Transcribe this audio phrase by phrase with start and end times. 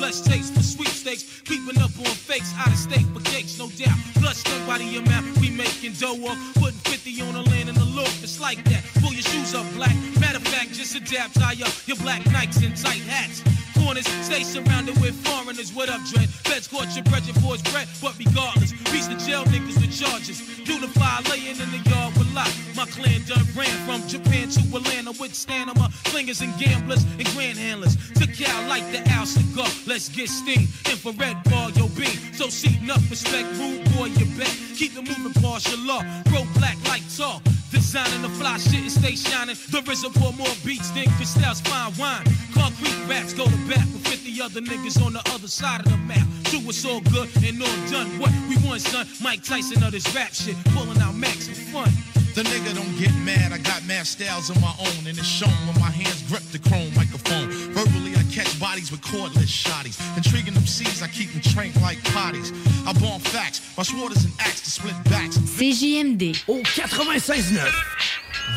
[0.00, 1.42] Blessed taste for sweepstakes.
[1.44, 3.98] Creeping up on fakes, out of state for cakes, no doubt.
[4.14, 6.38] Plus, nobody amount we making dough off.
[6.54, 8.82] Putting 50 on the land in the loop, it's like that.
[9.02, 9.94] Pull your shoes up, black.
[10.18, 13.44] Matter of fact, just adapt, tie up your black Nikes and tight hats.
[13.80, 15.72] Corners stay surrounded with foreigners.
[15.72, 16.28] What up, Dread?
[16.28, 17.88] Feds caught your bread, your boys bread.
[18.02, 20.38] But regardless, reach the jail niggas with charges.
[20.68, 22.52] Unify laying in the yard with lot.
[22.76, 27.58] My clan done ran from Japan to Atlanta with stamina, flingers and gamblers and grand
[27.58, 27.96] handlers.
[28.14, 29.68] Took out like the owl cigar.
[29.86, 30.68] Let's get steam.
[30.90, 32.16] Infrared bar, yo beam.
[32.34, 34.54] So seating enough respect, rude boy, you bet.
[34.76, 36.02] Keep the moving, partial law.
[36.24, 37.42] Bro, black like talk.
[37.70, 39.56] Designing the fly shit and stay shining.
[39.70, 42.24] The RZA pour more beats than Cristal's fine wine.
[42.52, 45.96] Concrete raps go to bat with 50 other niggas on the other side of the
[45.98, 46.26] map.
[46.44, 48.08] True, it's all good and all done.
[48.18, 49.06] What we want, son?
[49.22, 50.56] Mike Tyson of this rap shit.
[50.74, 51.90] Pulling out max fun.
[52.34, 53.52] The nigga don't get mad.
[53.52, 56.58] I got mad styles of my own, and it's shown when my hands grip the
[56.58, 57.50] chrome microphone.
[57.74, 58.09] Verbally,
[58.42, 59.98] catch bodies with cordless shotties.
[60.16, 62.52] Intriguing them C's, I keep them trained like potties.
[62.86, 63.60] I bomb facts.
[63.76, 65.36] My sword is an axe to split backs.
[65.36, 66.44] CJMD.
[66.48, 67.70] Au 96.9,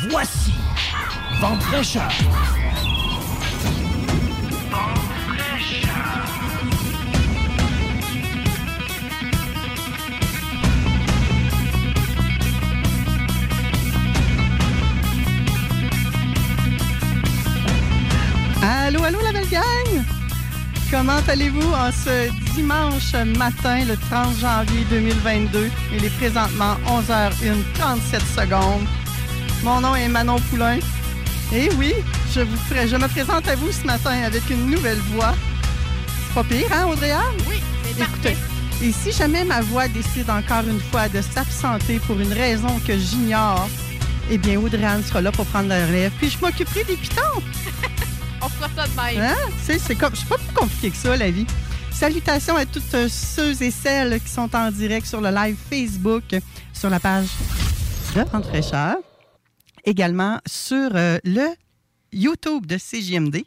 [0.10, 0.52] voici
[1.42, 2.93] Vente fraîcheur.
[18.76, 20.04] Allô, allô, la belle gang!
[20.90, 25.70] Comment allez-vous en ce dimanche matin, le 30 janvier 2022?
[25.96, 28.88] Il est présentement 11h01, 37 secondes.
[29.64, 30.80] Mon nom est Manon Poulain.
[31.54, 31.94] Et oui,
[32.34, 32.58] je, vous,
[32.88, 35.36] je me présente à vous ce matin avec une nouvelle voix.
[36.28, 37.22] C'est pas pire, hein, Audrey Anne?
[37.48, 38.38] Oui, c'est Écoutez,
[38.82, 42.98] et si jamais ma voix décide encore une fois de s'absenter pour une raison que
[42.98, 43.70] j'ignore,
[44.32, 46.12] eh bien, Audrey Anne sera là pour prendre la relève.
[46.18, 47.22] Puis je m'occuperai des pitons.
[48.44, 49.24] On fera ça de même.
[49.24, 49.36] Hein?
[49.62, 51.46] C'est pas plus compliqué que ça, la vie.
[51.92, 56.24] Salutations à toutes euh, ceux et celles qui sont en direct sur le live Facebook,
[56.74, 57.28] sur la page
[58.16, 58.98] de Vente Fraîcheur,
[59.86, 61.48] également sur euh, le
[62.12, 63.44] YouTube de CJMD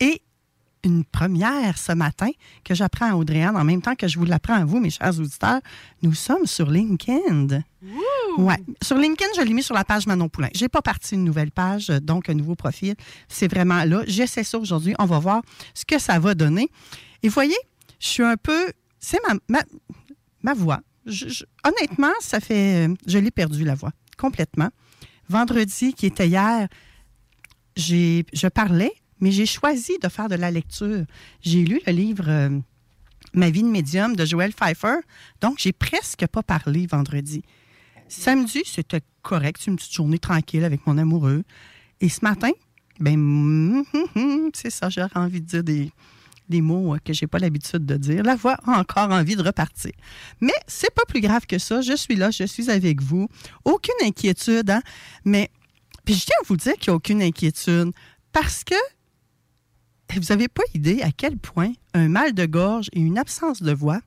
[0.00, 0.22] et
[0.86, 2.30] une première ce matin
[2.64, 5.18] que j'apprends à Audrey-Anne en même temps que je vous l'apprends à vous, mes chers
[5.20, 5.60] auditeurs.
[6.02, 7.60] Nous sommes sur LinkedIn.
[8.38, 8.56] Ouais.
[8.82, 10.48] Sur LinkedIn, je l'ai mis sur la page Manon Poulain.
[10.54, 12.94] J'ai pas parti une nouvelle page, euh, donc un nouveau profil.
[13.28, 14.02] C'est vraiment là.
[14.06, 14.94] J'essaie ça aujourd'hui.
[14.98, 15.42] On va voir
[15.74, 16.68] ce que ça va donner.
[17.22, 17.56] Et voyez,
[18.00, 18.72] je suis un peu.
[19.00, 19.62] C'est ma, ma,
[20.42, 20.80] ma voix.
[21.06, 22.88] Je- je- honnêtement, ça fait.
[23.06, 24.70] Je l'ai perdu, la voix, complètement.
[25.28, 26.68] Vendredi, qui était hier,
[27.76, 31.04] j'ai, je parlais, mais j'ai choisi de faire de la lecture.
[31.40, 32.58] J'ai lu le livre euh,
[33.36, 34.96] Ma vie de médium de Joël Pfeiffer,
[35.42, 37.42] donc j'ai presque pas parlé vendredi.
[38.08, 41.42] Samedi, c'était correct, c'est une petite journée tranquille avec mon amoureux.
[42.00, 42.50] Et ce matin,
[42.98, 43.84] ben,
[44.54, 45.90] c'est ça, j'aurais envie de dire des,
[46.48, 48.22] des mots euh, que j'ai pas l'habitude de dire.
[48.22, 49.92] La voix a encore envie de repartir.
[50.40, 51.80] Mais c'est pas plus grave que ça.
[51.82, 53.28] Je suis là, je suis avec vous.
[53.64, 54.82] Aucune inquiétude, hein?
[55.24, 55.50] Mais,
[56.04, 57.92] puis je tiens à vous dire qu'il n'y a aucune inquiétude
[58.32, 58.74] parce que
[60.14, 63.72] vous n'avez pas idée à quel point un mal de gorge et une absence de
[63.72, 64.00] voix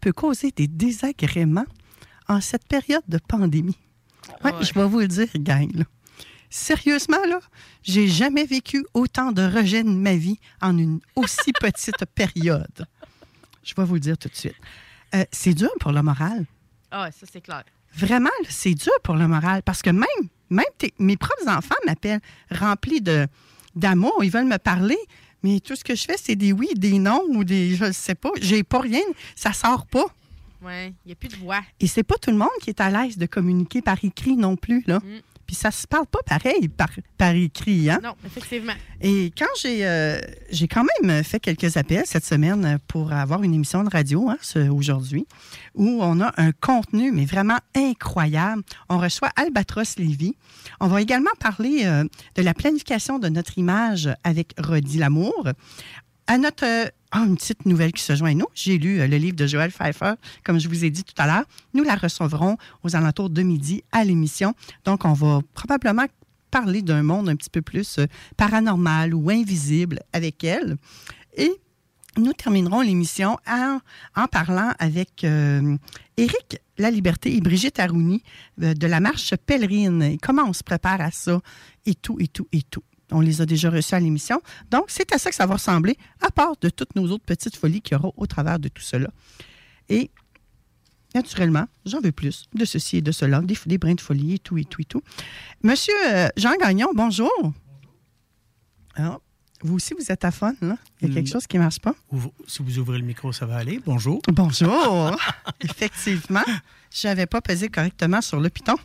[0.00, 1.66] peut causer des désagréments
[2.28, 3.78] en cette période de pandémie?
[4.44, 5.70] Ouais, Je vais vous le dire, gang.
[5.74, 5.84] là.
[6.50, 7.40] Sérieusement, là,
[7.82, 12.86] j'ai jamais vécu autant de rejet de ma vie en une aussi petite période.
[13.62, 14.54] Je vais vous le dire tout de suite.
[15.14, 16.46] Euh, c'est dur pour le moral.
[16.90, 17.64] Ah, ça, c'est clair.
[17.94, 20.04] Vraiment, c'est dur pour le moral parce que même,
[20.48, 20.64] même
[20.98, 22.20] mes propres enfants m'appellent
[22.50, 23.26] remplis de,
[23.78, 24.14] d'amour.
[24.22, 24.98] Ils veulent me parler,
[25.42, 27.92] mais tout ce que je fais, c'est des oui, des non ou des je ne
[27.92, 28.30] sais pas.
[28.40, 29.02] J'ai pas rien.
[29.34, 30.06] Ça sort pas.
[30.60, 31.60] Ouais, il n'y a plus de voix.
[31.78, 34.56] Et c'est pas tout le monde qui est à l'aise de communiquer par écrit non
[34.56, 34.82] plus.
[34.86, 35.00] Là.
[35.48, 37.88] Puis ça se parle pas pareil par, par écrit.
[37.88, 38.00] Hein?
[38.04, 38.74] Non, effectivement.
[39.00, 43.54] Et quand j'ai euh, j'ai quand même fait quelques appels cette semaine pour avoir une
[43.54, 44.36] émission de radio hein,
[44.70, 45.26] aujourd'hui,
[45.74, 48.62] où on a un contenu, mais vraiment incroyable.
[48.90, 50.36] On reçoit Albatros Lévy.
[50.80, 52.04] On va également parler euh,
[52.34, 55.48] de la planification de notre image avec Rodi Lamour.
[56.26, 56.92] À notre.
[57.10, 58.46] Ah, une petite nouvelle qui se joint à nous.
[58.54, 60.14] J'ai lu euh, le livre de Joël Pfeiffer,
[60.44, 61.44] comme je vous ai dit tout à l'heure.
[61.74, 64.54] Nous la recevrons aux alentours de midi à l'émission.
[64.84, 66.06] Donc, on va probablement
[66.50, 68.06] parler d'un monde un petit peu plus euh,
[68.36, 70.76] paranormal ou invisible avec elle.
[71.36, 71.50] Et
[72.16, 73.78] nous terminerons l'émission en,
[74.16, 75.76] en parlant avec euh,
[76.16, 78.22] Éric La Liberté et Brigitte Arouni
[78.62, 80.02] euh, de la marche pèlerine.
[80.02, 81.40] Et comment on se prépare à ça?
[81.86, 82.82] Et tout, et tout, et tout.
[83.10, 84.40] On les a déjà reçus à l'émission.
[84.70, 87.56] Donc, c'est à ça que ça va ressembler, à part de toutes nos autres petites
[87.56, 89.08] folies qu'il y aura au travers de tout cela.
[89.88, 90.10] Et
[91.14, 94.38] naturellement, j'en veux plus de ceci et de cela, des, des brins de folie et
[94.38, 95.02] tout, et tout, et tout.
[95.62, 97.30] Monsieur euh, Jean Gagnon, bonjour.
[98.94, 99.22] Alors,
[99.62, 100.76] vous aussi, vous êtes à fun, là?
[101.00, 101.32] Il y a quelque Mm.
[101.32, 101.94] chose qui ne marche pas?
[102.46, 103.80] Si vous ouvrez le micro, ça va aller.
[103.84, 104.20] Bonjour.
[104.28, 105.16] Bonjour.
[105.60, 106.44] Effectivement,
[106.94, 108.76] je n'avais pas pesé correctement sur le piton.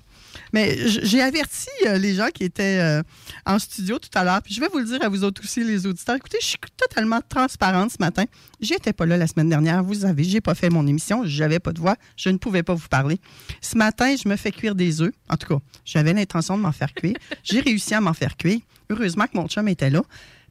[0.53, 3.01] Mais j'ai averti euh, les gens qui étaient euh,
[3.45, 4.41] en studio tout à l'heure.
[4.41, 6.15] Puis je vais vous le dire à vous autres aussi, les auditeurs.
[6.15, 8.25] Écoutez, je suis totalement transparente ce matin.
[8.59, 9.83] J'étais pas là la semaine dernière.
[9.83, 11.24] Vous savez, j'ai pas fait mon émission.
[11.25, 11.95] J'avais pas de voix.
[12.18, 13.19] Je ne pouvais pas vous parler.
[13.62, 15.13] Ce matin, je me fais cuire des œufs.
[15.30, 17.15] En tout cas, j'avais l'intention de m'en faire cuire.
[17.44, 18.59] J'ai réussi à m'en faire cuire.
[18.89, 20.03] Heureusement que mon chum était là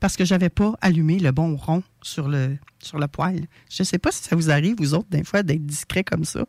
[0.03, 3.47] parce que j'avais pas allumé le bon rond sur le, sur le poêle.
[3.71, 6.45] Je sais pas si ça vous arrive, vous autres, des fois, d'être discret comme ça.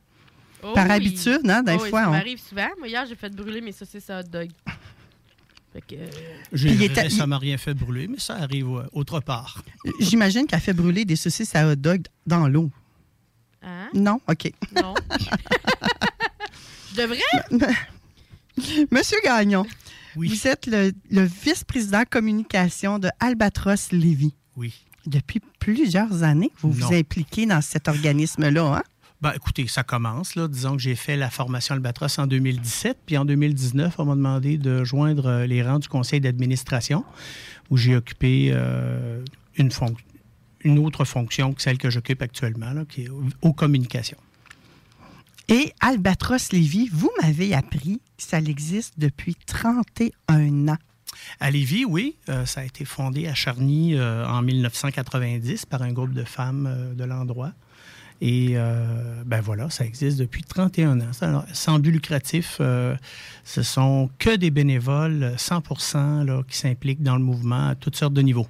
[0.63, 0.91] Oh Par oui.
[0.91, 2.69] habitude, hein, des Oh oui, fois, Ça on- m'arrive souvent.
[2.79, 4.49] Moi, hier, j'ai fait brûler mes saucisses à hot dog.
[5.73, 6.07] Fait que, euh,
[6.53, 9.63] J'ai ça m'a rien fait brûler, mais ça arrive autre part.
[9.99, 12.69] J'imagine qu'elle fait brûler des saucisses à hot dog dans l'eau.
[13.63, 13.89] hein?
[13.93, 14.21] Non?
[14.29, 14.51] OK.
[14.75, 14.93] Non.
[16.91, 17.19] Je devrais?
[18.91, 19.65] Monsieur Gagnon,
[20.15, 20.27] Oui.
[20.29, 24.33] vous êtes le, le vice-président communication de Albatros Lévy.
[24.55, 24.73] Oui.
[25.07, 26.87] Depuis plusieurs années, vous Non.
[26.87, 28.77] vous impliquez dans cet organisme-là.
[28.77, 28.83] Hein?
[29.23, 30.35] Ben, écoutez, ça commence.
[30.35, 30.49] Là.
[30.49, 34.57] Disons que j'ai fait la formation Albatros en 2017, puis en 2019, on m'a demandé
[34.57, 37.05] de joindre euh, les rangs du conseil d'administration,
[37.69, 39.23] où j'ai occupé euh,
[39.55, 44.17] une, autre fonction que celle que j'occupe actuellement, là, qui est aux, aux communications.
[45.47, 50.77] Et Albatros Lévy, vous m'avez appris que ça existe depuis 31 ans.
[51.39, 55.91] À Lévis, oui, euh, ça a été fondé à Charny euh, en 1990 par un
[55.91, 57.53] groupe de femmes euh, de l'endroit.
[58.25, 61.43] Et euh, ben voilà, ça existe depuis 31 ans.
[61.51, 62.95] Sans but lucratif, euh,
[63.43, 68.13] ce sont que des bénévoles, 100 là, qui s'impliquent dans le mouvement à toutes sortes
[68.13, 68.47] de niveaux.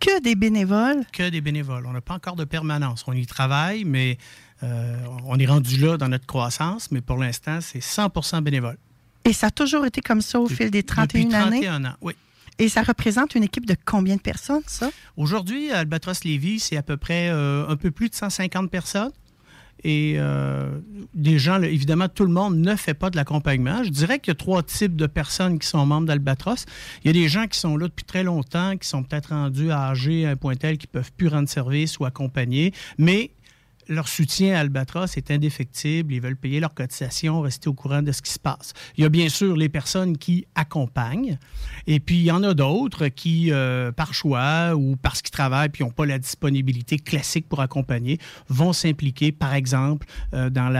[0.00, 1.04] Que des bénévoles?
[1.12, 1.86] Que des bénévoles.
[1.86, 3.04] On n'a pas encore de permanence.
[3.06, 4.18] On y travaille, mais
[4.64, 8.78] euh, on est rendu là dans notre croissance, mais pour l'instant, c'est 100% bénévoles.
[9.24, 11.60] Et ça a toujours été comme ça au fil des 31 Depuis années?
[11.60, 12.14] 31 ans, oui.
[12.62, 14.92] Et ça représente une équipe de combien de personnes, ça?
[15.16, 19.10] Aujourd'hui, Albatros Lévis, c'est à peu près euh, un peu plus de 150 personnes.
[19.82, 20.78] Et euh,
[21.12, 23.82] des gens, évidemment, tout le monde ne fait pas de l'accompagnement.
[23.82, 26.66] Je dirais qu'il y a trois types de personnes qui sont membres d'Albatros.
[27.02, 29.72] Il y a des gens qui sont là depuis très longtemps, qui sont peut-être rendus
[29.72, 33.32] âgés à un point tel qu'ils ne peuvent plus rendre service ou accompagner, mais
[33.88, 36.12] leur soutien à Albatros est indéfectible.
[36.14, 38.72] Ils veulent payer leurs cotisations, rester au courant de ce qui se passe.
[38.96, 41.38] Il y a bien sûr les personnes qui accompagnent,
[41.86, 45.68] et puis il y en a d'autres qui, euh, par choix ou parce qu'ils travaillent
[45.68, 50.72] puis n'ont pas la disponibilité classique pour accompagner, vont s'impliquer, par exemple, euh, dans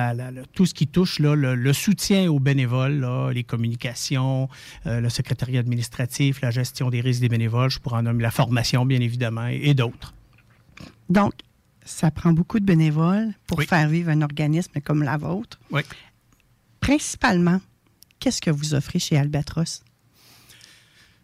[0.53, 4.49] tout ce qui touche le, soutien aux bénévoles, les communications,
[4.87, 8.31] euh, le secrétariat administratif, la gestion des risques des bénévoles, je pourrais en nommer la
[8.31, 10.15] formation, bien évidemment, et, et d'autres.
[11.09, 11.33] Donc,
[11.85, 13.67] ça prend beaucoup de bénévoles pour Oui.
[13.67, 15.59] faire vivre un organisme comme la vôtre.
[15.71, 15.83] Oui.
[16.81, 17.61] Principalement,
[18.19, 19.83] qu'est-ce que vous offrez chez Albatros?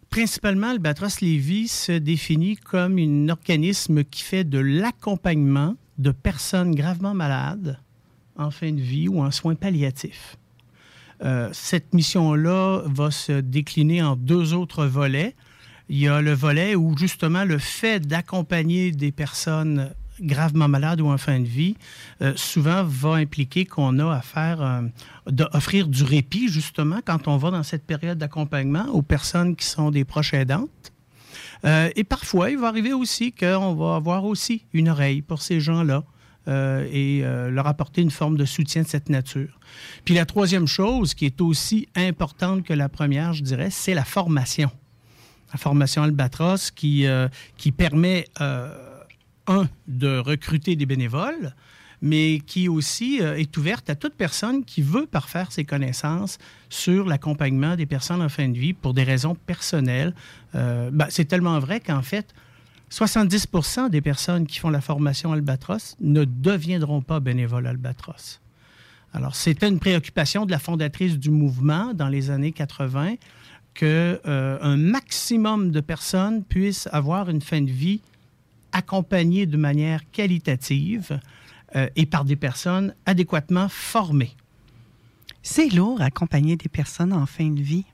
[0.09, 7.13] Principalement, Albatros Lévis se définit comme un organisme qui fait de l'accompagnement de personnes gravement
[7.13, 7.77] malades
[8.35, 10.37] en fin de vie ou en soins palliatifs.
[11.21, 15.35] Euh, cette mission-là va se décliner en deux autres volets.
[15.89, 21.07] Il y a le volet où justement le fait d'accompagner des personnes gravement malades ou
[21.07, 21.75] en fin de vie,
[22.21, 24.81] euh, souvent va impliquer qu'on a à faire, euh,
[25.27, 29.91] d'offrir du répit justement quand on va dans cette période d'accompagnement aux personnes qui sont
[29.91, 30.91] des proches aidantes.
[31.65, 35.59] Euh, et parfois, il va arriver aussi qu'on va avoir aussi une oreille pour ces
[35.59, 36.03] gens-là
[36.91, 37.21] et
[37.51, 39.59] leur apporter une forme de soutien de cette nature.
[40.03, 44.03] Puis la troisième chose qui est aussi importante que la première, je dirais, c'est la
[44.03, 44.71] formation.
[45.53, 47.05] La formation Albatros qui,
[47.55, 48.25] qui permet,
[49.87, 51.53] de recruter des bénévoles,
[52.01, 56.37] mais qui aussi euh, est ouverte à toute personne qui veut parfaire ses connaissances
[56.69, 60.13] sur l'accompagnement des personnes en fin de vie pour des raisons personnelles.
[60.55, 62.33] Euh, ben, c'est tellement vrai qu'en fait,
[62.91, 68.39] 70% des personnes qui font la formation Albatros ne deviendront pas bénévoles Albatros.
[69.13, 73.15] Alors, c'était une préoccupation de la fondatrice du mouvement dans les années 80
[73.73, 78.01] que euh, un maximum de personnes puissent avoir une fin de vie
[78.71, 81.19] accompagnée de manière qualitative
[81.75, 84.35] euh, et par des personnes adéquatement formées.
[85.41, 87.85] C'est lourd accompagner des personnes en fin de vie.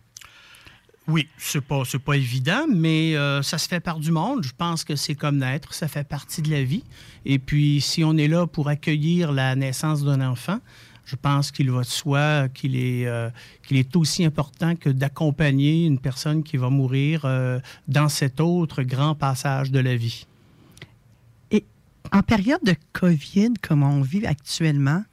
[1.07, 4.43] Oui, c'est pas pas évident, mais euh, ça se fait par du monde.
[4.43, 6.83] Je pense que c'est comme naître, ça fait partie de la vie.
[7.25, 10.59] Et puis, si on est là pour accueillir la naissance d'un enfant,
[11.05, 13.29] je pense qu'il va de soi qu'il est, euh,
[13.67, 18.81] qu'il est aussi important que d'accompagner une personne qui va mourir euh, dans cet autre
[18.81, 20.25] grand passage de la vie.
[22.15, 25.03] En période de COVID, comme on vit actuellement,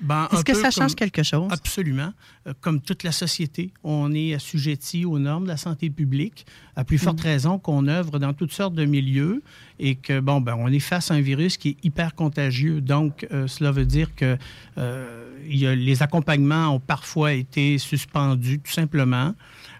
[0.00, 1.48] Ben, est-ce que ça change comme- quelque chose?
[1.50, 2.12] Absolument.
[2.46, 6.46] Euh, Comme toute la société, on est assujetti aux normes de la santé publique,
[6.76, 9.42] à plus forte raison qu'on œuvre dans toutes sortes de milieux
[9.78, 12.80] et que, bon, ben, on est face à un virus qui est hyper contagieux.
[12.80, 14.36] Donc, euh, cela veut dire que
[14.78, 19.34] euh, il y a- les accompagnements ont parfois été suspendus, tout simplement.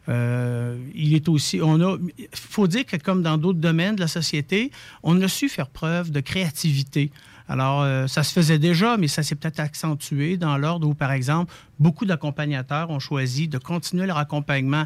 [0.09, 1.99] Euh, il est aussi, on a,
[2.33, 4.71] faut dire que comme dans d'autres domaines de la société,
[5.03, 7.11] on a su faire preuve de créativité.
[7.49, 11.13] Alors, euh, ça se faisait déjà, mais ça s'est peut-être accentué dans l'ordre où, par
[11.13, 14.85] exemple, beaucoup d'accompagnateurs ont choisi de continuer leur accompagnement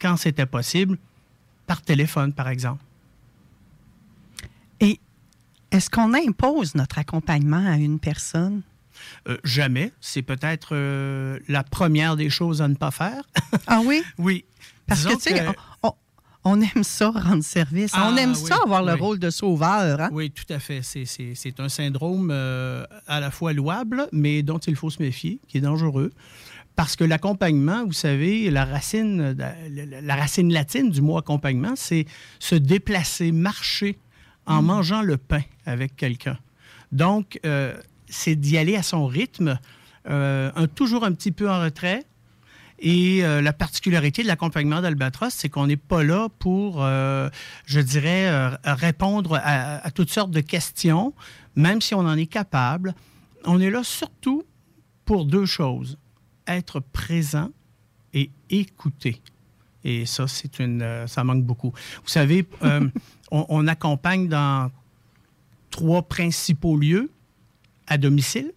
[0.00, 0.98] quand c'était possible,
[1.66, 2.82] par téléphone, par exemple.
[4.80, 4.98] Et
[5.70, 8.62] est-ce qu'on impose notre accompagnement à une personne?
[9.28, 9.92] Euh, jamais.
[10.00, 13.22] C'est peut-être euh, la première des choses à ne pas faire.
[13.66, 14.02] Ah oui?
[14.18, 14.44] oui.
[14.86, 15.46] Parce Disons que, tu sais,
[15.82, 15.94] on, on-
[16.42, 17.92] on aime ça, rendre service.
[17.94, 19.00] Ah, on aime oui, ça, avoir le oui.
[19.00, 20.00] rôle de sauveur.
[20.00, 20.08] hein?
[20.12, 20.80] Oui, tout à fait.
[20.82, 25.58] C'est- un syndrome euh, à la fois louable, mais dont il faut se méfier, qui
[25.58, 26.12] est dangereux.
[26.76, 31.74] Parce que l'accompagnement, vous savez, la racine, la, la- la racine latine du mot accompagnement,
[31.76, 32.06] c'est
[32.38, 33.98] se déplacer, marcher
[34.46, 36.38] en mangeant le pain avec quelqu'un.
[36.90, 37.74] Donc, euh,
[38.10, 39.58] c'est d'y aller à son rythme,
[40.08, 42.04] euh, un- toujours un petit peu en retrait,
[42.82, 47.28] et euh, la particularité de l'accompagnement d'Albatros, c'est qu'on n'est pas là pour, euh,
[47.66, 51.12] je dirais, répondre à, à toutes sortes de questions,
[51.56, 52.94] même si on en est capable.
[53.44, 54.44] On est là surtout
[55.04, 55.98] pour deux choses
[56.46, 57.50] être présent
[58.14, 59.20] et écouter.
[59.84, 61.72] Et ça, c'est une, ça manque beaucoup.
[62.02, 62.90] Vous savez, on,
[63.30, 64.70] on accompagne dans
[65.70, 67.10] trois principaux lieux
[67.90, 68.52] à domicile,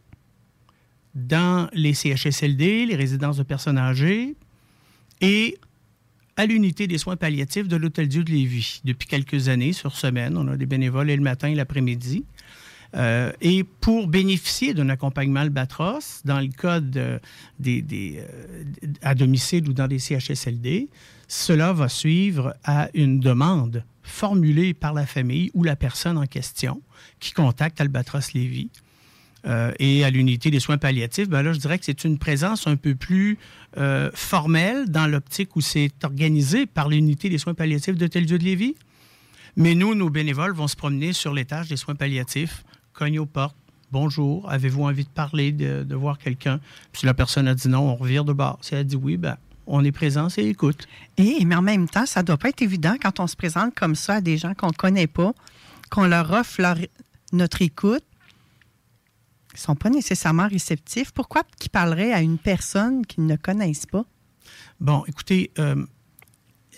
[1.15, 4.35] dans les CHSLD, les résidences de personnes âgées,
[5.21, 5.57] et
[6.37, 8.81] à l'unité des soins palliatifs de l'Hôtel Dieu de Lévis.
[8.83, 12.23] Depuis quelques années, sur semaine, on a des bénévoles et le matin et l'après-midi.
[12.95, 17.19] Euh, et pour bénéficier d'un accompagnement Albatros, dans le cas de-
[17.59, 18.63] des, des, euh,
[19.01, 20.89] à domicile ou dans des CHSLD,
[21.27, 26.81] cela va suivre à une demande formulée par la famille ou la personne en question
[27.19, 28.69] qui contacte Albatros Lévis.
[29.45, 32.65] Euh, et à l'unité des soins palliatifs, ben là, je dirais que c'est une présence
[32.65, 33.37] un peu plus
[33.77, 38.37] euh, formelle dans l'optique où c'est organisé par l'unité des soins palliatifs de Tel Dieu
[38.37, 38.75] de Lévis.
[39.55, 43.55] Mais nous, nos bénévoles vont se promener sur l'étage des soins palliatifs, cognent aux portes.
[43.91, 46.59] Bonjour, avez-vous envie de parler, de, voir quelqu'un?
[46.93, 48.57] Si la personne a dit non, on revire de bord.
[48.61, 50.87] Si elle a dit oui, ben, on est présent, c'est écoute.
[51.17, 53.93] Et, mais en même temps, ça doit pas être évident quand on se présente comme
[53.93, 55.33] ça à des gens qu'on connaît pas,
[55.91, 56.59] qu'on leur offre
[57.31, 58.03] notre écoute.
[59.53, 61.11] Ils ne sont pas nécessairement réceptifs.
[61.11, 64.05] Pourquoi qu'ils parleraient à une personne qu'ils ne connaissent pas?
[64.79, 65.85] Bon, écoutez, euh,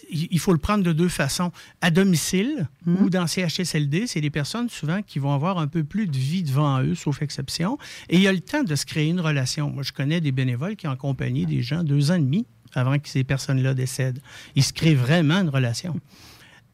[0.10, 1.51] il il faut le prendre de deux façons.
[1.82, 6.08] À domicile ou dans CHSLD, c'est des personnes souvent qui vont avoir un peu plus
[6.08, 7.77] de vie devant eux, sauf exception.
[8.10, 9.70] Et il y a le temps de se créer une relation.
[9.70, 13.00] Moi, je connais des bénévoles qui ont accompagné des gens deux ans et demi avant
[13.00, 14.20] que ces personnes-là décèdent.
[14.55, 16.00] Ils se créent vraiment une relation.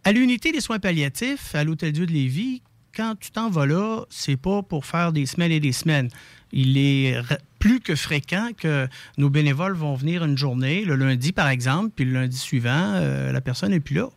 [0.03, 2.63] À l'unité des soins palliatifs, à l'Hôtel Dieu de Lévis,
[2.95, 6.09] quand tu t'en vas là, c'est pas pour faire des semaines et des semaines.
[6.51, 7.15] Il est
[7.59, 12.05] plus que fréquent que nos bénévoles vont venir une journée, le lundi par exemple, puis
[12.05, 14.09] le lundi suivant, euh, la personne n'est plus là.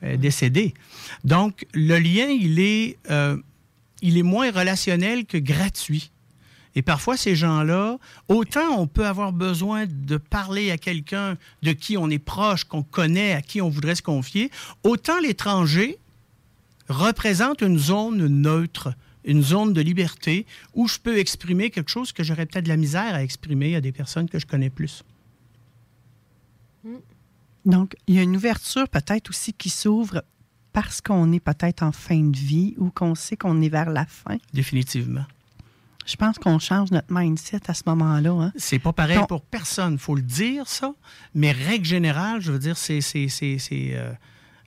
[0.00, 0.74] Elle est décédée.
[1.24, 3.36] Donc, le lien, il est, euh,
[4.00, 6.10] il est moins relationnel que gratuit.
[6.74, 7.98] Et parfois, ces gens-là,
[8.28, 12.82] autant on peut avoir besoin de parler à quelqu'un de qui on est proche, qu'on
[12.82, 14.50] connaît, à qui on voudrait se confier,
[14.84, 15.98] autant l'étranger
[16.88, 22.22] représente une zone neutre, une zone de liberté où je peux exprimer quelque chose que
[22.22, 25.04] j'aurais peut-être de la misère à exprimer à des personnes que je connais plus.
[27.64, 30.22] Donc, il y a une ouverture peut-être aussi qui s'ouvre
[30.72, 34.06] parce qu'on est peut-être en fin de vie ou qu'on sait qu'on est vers la
[34.06, 34.38] fin.
[34.54, 35.24] Définitivement.
[36.06, 38.30] je pense qu'on change notre mindset à ce moment-là.
[38.30, 38.52] Hein.
[38.56, 40.94] C'est pas pareil pour personne, faut le dire, ça.
[41.34, 43.00] Mais règle générale, je veux dire, c'est.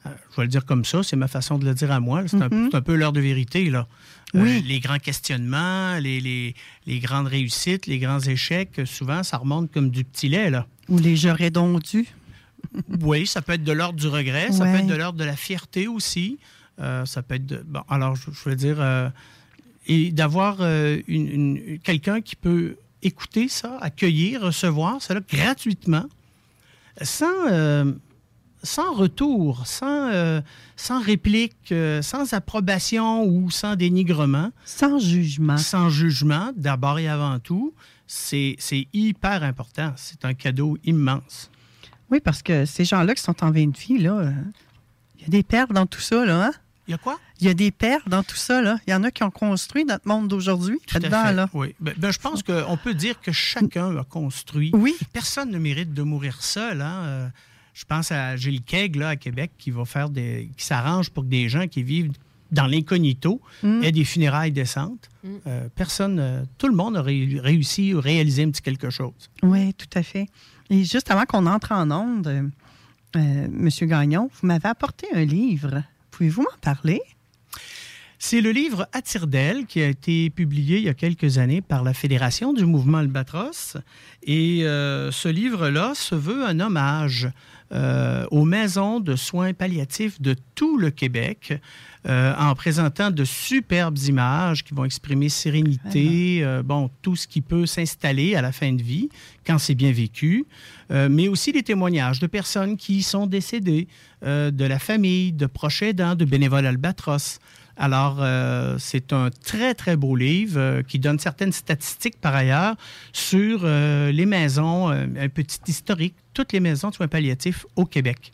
[0.05, 2.23] Je vais le dire comme ça, c'est ma façon de le dire à moi.
[2.27, 3.87] C'est, un, c'est un peu l'heure de vérité, là.
[4.35, 4.63] Euh, Oui.
[4.65, 6.55] les grands questionnements, les, les,
[6.87, 10.65] les grandes réussites, les grands échecs, souvent, ça remonte comme du petit lait, là.
[10.89, 12.07] Ou les j'aurais donc dû.
[13.01, 15.35] Oui, ça peut être de l'ordre du regret, ça peut être de l'ordre de la
[15.35, 16.37] fierté aussi.
[16.79, 19.09] Euh, ça peut être de, bon, alors je, je veux dire euh,
[19.87, 26.05] et d'avoir une, une- quelqu'un qui peut écouter ça, accueillir, recevoir cela gratuitement,
[27.01, 27.25] sans
[28.63, 30.41] sans retour, sans euh,
[30.75, 35.57] sans réplique, euh, sans approbation ou sans dénigrement, Sans jugement.
[35.57, 37.73] sans jugement, d'abord et avant tout,
[38.07, 38.57] c'est
[38.93, 39.93] hyper important.
[39.95, 41.49] C'est un cadeau immense.
[42.09, 44.31] Oui, parce que ces gens-là qui sont en fin de vie, là, euh,
[45.17, 46.45] il y a des pères dans tout ça, là.
[46.47, 46.51] Hein?
[46.87, 47.17] Il y a quoi?
[47.39, 48.77] Il y a des pères dans tout ça, là.
[48.85, 50.77] Il y en a qui ont construit notre monde d'aujourd'hui.
[51.53, 51.73] Oui.
[51.79, 54.71] Ben, ben, je pense qu'on peut dire que chacun a construit.
[54.73, 54.95] Oui.
[55.13, 56.81] Personne ne mérite de mourir seul.
[56.81, 57.31] hein.
[57.73, 60.49] Je pense à Gilles Keg, là, à Québec, qui va faire des.
[60.57, 62.11] qui s'arrange pour que des gens qui vivent
[62.51, 63.83] dans l'incognito Mm.
[63.83, 65.09] aient des funérailles décentes.
[65.47, 69.13] Euh, personne, euh, tout le monde a ré- réussi ou réalisé un petit quelque chose.
[69.43, 70.25] Oui, tout à fait.
[70.69, 72.27] Et juste avant qu'on entre en onde,
[73.15, 75.83] euh, Monsieur Gagnon, vous m'avez apporté un livre.
[76.11, 76.99] Pouvez-vous m'en parler?
[78.19, 81.61] C'est le livre À tire d'aile qui a été publié il y a quelques années
[81.61, 83.77] par la Fédération du mouvement Albatros.
[84.23, 87.29] Et euh, ce livre-là se veut un hommage
[87.73, 91.53] euh, aux maisons de soins palliatifs de tout le Québec
[92.05, 97.39] euh, en présentant de superbes images qui vont exprimer sérénité, euh, bon, tout ce qui
[97.39, 99.07] peut s'installer à la fin de vie
[99.47, 100.45] quand c'est bien vécu,
[101.09, 103.87] mais aussi des témoignages de personnes qui sont décédées,
[104.21, 107.39] de la famille, de proches aidants, de bénévoles albatros.
[107.77, 112.75] Alors, euh, c'est un très, très beau livre euh, qui donne certaines statistiques par ailleurs
[113.13, 118.31] sur euh, les maisons, un petit historique, toutes les maisons de soins palliatifs au Québec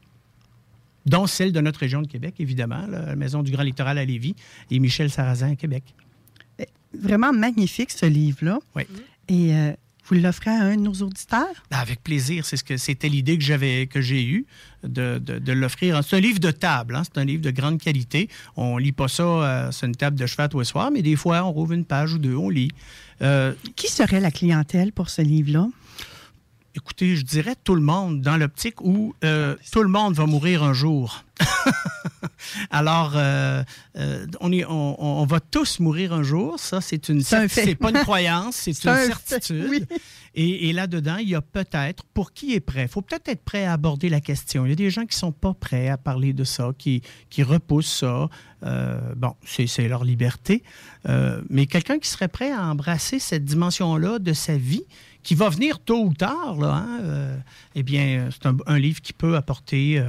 [1.06, 4.36] dont celle de notre région de Québec, évidemment, la maison du Grand Littoral à Lévis
[4.70, 5.86] et Michel Sarrazin à Québec.
[6.94, 8.60] Vraiment magnifique, ce livre-là.
[8.76, 8.84] Oui.
[9.30, 9.54] Et
[10.08, 11.64] vous l'offrez à un de nos auditeurs?
[11.70, 14.46] Ben, Avec plaisir, c'est ce que c'était l'idée que j'avais que j'ai eue
[14.88, 16.02] de, de- de l'offrir.
[16.04, 18.30] C'est un livre de table, hein, c'est un livre de grande qualité.
[18.56, 21.16] On lit pas ça euh, sur une table de cheval tous les soirs, mais des
[21.16, 22.72] fois on rouvre une page ou deux, on lit.
[23.22, 25.68] Euh, Qui serait la clientèle pour ce livre-là?
[26.76, 30.62] écoutez, je dirais tout le monde dans l'optique où euh, tout le monde va mourir
[30.62, 31.24] un jour.
[32.70, 33.64] Alors, euh,
[33.98, 36.60] euh, on, est, on, on va tous mourir un jour.
[36.60, 39.68] Ça, c'est une C'est pas une croyance, c'est une un certitude.
[39.70, 39.84] oui.
[40.36, 43.44] Et, et là-dedans, il y a peut-être, pour qui est prêt, il faut peut-être être
[43.44, 44.66] prêt à aborder la question.
[44.66, 47.42] Il y a des gens qui sont pas prêts à parler de ça, qui, qui
[47.42, 48.30] repoussent ça.
[48.64, 50.62] Euh, bon, c'est leur liberté.
[51.50, 54.84] Mais quelqu'un qui serait prêt à embrasser cette dimension-là de sa vie,
[55.24, 57.40] qui va venir tôt ou tard, là, hein,
[57.76, 60.04] eh bien, c'est un, un livre qui peut apporter...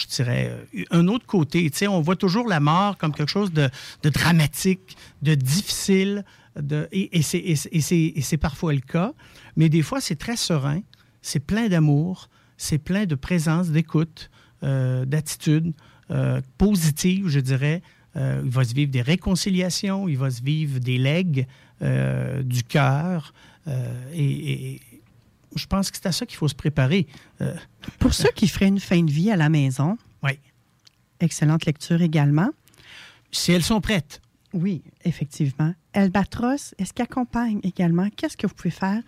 [0.00, 1.68] je dirais, euh, un autre côté.
[1.70, 3.68] Tu sais, on voit toujours la mort comme quelque chose de,
[4.04, 6.24] dramatique, de difficile,
[6.92, 9.12] et, c'est- parfois le cas,
[9.56, 10.80] mais des fois, c'est très serein,
[11.22, 14.30] c'est plein d'amour, c'est plein de présence, d'écoute,
[14.62, 15.72] euh, d'attitude
[16.10, 17.82] euh, positive, je dirais.
[18.16, 21.46] Il va se vivre des réconciliations, il va se vivre des legs
[21.80, 23.32] du cœur,
[24.12, 24.80] et
[25.56, 27.06] je pense que c'est à ça qu'il faut se préparer.
[27.40, 27.54] Euh,
[27.98, 30.32] Pour ceux qui feraient une fin de vie à la maison, oui.
[31.20, 32.50] excellente lecture également.
[33.32, 34.20] Si elles sont prêtes.
[34.52, 35.74] Oui, effectivement.
[35.92, 38.08] Albatros, est-ce qu'il accompagne également?
[38.16, 39.00] Qu'est-ce que vous pouvez faire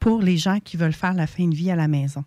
[0.00, 2.24] pour les gens qui veulent faire la fin de vie à la maison?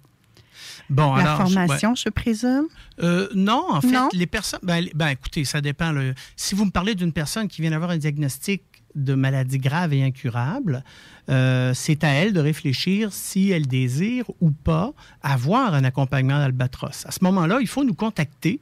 [0.89, 1.65] Bon, la alors, je- ouais.
[1.67, 2.67] formation, je présume?
[3.01, 4.09] Euh, non, en fait, Non?
[4.13, 4.59] les personnes.
[4.61, 5.91] Ben, ben, écoutez, ça dépend.
[5.91, 6.13] là.
[6.35, 8.61] Si vous me parlez d'une personne qui vient d'avoir un diagnostic
[8.95, 10.83] de maladie grave et incurable,
[11.29, 17.05] euh, c'est à elle de réfléchir si elle désire ou pas avoir un accompagnement d'Albatros.
[17.05, 18.59] À ce moment-là, il faut nous contacter.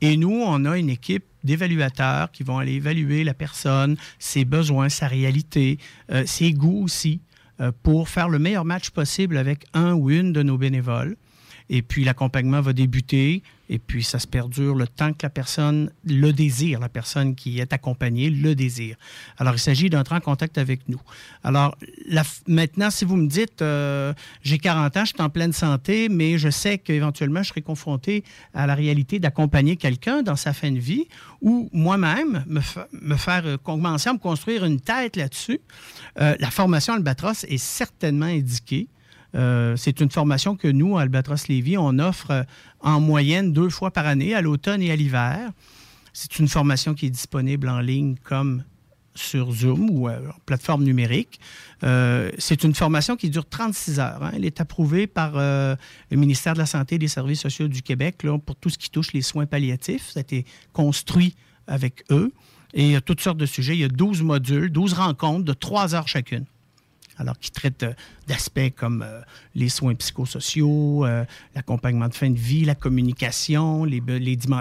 [0.00, 4.88] Et nous, on a une équipe d'évaluateurs qui vont aller évaluer la personne, ses besoins,
[4.88, 5.78] sa réalité,
[6.10, 7.20] euh, ses goûts aussi,
[7.60, 11.16] euh, pour faire le meilleur match possible avec un ou une de nos bénévoles.
[11.70, 15.90] Et puis l'accompagnement va débuter et puis ça se perdure le temps que la personne
[16.04, 18.96] le désire, la personne qui est accompagnée le désire.
[19.38, 21.00] Alors il s'agit d'entrer en contact avec nous.
[21.42, 21.76] Alors
[22.46, 26.36] maintenant, si vous me dites, euh, j'ai 40 ans, je suis en pleine santé, mais
[26.36, 30.78] je sais qu'éventuellement je serai confronté à la réalité d'accompagner quelqu'un dans sa fin de
[30.78, 31.08] vie
[31.40, 35.60] ou moi-même me faire euh, commencer à me construire une tête là-dessus,
[36.20, 38.88] euh, la formation Albatros est certainement indiquée.
[39.34, 42.42] Euh, c'est une formation que nous, à Albatros Lévis, on offre euh,
[42.80, 45.50] en moyenne deux fois par année, à l'automne et à l'hiver.
[46.12, 48.62] C'est une formation qui est disponible en ligne comme
[49.16, 51.40] sur Zoom ou euh, plateforme numérique.
[52.38, 54.22] C'est une formation qui dure 36 heures.
[54.22, 54.30] hein.
[54.34, 55.76] Elle est approuvée par le
[56.10, 59.12] ministère de la Santé et des Services sociaux du Québec pour tout ce qui touche
[59.12, 60.08] les soins palliatifs.
[60.10, 61.34] Ça a été construit
[61.66, 62.32] avec eux.
[62.72, 63.74] Et il y a toutes sortes de sujets.
[63.74, 66.46] Il y a 12 modules, 12 rencontres de 3 heures chacune.
[67.16, 67.86] Alors, qui traitent
[68.26, 69.20] d'aspects comme euh,
[69.54, 74.02] les soins psychosociaux, euh, l'accompagnement de fin de vie, la communication, les,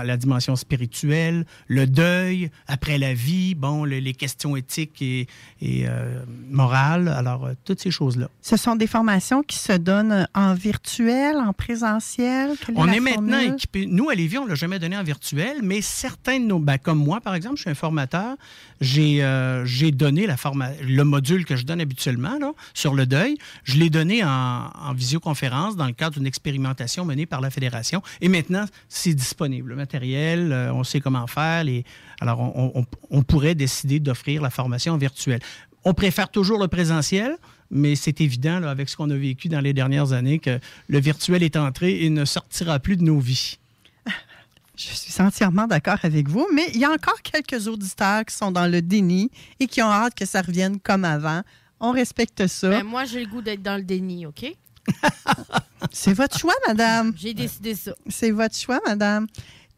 [0.04, 5.28] la dimension spirituelle, le deuil après la vie, bon, le- les questions éthiques et,
[5.62, 7.08] et, euh, morales.
[7.08, 8.30] Alors, toutes ces choses-là.
[8.41, 12.52] Ce sont des formations qui se donnent en virtuel, en présentiel?
[12.65, 13.54] Quelle On est maintenant formule?
[13.54, 13.86] équipé.
[13.88, 16.60] Nous, à Lévis, on ne l'a jamais donné en virtuel, mais certains de nos.
[16.60, 18.36] ben, comme moi, par exemple, je suis un formateur.
[18.82, 19.23] J'ai
[19.65, 23.38] j'ai donné la forma- le module que je donne habituellement là, sur le deuil.
[23.63, 28.02] Je l'ai donné en, en visioconférence dans le cadre d'une expérimentation menée par la Fédération.
[28.22, 29.70] Et maintenant, c'est disponible.
[29.70, 31.63] Le matériel, euh, on sait comment faire.
[31.63, 31.84] Les...
[32.20, 35.39] Alors, on, pourrait décider d'offrir la formation virtuelle.
[35.84, 37.38] On préfère toujours le présentiel,
[37.72, 41.44] mais c'est évident, avec ce qu'on a vécu dans les dernières années, que le virtuel
[41.44, 43.58] est entré et ne sortira plus de nos vies.
[44.76, 48.52] Je suis entièrement d'accord avec vous, mais il y a encore quelques auditeurs qui sont
[48.52, 51.42] dans le déni et qui ont hâte que ça revienne comme avant.
[51.86, 52.69] On respecte ça.
[52.69, 54.46] Ben, moi, j'ai le goût d'être dans le déni, OK?
[55.91, 57.13] C'est votre choix, madame.
[57.15, 57.93] J'ai décidé ça.
[58.08, 59.28] C'est votre choix, madame.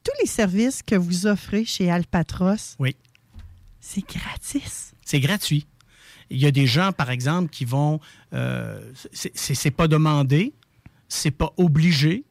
[0.04, 2.96] Tous les services que vous offrez chez Alpatros, Oui.
[3.80, 4.94] c'est gratis.
[5.04, 5.65] C'est gratuit.
[6.30, 8.00] Il y a des gens, par exemple, qui vont.
[8.34, 8.80] euh,
[9.13, 10.54] c'est- c'est c'est pas demandé,
[11.08, 12.24] c'est pas obligé,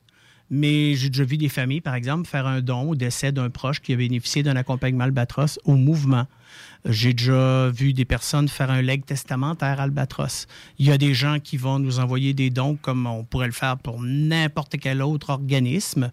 [0.50, 3.80] mais j'ai déjà vu des familles, par exemple, faire un don au décès d'un proche
[3.80, 6.26] qui a bénéficié d'un accompagnement Albatros au mouvement.
[6.86, 10.46] J'ai déjà vu des personnes faire un leg testamentaire Albatros.
[10.78, 13.52] Il y a des gens qui vont nous envoyer des dons comme on pourrait le
[13.52, 16.10] faire pour n'importe quel autre organisme.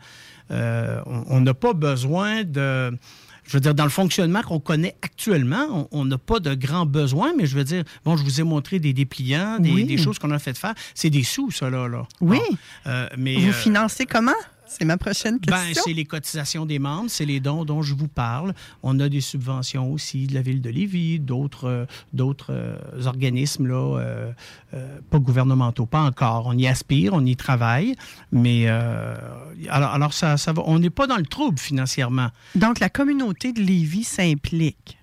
[0.49, 2.97] Euh, on n'a pas besoin de
[3.43, 6.86] je veux dire, dans le fonctionnement qu'on connaît actuellement, on- on n'a pas de grands
[6.86, 9.84] besoins, mais je veux dire, bon, je vous ai montré des dépliants, des, Oui.
[9.84, 10.73] des choses qu'on a fait faire.
[10.93, 11.88] C'est des sous, ça, là.
[11.89, 12.07] là.
[12.21, 12.38] Oui.
[12.49, 12.57] Bon,
[12.88, 14.31] euh, mais, vous euh, financez comment?
[14.71, 15.84] C'est ma prochaine ben, question.
[15.86, 18.53] c'est les cotisations des membres, c'est les dons dont je vous parle.
[18.84, 23.67] On a des subventions aussi de la ville de Lévis, d'autres euh, d'autres euh, organismes
[23.67, 24.31] là, euh,
[24.73, 26.45] euh, pas gouvernementaux, pas encore.
[26.47, 27.95] On y aspire, on y travaille,
[28.31, 29.13] mais euh,
[29.69, 30.63] alors, alors ça, ça va.
[30.65, 32.29] On n'est pas dans le trouble financièrement.
[32.55, 34.97] Donc, la communauté de Lévis s'implique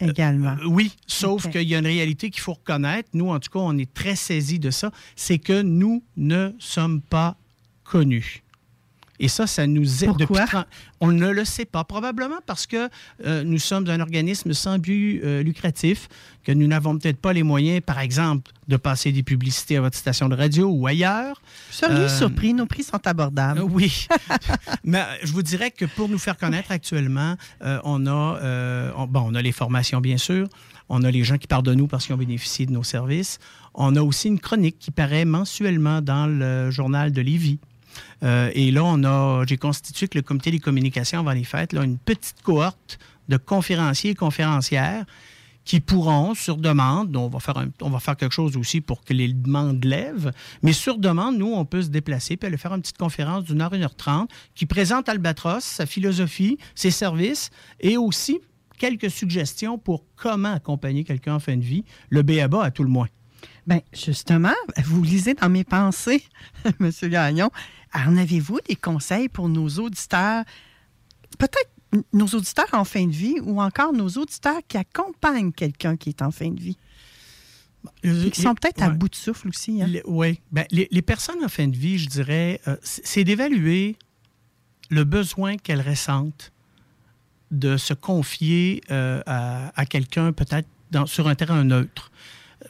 [0.00, 0.56] également.
[0.62, 3.10] Euh, oui, sauf qu'il y a une réalité qu'il faut reconnaître.
[3.12, 4.90] Nous, en tout cas, on est très saisis de ça.
[5.14, 7.36] C'est que nous ne sommes pas
[7.84, 8.42] connus.
[9.22, 10.46] Et ça, ça nous est Pourquoi?
[10.46, 10.66] 30
[11.00, 11.84] On ne le sait pas.
[11.84, 12.88] Probablement parce que
[13.26, 16.08] euh, nous sommes un organisme sans but euh, lucratif,
[16.42, 19.96] que nous n'avons peut-être pas les moyens, par exemple, de passer des publicités à votre
[19.98, 21.40] station de radio ou ailleurs.
[21.68, 23.60] Vous seriez Euh, surpris, nos prix sont abordables.
[23.60, 24.06] Oui.
[24.84, 27.36] Mais je vous dirais que pour nous faire connaître actuellement,
[27.84, 30.48] on, a, on- bon, on a les formations, bien sûr.
[30.88, 33.38] On a les gens qui parlent de nous parce qu'ils ont bénéficié de nos services.
[33.74, 37.58] On a aussi une chronique qui paraît mensuellement dans le journal de Lévis.
[38.22, 41.72] Euh, et là, on a, j'ai constitué avec le comité des communications avant les fêtes
[41.72, 42.98] là, une petite cohorte
[43.28, 45.04] de conférenciers et conférencières
[45.64, 49.04] qui pourront, sur demande, on va, faire un- on va faire quelque chose aussi pour
[49.04, 52.74] que les demandes lèvent, mais sur demande, nous, on peut se déplacer puis aller faire
[52.74, 57.50] une petite conférence d'une heure, une heure trente qui présente Albatros, sa philosophie, ses services
[57.78, 58.40] et aussi
[58.78, 62.88] quelques suggestions pour comment accompagner quelqu'un en fin de vie, le BABA à tout le
[62.90, 63.08] moins.
[63.66, 66.24] Bien, justement, vous lisez dans mes pensées,
[66.80, 66.90] M.
[67.04, 67.50] Gagnon.
[67.94, 70.44] En avez-vous des conseils pour nos auditeurs,
[71.38, 71.70] peut-être
[72.12, 76.22] nos auditeurs en fin de vie ou encore nos auditeurs qui accompagnent quelqu'un qui est
[76.22, 76.78] en fin de vie?
[78.02, 79.82] Qui sont peut-être à bout de souffle aussi.
[79.82, 79.88] hein?
[80.06, 80.38] Oui.
[80.52, 83.96] Ben, les, les personnes en fin de vie, je dirais, euh, c'est d'évaluer
[84.90, 86.52] le besoin qu'elles ressentent
[87.50, 90.68] de se confier euh, à, à quelqu'un peut-être
[91.06, 92.12] sur un terrain neutre.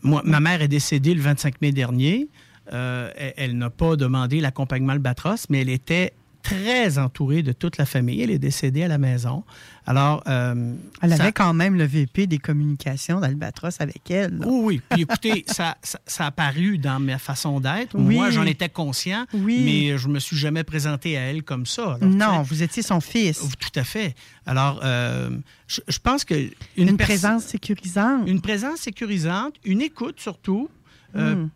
[0.02, 2.28] Ma mère est décédée le 25 mai dernier.
[2.72, 7.76] Euh, elle elle n'a pas demandé l'accompagnement Albatros, mais elle était très entourée de toute
[7.78, 8.22] la famille.
[8.22, 9.44] Elle est décédée à la maison.
[9.86, 14.38] Alors, euh, Elle ça- avait quand même le VP des communications d'Albatros avec elle.
[14.38, 14.46] là.
[14.46, 14.80] oui, oui.
[14.90, 17.94] Puis écoutez, ça, ça, ça a apparu dans ma façon d'être.
[17.96, 18.14] Oui.
[18.14, 19.62] Moi, j'en étais conscient, Oui.
[19.64, 21.98] mais je me suis jamais présenté à elle comme ça.
[22.00, 23.40] Alors, non, vous étiez son fils.
[23.58, 24.14] Tout à fait.
[24.46, 25.30] Alors, euh,
[25.66, 26.34] je, je pense que
[26.76, 28.28] Une, présence sécurisante.
[28.28, 30.68] une présence sécurisante, une écoute surtout.
[31.16, 31.48] euh, Hmm.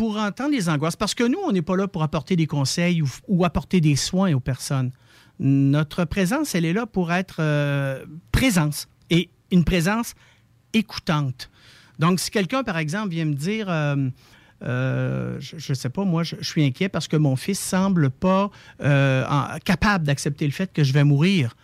[0.00, 0.96] Pour entendre les angoisses.
[0.96, 4.32] Parce que nous, on n'est pas là pour apporter des conseils ou, apporter des soins
[4.32, 4.92] aux personnes.
[5.38, 10.14] Notre présence, elle est là pour être euh, présence et une présence
[10.72, 11.50] écoutante.
[11.98, 14.08] Donc, si quelqu'un, par exemple, vient me dire, euh,
[14.62, 18.50] euh, je ne sais pas, moi, je, suis inquiet parce que mon fils semble pas
[18.78, 21.54] capable d'accepter le fait que je vais mourir,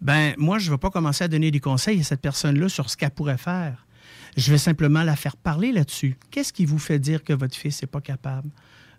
[0.00, 2.88] ben moi, je ne vais pas commencer à donner des conseils à cette personne-là sur
[2.88, 3.84] ce qu'elle pourrait faire.
[4.36, 6.16] Je vais simplement la faire parler là-dessus.
[6.30, 8.48] Qu'est-ce qui vous fait dire que votre fils n'est pas capable?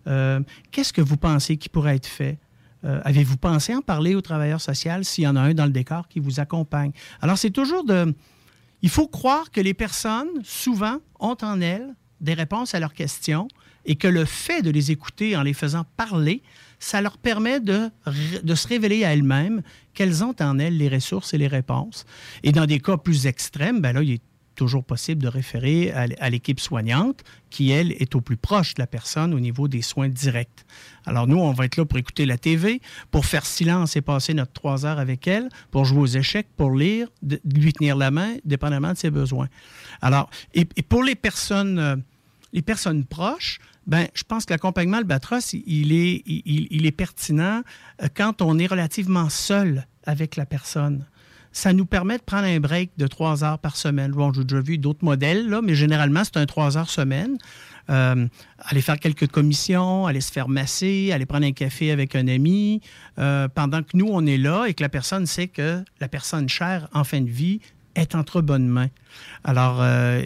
[0.06, 2.38] Euh, Qu'est-ce que vous pensez qui pourrait être fait?
[2.84, 5.72] Euh, Avez-vous pensé en parler au travailleur social s'il y en a un dans le
[5.72, 6.92] décor qui vous accompagne?
[7.20, 8.14] Alors, c'est toujours de...
[8.82, 13.48] Il faut croire que les personnes, souvent, ont en elles des réponses à leurs questions
[13.86, 16.42] et que le fait de les écouter en les faisant parler,
[16.78, 17.90] ça leur permet de,
[18.42, 19.62] de se révéler à elles-mêmes
[19.94, 22.04] qu'elles ont en elles les ressources et les réponses.
[22.42, 24.22] Et dans des cas plus extrêmes, ben là, il est
[24.54, 28.86] toujours possible de référer à l'équipe soignante qui, elle, est au plus proche de la
[28.86, 30.64] personne au niveau des soins directs.
[31.06, 34.34] Alors nous, on va être là pour écouter la TV, pour faire silence et passer
[34.34, 38.10] notre trois heures avec elle, pour jouer aux échecs, pour lire, de, lui tenir la
[38.10, 39.48] main, dépendamment de ses besoins.
[40.00, 41.96] Alors, et, pour les personnes, euh,
[42.52, 47.62] les personnes proches, ben, je pense que l'accompagnement Albatros, il est pertinent
[48.02, 51.06] euh, quand on est relativement seul avec la personne
[51.54, 54.10] ça nous permet de prendre un break de trois heures par semaine.
[54.10, 57.38] Bon, j'ai déjà vu d'autres modèles, là, mais généralement, c'est un trois heures semaine.
[57.90, 58.26] Euh,
[58.58, 62.80] aller faire quelques commissions, aller se faire masser, aller prendre un café avec un ami,
[63.20, 66.48] euh, pendant que nous, on est là et que la personne sait que la personne
[66.48, 67.60] chère en fin de vie
[67.94, 68.90] est entre bonnes mains.
[69.44, 70.24] Alors, euh,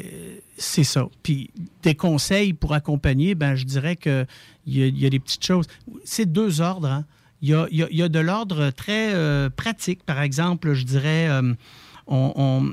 [0.57, 1.09] c'est ça.
[1.23, 1.51] Puis,
[1.83, 4.27] des conseils pour accompagner, ben, je dirais qu'il
[4.67, 5.67] y, y a des petites choses.
[6.05, 6.89] C'est deux ordres.
[6.89, 7.05] hein.
[7.41, 10.05] Il y a, de l'ordre très euh, pratique.
[10.05, 11.55] Par exemple, je dirais, euh,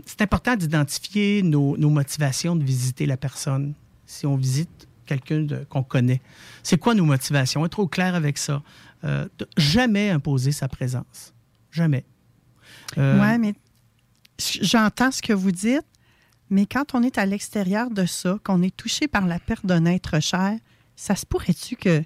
[0.06, 3.74] c'est important d'identifier nos, motivations de visiter la personne.
[4.06, 6.22] Si on visite quelqu'un qu'on connaît,
[6.64, 7.66] c'est quoi nos motivations?
[7.66, 8.62] Être au clair avec ça.
[9.04, 11.34] Euh, jamais imposer sa présence.
[11.72, 12.06] Jamais.
[12.98, 13.54] Euh, Oui, mais
[14.62, 15.86] j'entends ce que vous dites,
[16.50, 19.86] mais quand on est à l'extérieur de ça, qu'on est touché par la perte d'un
[19.86, 20.58] être cher,
[20.96, 22.04] ça se pourrait-tu que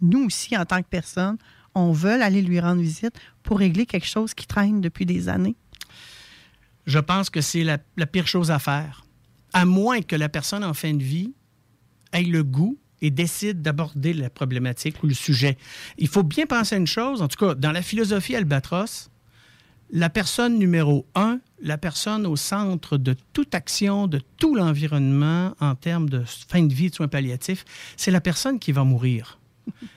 [0.00, 1.38] nous aussi, en tant que personne,
[1.78, 5.56] on veuille aller lui rendre visite pour régler quelque chose qui traîne depuis des années?
[6.88, 9.04] je pense que c'est la, la pire chose à faire.
[9.52, 11.34] À moins que la personne en fin de vie
[12.12, 15.58] ait le goût et décide d'aborder la problématique ou le sujet.
[15.98, 19.10] Il faut bien penser à une chose, en tout cas, dans la philosophie Albatros,
[19.90, 25.74] la personne numéro un, la personne au centre de toute action, de tout l'environnement en
[25.74, 27.66] termes de fin de vie de soins palliatifs,
[27.98, 29.37] c'est la personne qui va mourir.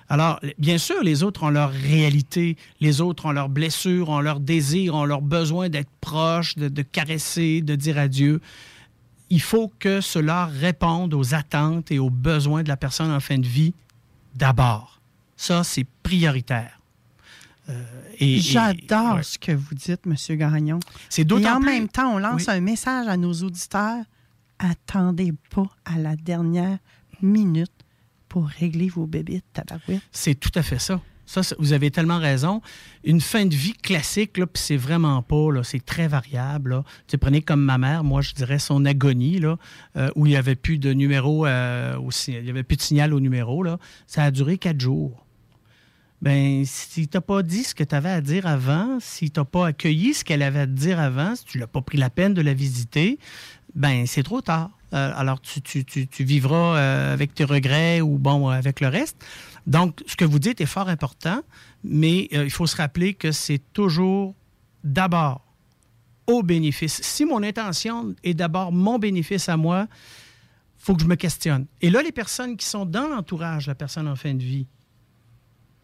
[0.09, 4.39] Alors, bien sûr, les autres ont leur réalité, les autres ont leurs blessures, ont leurs
[4.39, 8.41] désirs, ont leur besoin d'être proches, de, de caresser, de dire adieu.
[9.29, 13.37] Il faut que cela réponde aux attentes et aux besoins de la personne en fin
[13.37, 13.73] de vie
[14.35, 14.99] d'abord.
[15.37, 16.77] Ça, c'est prioritaire.
[17.69, 17.83] Euh,
[18.19, 19.23] J'adore ouais.
[19.23, 20.15] ce que vous dites, M.
[20.37, 20.79] Gagnon.
[21.09, 22.53] C'est Et en plus- même temps, on lance Oui.
[22.55, 24.03] un message à nos auditeurs.
[24.59, 26.77] Attendez pas à la dernière
[27.21, 27.71] minute
[28.31, 29.99] pour régler vos bébites, tabarouette.
[30.13, 31.01] C'est tout à fait ça.
[31.25, 32.61] Ça, vous avez tellement raison.
[33.03, 36.81] Une fin de vie classique, là, c'est vraiment pas, c'est très variable.
[37.07, 39.57] Tu prenez comme ma mère, moi, je dirais son agonie, là,
[39.97, 42.77] euh, où il n'y avait plus de numéro, euh, au si- il n'y avait plus
[42.77, 43.65] de signal au numéro.
[44.07, 45.25] Ça a duré quatre jours.
[46.21, 49.39] Ben, si tu n'as pas dit ce que tu avais à dire avant, si tu
[49.39, 52.11] n'as pas accueilli ce qu'elle avait à dire avant, si tu l'as pas pris la
[52.11, 53.17] peine de la visiter,
[53.73, 54.69] ben c'est trop tard.
[54.93, 55.63] Euh, alors, tu,
[56.19, 59.23] vivras euh, avec tes regrets ou, bon, avec le reste.
[59.65, 61.41] Donc, ce que vous dites est fort important,
[61.83, 64.35] mais euh, il faut se rappeler que c'est toujours
[64.83, 65.45] d'abord
[66.27, 67.01] au bénéfice.
[67.01, 69.87] Si mon intention est d'abord mon bénéfice à moi,
[70.77, 71.67] faut que je me questionne.
[71.81, 74.67] Et là, les personnes qui sont dans l'entourage la personne en fin de vie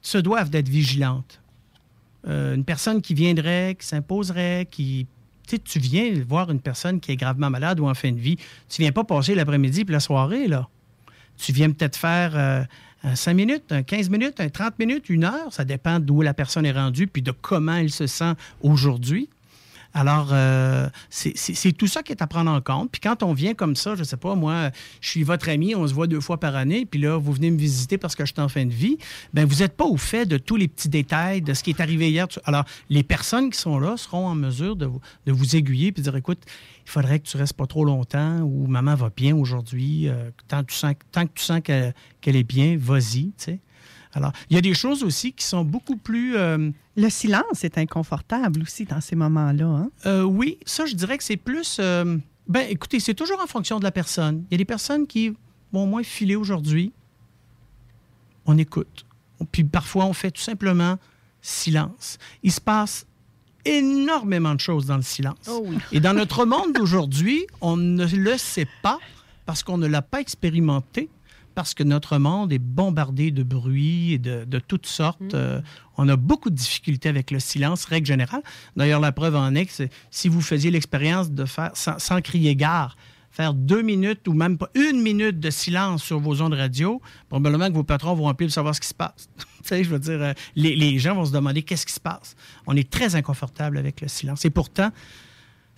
[0.08, 1.42] se doivent d'être vigilantes.
[2.28, 5.06] Euh, une personne qui viendrait, qui s'imposerait, qui...
[5.48, 8.38] Tu tu viens voir une personne qui est gravement malade ou en fin de vie,
[8.68, 10.68] tu viens pas passer l'après-midi puis la soirée, là.
[11.38, 12.64] Tu viens peut-être faire euh,
[13.04, 15.52] un 5 minutes, un 15 minutes, un 30 minutes, une heure.
[15.52, 19.30] Ça dépend d'où la personne est rendue puis de comment elle se sent aujourd'hui.
[19.98, 22.92] Alors, euh, c'est tout ça qui est à prendre en compte.
[22.92, 24.70] Puis quand on vient comme ça, je sais pas, moi,
[25.02, 27.50] je suis votre ami, on se voit deux fois par année, puis là, vous venez
[27.50, 29.00] me visiter parce que je suis en fin de vie,
[29.34, 31.82] ben vous n'êtes pas au fait de tous les petits détails de ce qui est
[31.82, 32.28] arrivé hier.
[32.46, 36.44] Alors, les personnes qui sont là seront en mesure de vous, aiguiller puis dire, écoute,
[36.86, 40.10] il faudrait que tu restes pas trop longtemps ou maman va bien aujourd'hui.
[40.10, 40.72] euh, tant, que
[41.34, 43.60] tu sens, qu'elle est bien, vas-y, tu sais.
[44.18, 46.36] Alors, il y a des choses aussi qui sont beaucoup plus...
[46.36, 49.66] euh, Le silence est inconfortable aussi dans ces moments-là.
[49.66, 49.90] hein?
[50.06, 51.78] euh, oui, ça, je dirais que c'est plus.
[51.80, 54.44] euh, ben, écoutez, c'est toujours en fonction de la personne.
[54.50, 55.34] Il y a des personnes qui
[55.72, 56.92] vont moins filer aujourd'hui.
[58.46, 59.06] On écoute.
[59.52, 60.98] Puis parfois, on fait tout simplement
[61.42, 62.18] silence.
[62.44, 63.06] Il se passe
[63.66, 65.50] énormément de choses dans le silence.
[65.92, 68.98] Et dans notre monde d'aujourd'hui, on ne le sait pas
[69.46, 71.10] parce qu'on ne l'a pas expérimenté,
[71.58, 75.34] parce que notre monde est bombardé de bruit et de, de toutes sortes.
[75.34, 75.60] Euh,
[75.98, 78.44] on a beaucoup de difficultés avec le silence, règle générale.
[78.76, 82.56] D'ailleurs, la preuve en est que si vous faisiez l'expérience de faire, sans, sans crier
[82.56, 82.96] gare,
[83.32, 87.70] faire deux minutes ou même pas une minute de silence sur vos ondes radio, probablement
[87.70, 89.28] que vos patrons vont appeler pour savoir ce qui se passe.
[89.38, 92.00] tu sais, je veux dire, euh, les, les gens vont se demander qu'est-ce qui se
[92.00, 92.36] passe.
[92.68, 94.46] On est très inconfortable avec le silence.
[94.46, 94.92] Et pourtant,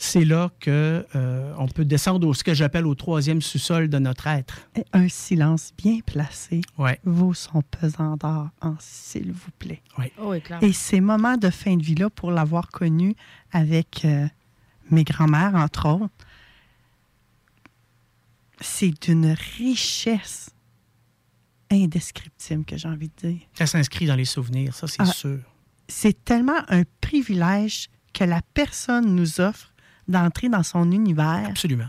[0.01, 3.99] c'est là que euh, on peut descendre au ce que j'appelle au troisième sous-sol de
[3.99, 4.61] notre être.
[4.75, 6.99] Et Un silence bien placé Ouais.
[7.03, 9.81] vaut son pesant d'or en s'il vous plaît.
[10.17, 10.41] Oh, oui.
[10.61, 13.13] Et ces moments de fin de vie-là, pour l'avoir connu
[13.51, 14.25] avec euh,
[14.89, 16.13] mes grands-mères, entre autres,
[18.61, 20.49] c'est d'une richesse
[21.71, 23.41] indescriptible que j'ai envie de dire.
[23.53, 25.05] Ça s'inscrit dans les souvenirs, ça c'est Ah.
[25.05, 25.39] sûr.
[25.87, 29.73] C'est tellement un privilège que la personne nous offre
[30.09, 31.45] d'entrer dans son univers.
[31.47, 31.87] Absolument.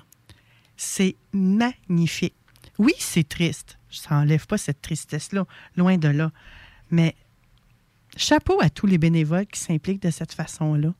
[0.76, 2.35] C'est magnifique.
[2.78, 3.78] Oui, c'est triste.
[3.90, 5.44] Ça n'enlève pas cette tristesse-là,
[5.76, 6.30] loin de là.
[6.90, 7.16] Mais
[8.16, 10.94] chapeau à tous les bénévoles qui s'impliquent de cette façon-là.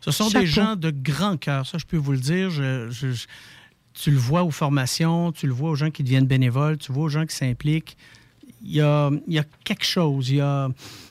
[0.00, 0.40] Ce sont Chapeau.
[0.44, 2.50] des gens de grand cœur, ça je peux vous le dire.
[2.50, 3.26] Je- je- je-
[3.94, 7.04] tu le vois aux formations, tu le vois aux gens qui deviennent bénévoles, tu vois
[7.04, 7.96] aux gens qui s'impliquent.
[8.62, 10.68] Il y a, il y a quelque chose, il y a,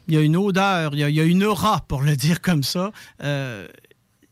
[0.08, 2.16] il y a une odeur, il y a, il y a une aura, pour le
[2.16, 2.92] dire comme ça.
[3.24, 3.68] Euh,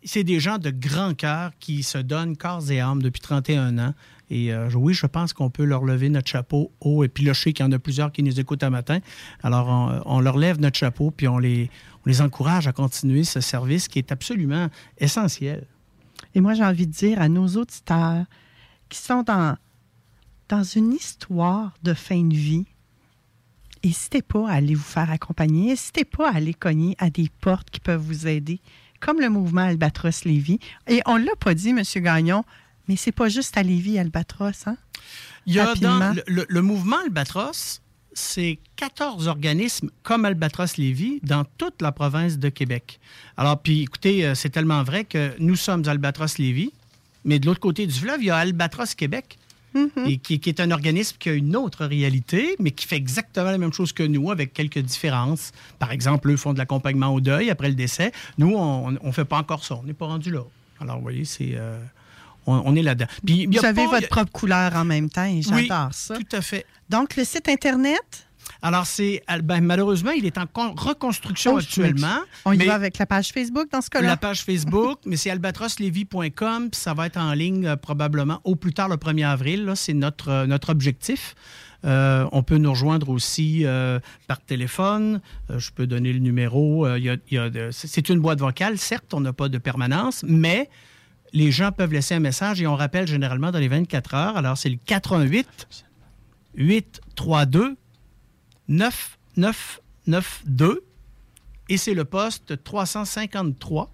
[0.10, 3.94] c'est des gens de grand cœur qui se donnent corps et âme depuis 31 ans.
[4.32, 7.04] Et euh, oui, je pense qu'on peut leur lever notre chapeau haut.
[7.04, 9.02] Et puis qu'il y en a plusieurs qui nous écoutent un matin.
[9.44, 11.70] Alors, on, on leur lève notre chapeau, puis on les,
[12.04, 15.68] on les encourage à continuer ce service qui est absolument essentiel.
[16.34, 18.26] Et moi, j'ai envie de dire à nos auditeurs
[18.90, 19.58] qui sont dans,
[20.48, 22.66] dans une histoire de fin de vie,
[23.84, 27.70] n'hésitez pas à aller vous faire accompagner, n'hésitez pas à aller cogner à des portes
[27.70, 28.60] qui peuvent vous aider,
[29.00, 30.60] comme le mouvement Albatros Lévis.
[30.88, 31.82] Et on ne l'a pas dit, M.
[31.98, 32.44] Gagnon,
[32.88, 34.78] mais c'est pas juste à Lévis, Albatros, hein?
[35.46, 37.82] Il y a dans le, le- le mouvement Albatros,
[38.14, 43.00] c'est 14 organismes comme Albatros Lévis dans toute la province de Québec.
[43.38, 46.72] Alors, puis écoutez, euh, c'est tellement vrai que nous sommes Albatros Lévis,
[47.24, 49.38] mais de l'autre côté du fleuve, il y a Albatros Québec.
[50.06, 53.52] Et qui, qui est un organisme qui a une autre réalité, mais qui fait exactement
[53.52, 55.52] la même chose que nous, avec quelques différences.
[55.78, 58.12] Par exemple, eux font de l'accompagnement au deuil après le décès.
[58.38, 59.76] Nous, on ne fait pas encore ça.
[59.76, 60.42] On n'est pas rendu là.
[60.80, 61.52] Alors, vous voyez, c'est...
[61.54, 61.80] euh,
[62.48, 63.06] on, on est là-dedans.
[63.24, 66.16] Vous avez pas- votre propre couleur en même temps et Oui, j'adore ça.
[66.16, 66.66] tout à fait.
[66.90, 68.28] Donc, le site Internet,
[68.62, 72.20] Alors, c'est ben, malheureusement, il est en con- reconstruction Oh, actuellement.
[72.46, 74.08] on y mais va avec la page Facebook dans ce cas-là.
[74.08, 78.56] la page Facebook, mais c'est albatroslevy.com, puis ça va être en ligne euh, probablement au
[78.56, 79.66] plus tard le 1er avril.
[79.66, 79.76] là.
[79.76, 81.36] C'est notre, euh, notre objectif.
[81.86, 85.22] Euh, on peut nous rejoindre aussi euh, par téléphone.
[85.50, 86.86] Euh, je peux donner le numéro.
[86.86, 88.78] Euh, c'est une boîte vocale.
[88.78, 90.70] Certes, on n'a pas de permanence, mais
[91.32, 94.36] les gens peuvent laisser un message et on rappelle généralement dans les 24 heures.
[94.36, 95.68] Alors, c'est le 418
[96.56, 97.78] 832
[98.70, 100.80] 9992
[101.70, 103.94] et c'est le poste 353.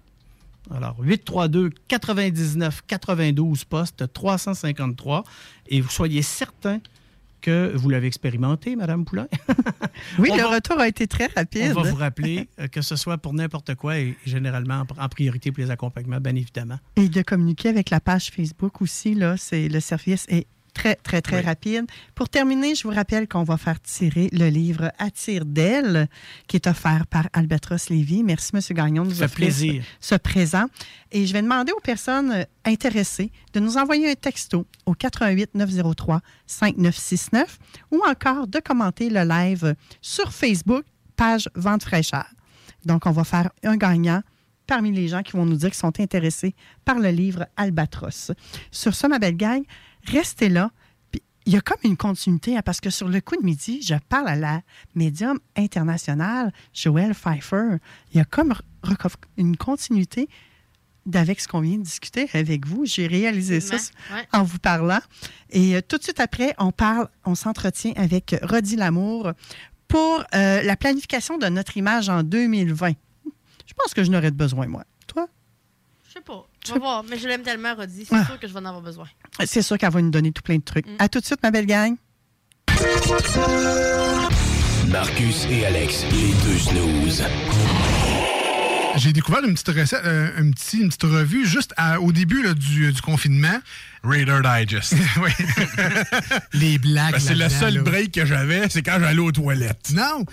[0.74, 5.24] Alors, 832 99 92 poste 353
[5.68, 6.80] et vous soyez certain
[7.42, 9.26] que vous l'avez expérimenté, Madame Poulain.
[10.18, 11.72] Oui, On le va- retour a été très rapide.
[11.76, 15.08] On va vous rappeler euh, que ce soit pour n'importe quoi et généralement en- en
[15.08, 16.78] priorité pour les accompagnements, bien évidemment.
[16.96, 21.22] Et de communiquer avec la page Facebook aussi, là, c'est le service est très, très,
[21.22, 21.44] très Oui.
[21.46, 21.86] rapide.
[22.14, 26.08] Pour terminer, je vous rappelle qu'on va faire tirer le livre À tire d'elle,
[26.46, 28.22] qui est offert par Albatros Lévy.
[28.22, 28.60] Merci, M.
[28.70, 29.84] Gagnon, de nous offrir ce- plaisir.
[30.00, 30.66] ce présent.
[31.12, 35.54] Et je vais demander aux personnes euh, intéressées de nous envoyer un texto au 88
[35.54, 37.58] 903 5969
[37.90, 40.84] ou encore de commenter le live sur Facebook,
[41.16, 42.26] page Vente fraîcheur.
[42.84, 44.20] Donc, on va faire un gagnant
[44.66, 48.32] parmi les gens qui vont nous dire qu'ils sont intéressés par le livre Albatros.
[48.72, 49.62] Sur ce, ma belle gang,
[50.10, 50.70] restez là.
[51.10, 53.82] Puis, Il y a comme une continuité, hein, parce que sur le coup de midi,
[53.82, 54.62] je parle à la
[54.94, 57.76] médium internationale, Joël Pfeiffer.
[58.12, 58.54] Il y a comme
[59.36, 60.28] une continuité
[61.06, 62.84] d'avec ce qu'on vient de discuter avec vous.
[62.84, 64.26] J'ai réalisé ça ouais.
[64.32, 65.00] en vous parlant.
[65.50, 69.32] Et euh, tout de suite après, on parle, on s'entretient avec Rodi Lamour
[69.88, 72.92] pour euh, la planification de notre image en 2020.
[73.66, 74.84] Je pense que je n'aurais de besoin, moi.
[75.06, 75.28] Toi?
[76.08, 76.46] Je sais pas.
[76.70, 77.04] On va voir.
[77.08, 78.04] Mais je l'aime tellement, Roddy.
[78.08, 78.24] C'est Ah.
[78.26, 79.06] sûr que je vais en avoir besoin.
[79.44, 80.86] C'est sûr qu'elle va nous donner tout plein de trucs.
[80.98, 81.94] À tout de suite, ma belle gang.
[84.88, 87.22] Marcus et Alex, les deux snooze.
[88.96, 92.42] J'ai découvert une petite recette, euh, un petit, une petite revue juste à- au début
[92.42, 93.58] là, du, du confinement.
[94.02, 94.94] Raider Digest.
[95.22, 95.30] oui.
[96.54, 97.12] Les blagues.
[97.12, 97.82] Ben, c'est le seul là.
[97.82, 99.90] break que j'avais, c'est quand j'allais aux toilettes.
[99.92, 100.24] Non!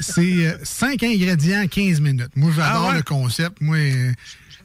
[0.00, 2.30] C'est 5 ingrédients, 15 minutes.
[2.36, 2.96] Moi, j'adore Ah ouais?
[2.96, 3.60] le concept.
[3.60, 3.76] Moi,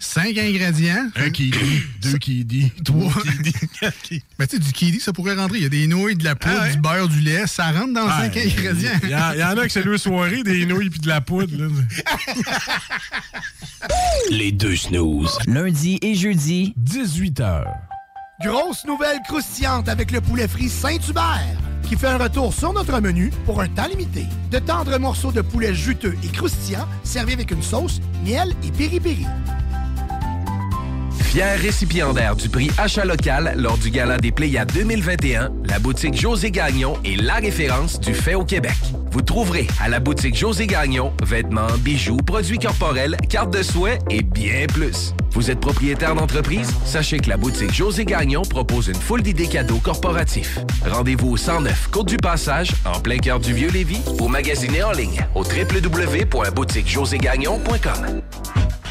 [0.03, 1.07] 5 ingrédients.
[1.15, 3.95] Un qui dit, deux qui dit, trois dit, quatre
[4.37, 5.57] Ben, tu sais, du kiwi, ça pourrait rentrer.
[5.59, 6.75] Il y a des nouilles, de la poudre, Ah ouais?
[6.75, 7.47] du beurre, du lait.
[7.47, 8.91] Ça rentre dans 5 Ouais, ingrédients.
[9.03, 11.07] Il y, en- il y en a que c'est deux soirées, des nouilles puis de
[11.07, 11.55] la poudre.
[11.57, 11.67] là.
[14.29, 15.37] Les deux snooze.
[15.47, 17.63] Lundi et jeudi, 18h.
[18.43, 21.45] Grosse nouvelle croustillante avec le poulet frit Saint-Hubert
[21.87, 24.25] qui fait un retour sur notre menu pour un temps limité.
[24.51, 29.25] De tendres morceaux de poulet juteux et croustillants servis avec une sauce, miel et piri-piri.
[31.19, 36.51] Fier récipiendaire du prix Achat local lors du Gala des Pléiades 2021, la boutique José
[36.51, 38.75] Gagnon est la référence du fait au Québec.
[39.11, 44.21] Vous trouverez à la boutique José Gagnon vêtements, bijoux, produits corporels, cartes de soins et
[44.21, 45.13] bien plus.
[45.31, 46.71] Vous êtes propriétaire d'entreprise?
[46.85, 50.59] Sachez que la boutique José Gagnon propose une foule d'idées cadeaux corporatifs.
[50.85, 55.25] Rendez-vous au 109 Côte du Passage, en plein cœur du Vieux-Lévis, ou magasinez en ligne
[55.33, 58.21] au www.boutiquejoségagnon.com.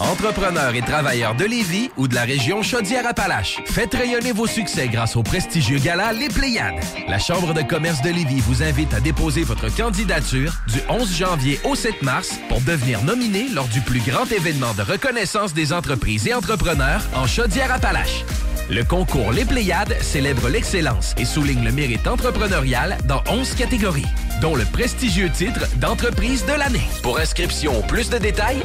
[0.00, 5.14] Entrepreneurs et travailleurs de Lévis ou de la région Chaudière-Appalaches, faites rayonner vos succès grâce
[5.14, 6.82] au prestigieux gala Les Pléiades.
[7.06, 11.60] La Chambre de commerce de Lévis vous invite à déposer votre candidature du 11 janvier
[11.62, 16.26] au 7 mars pour devenir nominé lors du plus grand événement de reconnaissance des entreprises
[16.26, 18.24] et entrepreneurs en Chaudière-Appalaches.
[18.70, 24.06] Le concours Les Pléiades célèbre l'excellence et souligne le mérite entrepreneurial dans 11 catégories,
[24.40, 26.88] dont le prestigieux titre d'entreprise de l'année.
[27.02, 28.62] Pour inscription ou plus de détails,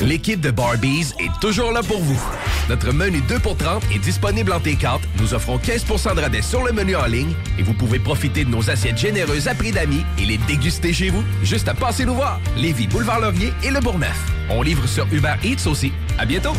[0.00, 2.20] L'équipe de Barbies est toujours là pour vous.
[2.68, 4.98] Notre menu 2 pour 30 est disponible en T4.
[5.20, 8.50] Nous offrons 15% de rabais sur le menu en ligne et vous pouvez profiter de
[8.50, 11.22] nos assiettes généreuses à prix d'amis et les déguster chez vous.
[11.42, 12.40] Juste à passer nous voir.
[12.56, 14.18] Lévis, Boulevard Laurier et Le Bourgneuf.
[14.50, 15.92] On livre sur Uber Eats aussi.
[16.18, 16.52] À bientôt.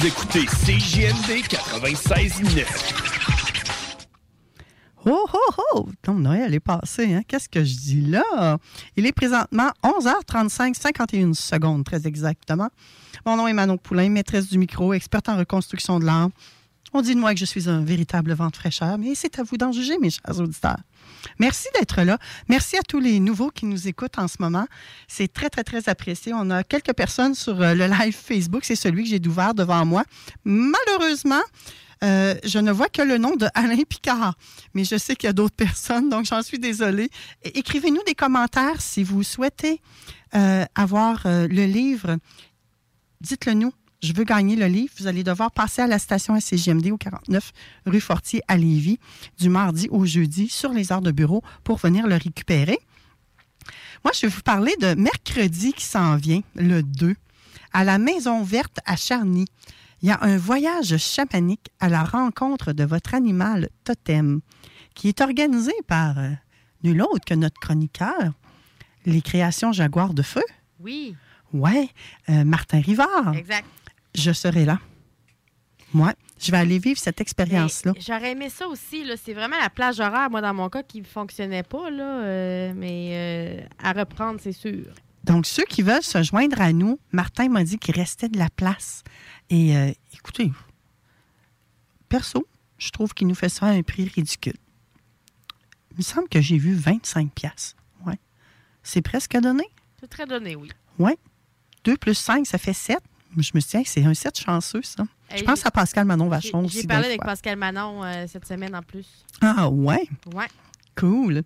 [0.00, 2.64] Vous écoutez CJMD 96.9.
[5.04, 5.88] Oh, oh, oh!
[6.02, 7.20] Comme Noël est passé, hein?
[7.28, 8.56] Qu'est-ce que je dis là?
[8.96, 12.70] Il est présentement 11h35, 51 secondes, très exactement.
[13.26, 16.30] Mon nom est Manon Poulain, maîtresse du micro, experte en reconstruction de l'art.
[16.94, 19.42] On dit de moi que je suis un véritable vent de fraîcheur, mais c'est à
[19.42, 20.80] vous d'en juger, mes chers auditeurs.
[21.38, 22.18] Merci d'être là.
[22.48, 24.66] Merci à tous les nouveaux qui nous écoutent en ce moment.
[25.08, 26.32] C'est très, très, très apprécié.
[26.34, 28.64] On a quelques personnes sur euh, le live Facebook.
[28.64, 30.04] C'est celui que j'ai ouvert devant moi.
[30.44, 31.42] Malheureusement,
[32.02, 34.34] euh, je ne vois que le nom de Alain Picard,
[34.74, 37.10] mais je sais qu'il y a d'autres personnes, donc j'en suis désolée.
[37.42, 39.80] Écrivez-nous des commentaires si vous souhaitez
[40.34, 42.16] euh, avoir le livre.
[43.20, 43.72] Dites-le nous.
[44.02, 44.92] Je veux gagner le livre.
[44.98, 47.52] Vous allez devoir passer à la station SCJMD au 49
[47.86, 48.98] rue Fortier à Lévis
[49.38, 52.78] du mardi au jeudi sur les heures de bureau pour venir le récupérer.
[54.04, 57.14] Moi, je vais vous parler de mercredi qui s'en vient, le 2,
[57.74, 59.44] à la Maison Verte à Charny.
[60.00, 64.40] Il y a un voyage chamanique à la rencontre de votre animal totem
[64.94, 66.30] qui est organisé par euh,
[66.82, 68.32] nul autre que notre chroniqueur,
[69.04, 70.42] les créations Jaguar de Feu.
[70.78, 71.14] Oui,
[71.52, 71.88] Ouais,
[72.28, 73.34] euh, Martin Rivard.
[73.34, 73.66] exact.
[74.14, 74.78] Je serai là.
[75.92, 77.92] Moi, je vais aller vivre cette expérience-là.
[77.98, 79.04] J'aurais aimé ça aussi.
[79.22, 81.90] C'est vraiment la plage horaire, moi, dans mon cas, qui ne fonctionnait pas.
[81.90, 83.10] Là, euh, mais
[83.60, 84.86] euh, à reprendre, c'est sûr.
[85.24, 88.48] Donc, ceux qui veulent se joindre à nous, Martin m'a dit qu'il restait de la
[88.48, 89.02] place.
[89.50, 90.50] Et euh, écoutez,
[92.08, 92.46] perso,
[92.78, 94.56] je trouve qu'il nous fait ça à un prix ridicule.
[95.92, 97.76] Il me semble que j'ai vu 25 pièces.
[98.06, 98.18] Ouais.
[98.82, 99.64] C'est presque donné?
[100.00, 100.70] C'est très donné, oui.
[100.98, 101.18] Ouais.
[101.84, 102.98] 2 plus 5, ça fait 7.
[103.36, 105.04] Je me suis dit, Hey, c'est un 7 chanceux, ça.
[105.34, 106.80] je pense à Pascal Manon Vachon aussi.
[106.82, 107.30] J'ai parlé avec fois.
[107.32, 109.06] Pascal Manon euh, cette semaine en plus.
[109.40, 110.08] Ah, ouais?
[110.34, 110.48] Ouais.
[110.96, 111.42] Cool.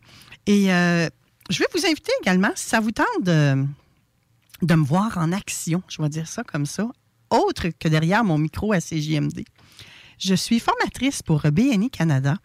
[0.46, 1.08] Et euh,
[1.50, 3.64] je vais vous inviter également, si ça vous tente de,
[4.62, 6.86] de me voir en action, je vais dire ça comme ça,
[7.30, 9.44] autre que derrière mon micro à CJMD.
[10.18, 12.36] Je suis formatrice pour BNI Canada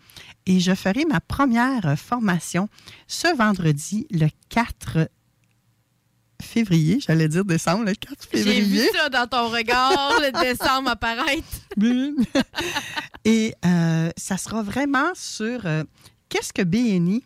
[0.48, 2.68] et je ferai ma première formation
[3.08, 5.08] ce vendredi, le 4
[6.42, 8.62] février, j'allais dire décembre, le 4 J'ai février.
[8.62, 11.44] vu ça dans ton regard, le décembre apparaître.
[13.26, 15.84] Et euh, ça sera vraiment sur euh,
[16.30, 17.24] qu'est-ce que BNI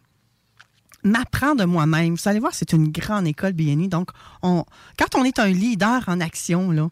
[1.04, 2.16] m'apprend de moi-même?
[2.16, 3.88] Vous allez voir, c'est une grande école BNI.
[3.90, 4.10] Donc,
[4.42, 4.66] on,
[4.98, 6.90] quand on est un leader en action, là,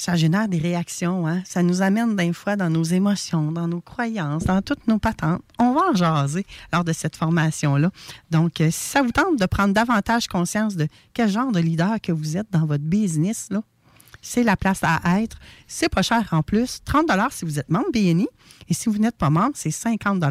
[0.00, 1.26] ça génère des réactions.
[1.26, 1.42] Hein?
[1.44, 5.42] Ça nous amène des fois dans nos émotions, dans nos croyances, dans toutes nos patentes.
[5.58, 7.90] On va en jaser lors de cette formation-là.
[8.30, 12.00] Donc, euh, si ça vous tente de prendre davantage conscience de quel genre de leader
[12.02, 13.60] que vous êtes dans votre business, là,
[14.22, 15.38] c'est la place à être.
[15.66, 16.80] C'est pas cher en plus.
[16.84, 18.28] 30 si vous êtes membre BNI.
[18.68, 20.22] Et si vous n'êtes pas membre, c'est 50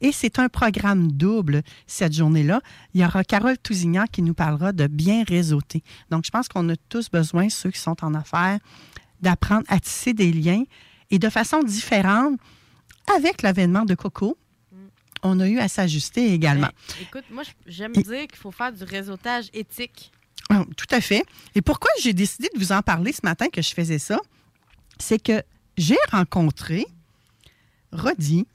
[0.00, 2.60] Et c'est un programme double cette journée-là.
[2.94, 5.82] Il y aura Carole Tousignan qui nous parlera de bien réseauter.
[6.10, 8.60] Donc, je pense qu'on a tous besoin, ceux qui sont en affaires,
[9.22, 10.64] d'apprendre à tisser des liens
[11.10, 12.38] et de façon différente
[13.16, 14.36] avec l'avènement de Coco,
[15.22, 16.66] on a eu à s'ajuster également.
[16.66, 20.10] Ben, écoute, moi, j'aime dire qu'il faut faire du réseautage éthique.
[20.50, 21.24] Ah, tout à fait.
[21.54, 24.18] Et pourquoi j'ai décidé de vous en parler ce matin que je faisais ça?
[24.98, 25.42] C'est que
[25.76, 26.84] j'ai rencontré
[27.92, 28.46] Rodi.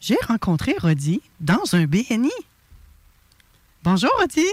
[0.00, 2.30] J'ai rencontré Rodi dans un BNI.
[3.82, 4.46] Bonjour, Rodi.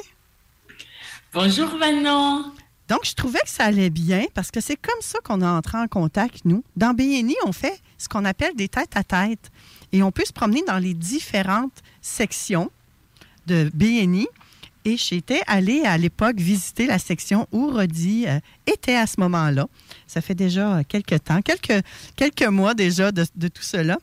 [1.33, 2.53] Bonjour, Manon.
[2.91, 5.77] Donc, je trouvais que ça allait bien parce que c'est comme ça qu'on a entré
[5.77, 6.61] en contact, nous.
[6.75, 9.49] Dans BNI, on fait ce qu'on appelle des têtes à tête.
[9.93, 12.69] Et on peut se promener dans les différentes sections
[13.47, 14.27] de BNI.
[14.83, 19.67] Et j'étais allée à l'époque visiter la section où Rodi euh, était à ce moment-là.
[20.05, 21.85] Ça fait déjà quelques temps, quelques,
[22.17, 23.99] quelques mois déjà de, de tout cela.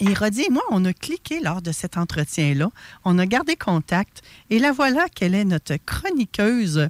[0.00, 2.68] Et Rodi et moi, on a cliqué lors de cet entretien-là.
[3.04, 4.22] On a gardé contact.
[4.50, 6.88] Et la voilà qu'elle est notre chroniqueuse,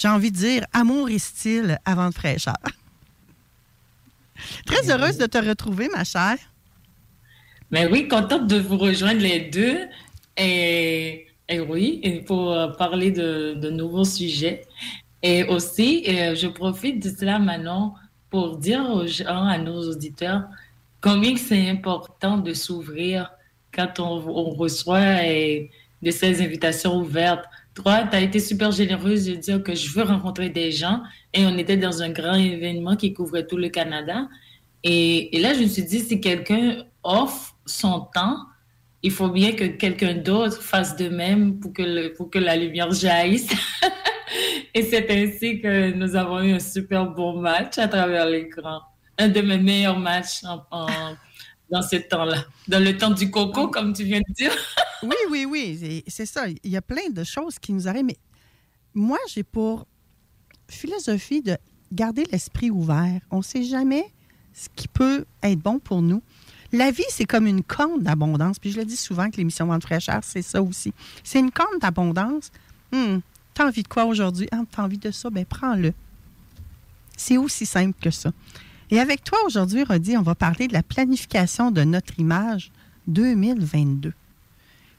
[0.00, 2.56] j'ai envie de dire, amour et style avant de fraîcheur.
[4.64, 6.38] Très heureuse de te retrouver, ma chère.
[7.70, 9.78] Mais oui, contente de vous rejoindre les deux.
[10.38, 14.62] Et, et oui, et pour euh, parler de, de nouveaux sujets.
[15.22, 17.94] Et aussi, euh, je profite de cela maintenant
[18.30, 20.44] pour dire aux gens, à nos auditeurs,
[21.02, 23.30] combien c'est important de s'ouvrir
[23.70, 25.64] quand on, on reçoit euh,
[26.00, 27.44] de ces invitations ouvertes.
[27.82, 31.02] Tu as été super généreuse de dire que je veux rencontrer des gens
[31.32, 34.28] et on était dans un grand événement qui couvrait tout le Canada.
[34.82, 38.38] Et, là, je me suis dit, si quelqu'un offre son temps,
[39.02, 42.92] il faut bien que quelqu'un d'autre fasse de même pour que, pour que la lumière
[42.92, 43.48] jaillisse.
[44.74, 48.80] et c'est ainsi que nous avons eu un super bon match à travers l'écran.
[49.18, 50.86] Un de mes meilleurs matchs en, en,
[51.70, 52.44] dans ce temps-là.
[52.68, 54.52] Dans le temps du coco, comme tu viens de dire.
[55.02, 56.04] oui, oui, oui.
[56.08, 56.48] C'est ça.
[56.48, 58.04] Il y a plein de choses qui nous arrivent.
[58.04, 58.18] Mais
[58.94, 59.86] moi, j'ai pour
[60.68, 61.56] philosophie de
[61.92, 63.20] garder l'esprit ouvert.
[63.30, 64.04] On ne sait jamais
[64.52, 66.22] ce qui peut être bon pour nous.
[66.72, 68.58] La vie, c'est comme une corne d'abondance.
[68.58, 70.92] Puis je le dis souvent que l'émission Vente fraîcheur, c'est ça aussi.
[71.24, 72.50] C'est une corne d'abondance.
[72.92, 73.20] Hum,
[73.54, 74.48] t'as envie de quoi aujourd'hui?
[74.52, 75.30] Ah, t'as envie de ça?
[75.30, 75.92] Ben prends-le.
[77.16, 78.30] C'est aussi simple que ça.
[78.90, 82.72] Et avec toi aujourd'hui, Rodi, on va parler de la planification de notre image
[83.06, 84.12] 2022.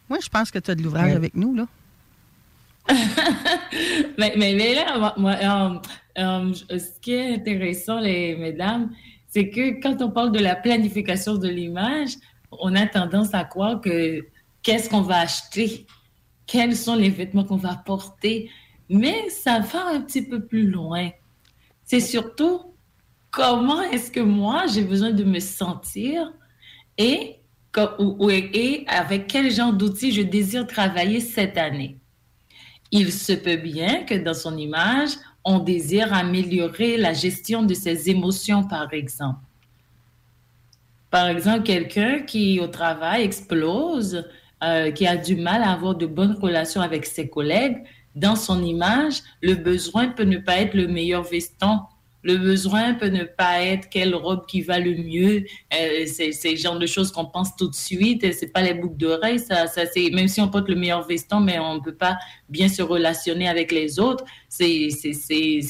[0.09, 1.15] Moi, je pense que tu as de l'ouvrage Ouais.
[1.15, 1.67] avec nous, là.
[4.17, 5.79] mais, mais, mais là, moi, euh,
[6.17, 8.91] euh, ce qui est intéressant, les mesdames,
[9.27, 12.11] c'est que quand on parle de la planification de l'image,
[12.51, 14.25] on a tendance à croire que
[14.63, 15.85] qu'est-ce qu'on va acheter,
[16.47, 18.49] quels sont les vêtements qu'on va porter,
[18.89, 21.09] mais ça va un petit peu plus loin.
[21.85, 22.70] C'est surtout
[23.31, 26.31] comment est-ce que moi j'ai besoin de me sentir
[26.97, 27.37] et,
[28.53, 31.97] et avec quel genre d'outils je désire travailler cette année?
[32.91, 35.11] Il se peut bien que dans son image,
[35.45, 39.39] on désire améliorer la gestion de ses émotions, par exemple.
[41.09, 44.25] Par exemple, quelqu'un qui au travail explose,
[44.63, 48.61] euh, qui a du mal à avoir de bonnes relations avec ses collègues, dans son
[48.61, 51.79] image, le besoin peut ne pas être le meilleur veston.
[52.23, 55.43] Le besoin peut ne pas être quelle robe qui va le mieux.
[55.73, 58.25] Euh, c'est le genre de choses qu'on pense tout de suite.
[58.33, 59.39] C'est pas les boucles d'oreilles.
[59.39, 62.17] Ça, ça, c'est même si on porte le meilleur veston, mais on ne peut pas
[62.49, 64.23] bien se relationner avec les autres.
[64.49, 64.89] C'est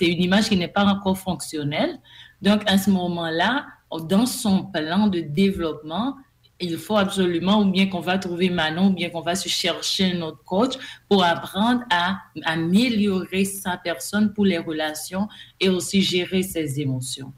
[0.01, 1.99] une image qui n'est pas encore fonctionnelle.
[2.41, 3.65] Donc, à ce moment-là,
[3.99, 6.15] dans son plan de développement,
[6.61, 10.13] il faut absolument, ou bien qu'on va trouver Manon, ou bien qu'on va se chercher
[10.13, 10.73] un autre coach
[11.09, 15.27] pour apprendre à améliorer sa personne pour les relations
[15.59, 17.33] et aussi gérer ses émotions.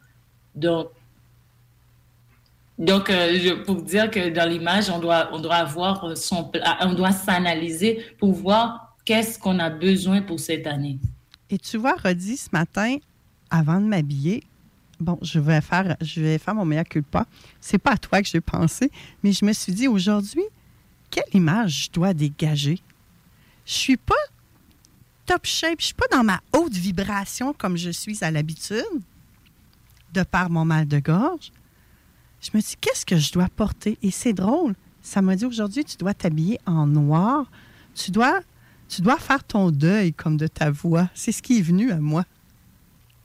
[0.54, 0.90] Donc,
[2.78, 6.94] donc euh, pour dire que dans l'image, on doit, on doit avoir son pla- on
[6.94, 10.98] doit s'analyser pour voir qu'est-ce qu'on a besoin pour cette année.
[11.50, 12.98] Et tu vois, Rodi, ce matin,
[13.50, 14.44] avant de m'habiller,
[15.04, 17.26] bon, je vais faire, je vais faire mon meilleur culpa.
[17.62, 18.92] C'est pas à toi que j'ai pensé,
[19.22, 20.44] mais je me suis dit aujourd'hui,
[21.10, 22.80] quelle image je dois dégager?
[23.66, 24.16] Je suis pas
[25.26, 28.84] top shape, je suis pas dans ma haute vibration comme je suis à l'habitude,
[30.14, 31.52] de par mon mal de gorge.
[32.42, 33.98] Je me dis, qu'est-ce que je dois porter?
[34.02, 34.76] Et c'est drôle.
[35.02, 37.50] Ça m'a dit aujourd'hui, tu dois t'habiller en noir.
[37.96, 38.42] Tu dois,
[38.90, 41.10] tu dois faire ton deuil comme de ta voix.
[41.14, 42.26] C'est ce qui est venu à moi.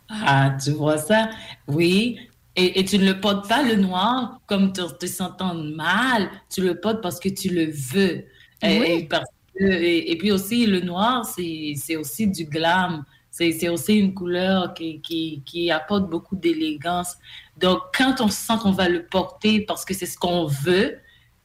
[0.08, 1.30] Ah, tu vois ça?
[1.66, 2.18] Oui.
[2.56, 6.28] Et, et tu ne le portes pas le noir comme te, te sentant mal.
[6.52, 8.24] Tu le portes parce que tu le veux.
[8.62, 8.86] Et, Oui.
[8.88, 13.04] et parce que- et- et puis aussi, le noir, c'est aussi du glam.
[13.30, 17.14] C'est c'est aussi une couleur qui, qui, qui apporte beaucoup d'élégance.
[17.56, 20.96] Donc, quand on sent qu'on va le porter parce que c'est ce qu'on veut,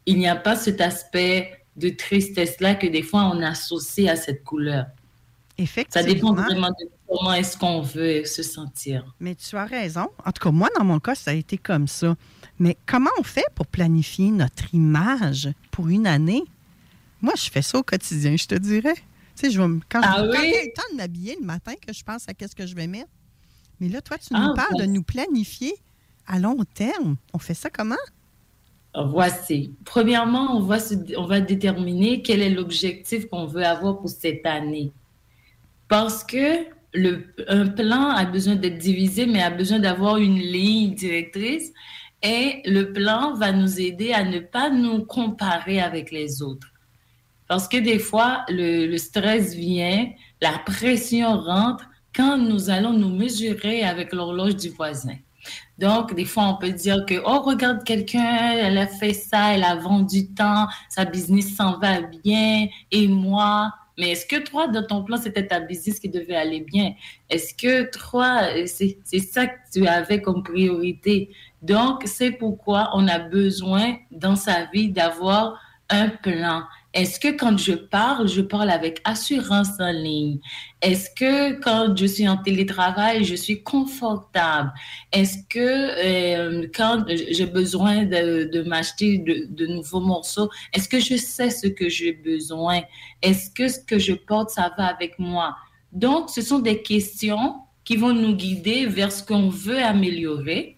[0.07, 4.43] il n'y a pas cet aspect de tristesse-là que des fois on associe à cette
[4.43, 4.86] couleur.
[5.57, 6.01] Effectivement.
[6.07, 9.14] Ça dépend vraiment de comment est-ce qu'on veut se sentir.
[9.20, 10.08] Mais tu as raison.
[10.26, 12.16] En tout cas, moi, dans mon cas, ça a été comme ça.
[12.60, 16.43] Mais comment on fait pour planifier notre image pour une année?
[17.22, 18.95] Moi, je fais ça au quotidien, je te dirais.
[18.95, 19.01] Tu
[19.47, 20.54] sais, je vais quand, Ah je, quand oui?
[20.54, 22.86] j'ai le temps de m'habiller le matin, que je pense à qu'est-ce que je vais
[22.88, 23.10] mettre.
[23.80, 24.80] Mais là, toi, tu Ah, nous parles bon.
[24.80, 25.74] de nous planifier
[26.28, 27.18] à long terme.
[27.34, 27.95] On fait ça comment?
[28.95, 29.74] Voici.
[29.86, 34.45] Premièrement, on va, se- on va déterminer quel est l'objectif qu'on veut avoir pour cette
[34.45, 34.91] année.
[35.88, 40.94] Parce que le, un plan a besoin d'être divisé, mais a besoin d'avoir une ligne
[40.94, 41.72] directrice.
[42.22, 46.68] Et le plan va nous aider à ne pas nous comparer avec les autres.
[47.48, 50.08] Parce que des fois, le, stress vient,
[50.41, 51.86] la pression rentre
[52.16, 55.16] quand nous allons nous mesurer avec l'horloge du voisin.
[55.78, 59.66] Donc, des fois, on peut dire que, oh, regarde quelqu'un, elle a fait ça, elle
[59.66, 63.74] a vendu tant, sa business s'en va bien, et moi.
[63.98, 66.94] Mais est-ce que toi, dans ton plan, c'était ta business qui devait aller bien?
[67.30, 71.30] Est-ce que toi, euh, c'est c'est ça que tu avais comme priorité?
[71.62, 76.64] Donc, c'est pourquoi on a besoin dans sa vie d'avoir un plan.
[76.94, 80.39] Est-ce que quand je parle, je parle avec assurance en ligne?
[80.82, 84.72] Est-ce que quand je suis en télétravail, je suis confortable?
[85.12, 91.16] Est-ce que euh, quand j'ai besoin de, m'acheter de, de nouveaux morceaux, est-ce que je
[91.16, 92.82] sais ce que j'ai besoin?
[93.24, 95.56] Est-ce que ce que je porte, ça va avec moi?
[95.91, 100.78] Donc, ce sont des questions qui vont nous guider vers ce qu'on veut améliorer.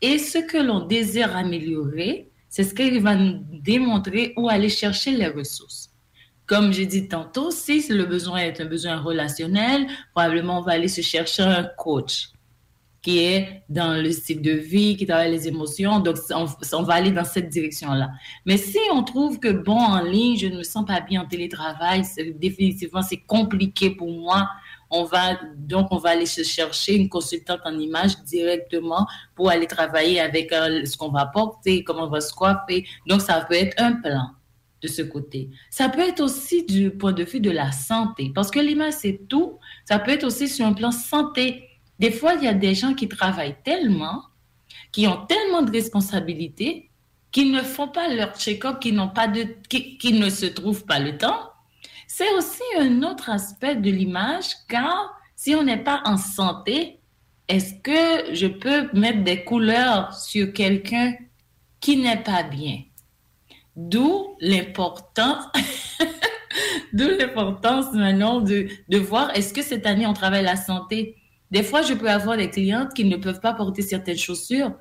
[0.00, 5.10] Et ce que l'on désire améliorer, c'est ce qui va nous démontrer où aller chercher
[5.10, 5.90] les ressources.
[6.46, 10.86] Comme j'ai dit tantôt, si le besoin est un besoin relationnel, probablement on va aller
[10.86, 12.28] se chercher un coach
[13.02, 15.98] qui est dans le style de vie, qui travaille les émotions.
[15.98, 18.10] Donc, on, va aller dans cette direction-là.
[18.46, 21.26] Mais si on trouve que, bon, en ligne, je ne me sens pas bien en
[21.26, 22.02] télétravail,
[22.36, 24.48] définitivement, c'est compliqué pour moi,
[24.94, 29.66] on va, donc, on va aller se chercher une consultante en image directement pour aller
[29.66, 32.86] travailler avec euh, ce qu'on va porter, comment on va se coiffer.
[33.06, 34.30] Donc, ça peut être un plan
[34.80, 35.50] de ce côté.
[35.68, 39.26] Ça peut être aussi du point de vue de la santé, parce que l'image, c'est
[39.28, 39.58] tout.
[39.84, 41.68] Ça peut être aussi sur un plan santé.
[41.98, 44.22] Des fois, il y a des gens qui travaillent tellement,
[44.92, 46.90] qui ont tellement de responsabilités,
[47.32, 50.84] qui ne font pas leur check-up, qui n'ont pas de, qui, qui ne se trouvent
[50.84, 51.50] pas le temps.
[52.16, 57.00] C'est aussi un autre aspect de l'image, car si on n'est pas en santé,
[57.48, 61.14] est-ce que je peux mettre des couleurs sur quelqu'un
[61.80, 62.82] qui n'est pas bien?
[63.74, 65.46] D'où l'importance,
[66.92, 71.16] d'où l'importance maintenant de, de voir est-ce que cette année on travaille la santé?
[71.50, 74.72] Des fois, je peux avoir des clientes qui ne peuvent pas porter certaines chaussures,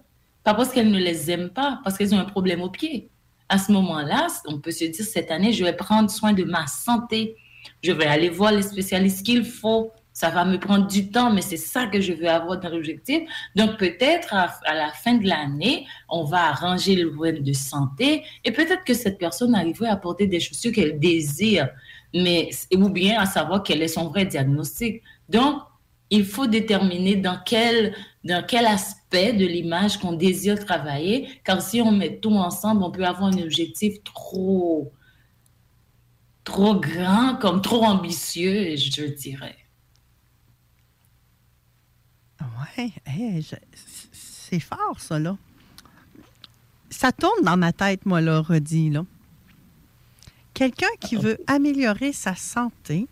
[0.43, 3.09] pas parce qu'elles ne les aiment pas, parce qu'elles ont un problème au pied.
[3.53, 6.65] À ce moment-là, on peut se dire cette année, je vais prendre soin de ma
[6.65, 7.35] santé.
[7.83, 9.91] Je vais aller voir les spécialistes qu'il faut.
[10.11, 13.21] Ça va me prendre du temps, mais c'est ça que je veux avoir dans l'objectif.
[13.55, 18.51] Donc, peut-être à, la fin de l'année, on va arranger le problème de santé et
[18.51, 21.69] peut-être que cette personne arriverait à porter des chaussures qu'elle désire,
[22.11, 25.03] mais, ou bien à savoir quel est son vrai diagnostic.
[25.29, 25.61] Donc,
[26.09, 27.93] il faut déterminer dans quel,
[28.23, 32.91] dans quel aspect de l'image qu'on désire travailler, car si on met tout ensemble, on
[32.91, 34.91] peut avoir un objectif trop,
[36.43, 39.57] trop grand, comme trop ambitieux, je dirais.
[42.77, 43.45] Oui,
[44.11, 45.37] c'est fort, ça, là.
[46.89, 49.05] Ça tourne dans ma tête, moi, là, redit, là.
[50.53, 53.07] Quelqu'un qui veut améliorer sa santé,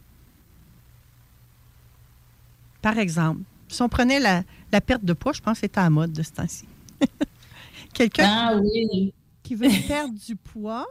[2.82, 5.90] par exemple, si on prenait la, la perte de poids, je pense c'était à la
[5.90, 6.66] mode de ce temps-ci.
[7.94, 9.14] Quelqu'un Ah oui.
[9.44, 10.86] qui veut perdre du poids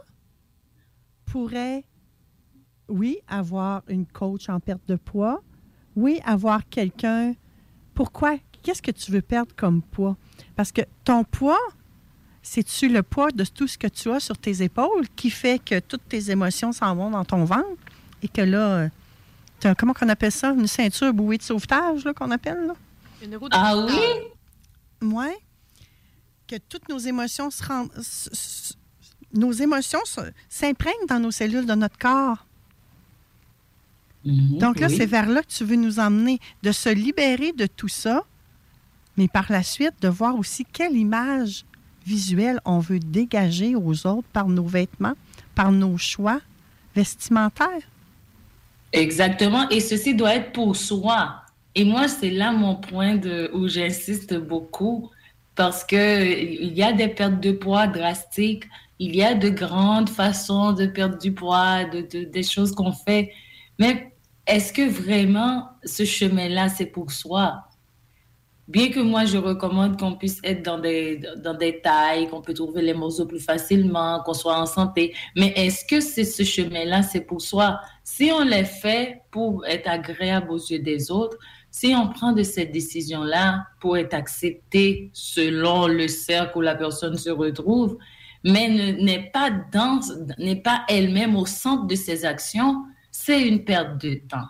[1.25, 1.83] pourrait,
[2.87, 5.41] oui, avoir une coach en perte de poids,
[5.95, 7.33] oui, avoir quelqu'un.
[7.93, 8.37] Pourquoi?
[8.63, 10.15] Qu'est-ce que tu veux perdre comme poids?
[10.55, 11.59] Parce que ton poids,
[12.43, 15.79] c'est-tu le poids de tout ce que tu as sur tes épaules qui fait que
[15.79, 17.65] toutes tes émotions s'en vont dans ton ventre?
[18.21, 18.89] Et que là,
[19.59, 20.51] tu as, comment qu'on appelle ça?
[20.51, 22.73] Une ceinture bouée de sauvetage, là, qu'on appelle, là?
[23.23, 23.99] Une roue de Ah oui?
[25.01, 25.31] Oui.
[26.47, 27.91] Que toutes nos émotions se rendent.
[29.33, 30.01] Nos émotions
[30.49, 32.45] s'imprègnent dans nos cellules de notre corps.
[34.23, 34.95] Donc là, oui.
[34.97, 38.23] c'est vers là que tu veux nous emmener, de se libérer de tout ça,
[39.17, 41.65] mais par la suite, de voir aussi quelle image
[42.05, 45.15] visuelle on veut dégager aux autres par nos vêtements,
[45.55, 46.39] par nos choix
[46.95, 47.81] vestimentaires.
[48.91, 49.69] Exactement.
[49.69, 51.40] Et ceci doit être pour soi.
[51.75, 55.09] Et moi, c'est là mon point de, où j'insiste beaucoup
[55.55, 58.65] parce que il y a des pertes de poids drastiques,
[58.99, 62.91] il y a de grandes façons de perdre du poids, de, de- des choses qu'on
[62.91, 63.31] fait.
[63.79, 64.13] Mais
[64.47, 67.63] est-ce que vraiment ce chemin-là, c'est pour soi?
[68.67, 72.53] Bien que moi, je recommande qu'on puisse être dans des, dans des tailles, qu'on peut
[72.53, 75.13] trouver les morceaux plus facilement, qu'on soit en santé.
[75.35, 77.81] Mais est-ce que c'est ce chemin-là, c'est pour soi?
[78.03, 81.37] Si on les fait pour être agréable aux yeux des autres,
[81.71, 87.17] si on prend de cette décision-là pour être accepté selon le cercle où la personne
[87.17, 87.97] se retrouve,
[88.43, 90.01] mais n'est pas dans,
[90.37, 94.47] n'est pas elle-même au centre de ses actions, c'est une perte de temps.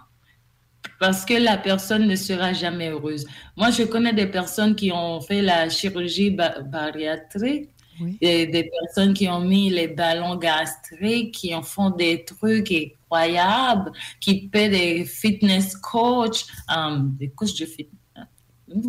[1.00, 3.26] Parce que la personne ne sera jamais heureuse.
[3.56, 7.70] Moi, je connais des personnes qui ont fait la chirurgie bariatrique,
[8.20, 12.72] et des personnes qui ont mis les ballons gastriques, qui en font des trucs
[14.20, 17.98] qui paient des fitness coachs, um, des coachs de fitness.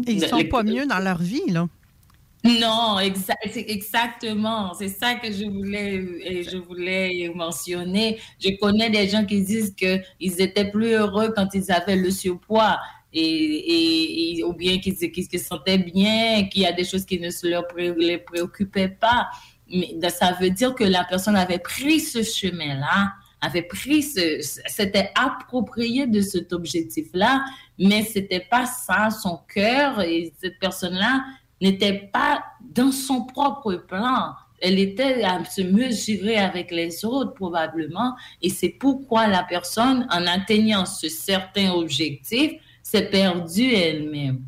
[0.07, 1.69] Ils ne sont pas mieux dans leur vie, là.
[2.45, 4.75] Non, exactement.
[4.75, 8.19] C'est ça que je voulais, je voulais mentionner.
[8.41, 12.79] Je connais des gens qui disent qu'ils étaient plus heureux quand ils avaient le surpoids.
[13.15, 17.31] Et, et, ou bien qu'ils se sentaient bien, qu'il y a des choses qui ne
[17.31, 19.29] se leur les préoccupaient pas.
[19.69, 23.13] Mais ça veut dire que la personne avait pris ce chemin-là,
[23.43, 27.45] avait pris ce, s'était approprié de cet objectif-là,
[27.79, 30.01] mais c'était pas ça son cœur.
[30.01, 31.25] Et cette personne-là
[31.61, 34.33] n'était pas dans son propre plan.
[34.61, 38.15] Elle était à se mesurer avec les autres probablement.
[38.41, 44.45] Et c'est pourquoi la personne, en atteignant ce certain objectif, s'est perdue elle-même.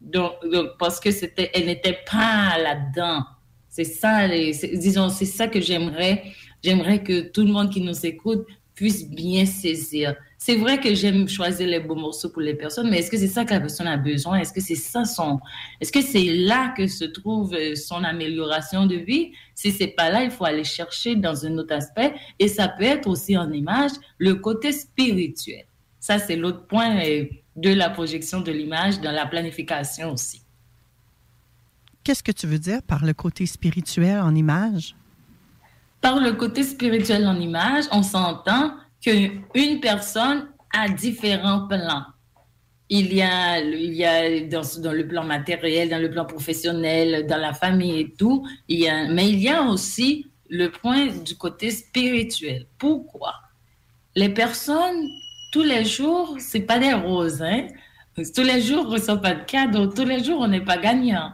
[0.00, 0.32] Donc,
[0.78, 3.24] parce que c'était, elle n'était pas là-dedans.
[3.68, 6.24] C'est ça, disons, c'est ça que j'aimerais,
[6.64, 10.16] j'aimerais que tout le monde qui nous écoute puisse bien saisir.
[10.36, 13.28] C'est vrai que j'aime choisir les beaux morceaux pour les personnes, mais est-ce que c'est
[13.28, 14.38] ça que la personne a besoin?
[14.38, 15.38] Est-ce que c'est ça son,
[15.80, 19.32] est-ce que c'est là que se trouve euh, son amélioration de vie?
[19.54, 22.14] Si c'est pas là, il faut aller chercher dans un autre aspect.
[22.38, 25.64] Et ça peut être aussi en image le côté spirituel.
[26.00, 30.42] Ça, c'est l'autre point euh, de la projection de l'image dans la planification aussi.
[32.02, 34.94] Qu'est-ce que tu veux dire par le côté spirituel en image?
[36.04, 42.04] Par le côté spirituel en image, on s'entend qu'une personne a différents plans.
[42.90, 47.38] Il y a, il y a dans, le plan matériel, dans le plan professionnel, dans
[47.38, 51.36] la famille et tout, il y a, mais il y a aussi le point du
[51.36, 52.66] côté spirituel.
[52.76, 53.36] Pourquoi?
[54.14, 55.08] Les personnes
[55.52, 57.40] tous les jours, c'est pas des roses.
[57.40, 57.68] Hein?
[58.14, 59.86] Tous les jours, on ne reçoit pas de cadeaux.
[59.86, 61.32] Tous les jours, on n'est pas gagnant.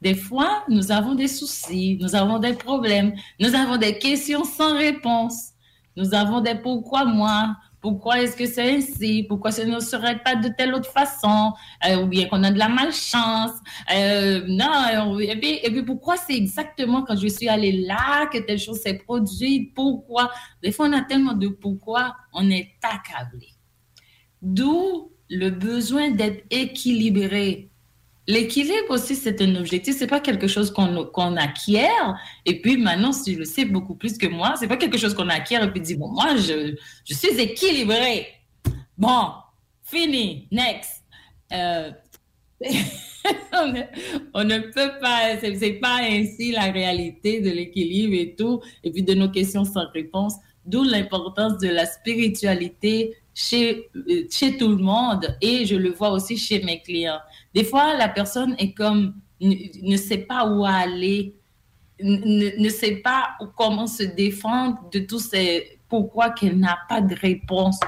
[0.00, 4.76] Des fois, nous avons des soucis, nous avons des problèmes, nous avons des questions sans
[4.76, 5.50] réponse.
[5.96, 10.36] Nous avons des pourquoi moi, pourquoi est-ce que c'est ainsi, pourquoi ce ne serait pas
[10.36, 11.52] de telle autre façon,
[11.86, 13.52] euh, ou bien qu'on a de la malchance.
[13.94, 18.38] Euh, non, et puis, et puis pourquoi c'est exactement quand je suis allée là que
[18.38, 20.30] telle chose s'est produite, pourquoi?
[20.62, 23.48] Des fois, on a tellement de pourquoi, on est accablé.
[24.42, 27.69] D'où le besoin d'être équilibré.
[28.30, 32.14] L'équilibre aussi, c'est un objectif, c'est pas quelque chose qu'on acquiert.
[32.46, 35.28] Et puis maintenant, tu le sais beaucoup plus que moi, c'est pas quelque chose qu'on
[35.28, 38.28] acquiert et puis dit, bon, moi, je, je suis équilibré.
[38.96, 39.32] Bon,
[39.82, 41.02] fini, next.
[41.52, 41.90] Euh,
[43.52, 49.02] on, ne, peut pas, c'est pas ainsi la réalité de l'équilibre et tout, et puis
[49.02, 50.34] de nos questions sans réponse.
[50.64, 56.10] D'où l'importance de la spiritualité chez, euh, chez tout le monde et je le vois
[56.10, 57.20] aussi chez mes clients.
[57.54, 61.34] Des fois, la personne est comme, ne, sait pas où aller,
[62.00, 67.78] ne, sait pas comment se défendre de tous ces pourquoi qu'elle n'a pas de réponse.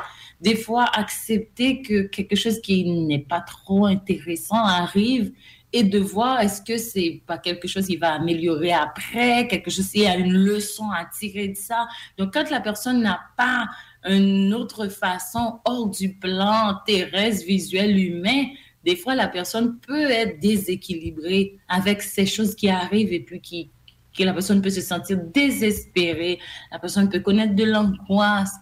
[0.41, 5.33] Des fois, accepter que quelque chose qui n'est pas trop intéressant arrive
[5.73, 9.91] et de voir est-ce que c'est pas quelque chose qui va améliorer après, quelque chose,
[9.95, 11.87] il y a une leçon à tirer de ça.
[12.19, 13.69] Donc, quand la personne n'a pas
[14.05, 18.47] une autre façon hors du plan terrestre, visuel, humain,
[18.85, 23.71] des fois la personne peut être déséquilibrée avec ces choses qui arrivent et puis qui,
[24.17, 26.39] que la personne peut se sentir désespérée,
[26.71, 28.55] la personne peut connaître de l'angoisse.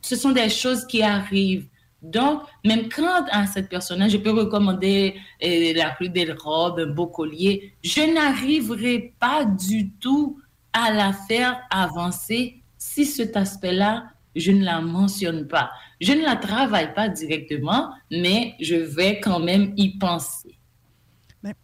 [0.00, 1.68] Ce sont des choses qui arrivent.
[2.02, 6.86] Donc, même quand à cette personne-là, je peux recommander euh, la plus belle robe, un
[6.86, 10.40] beau collier, je n'arriverai pas du tout
[10.72, 15.70] à la faire avancer si cet aspect-là je ne la mentionne pas.
[16.02, 20.58] Je ne la travaille pas directement, mais je vais quand même y penser.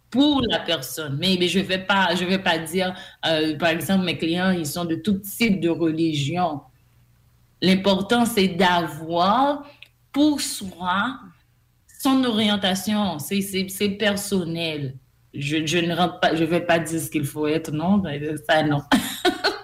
[0.09, 1.17] Pour la personne.
[1.19, 4.51] Mais, mais je ne vais, pas, je vais pas dire, euh, par exemple, mes clients,
[4.51, 6.61] ils sont de tout type de religion.
[7.61, 9.67] L'important, c'est d'avoir
[10.11, 11.19] pour soi
[12.01, 13.19] son orientation.
[13.19, 14.95] C'est personnel.
[15.33, 18.01] Je, je, ne rentre pas, je vais pas dire ce qu'il faut être, non,
[18.47, 18.81] ça non.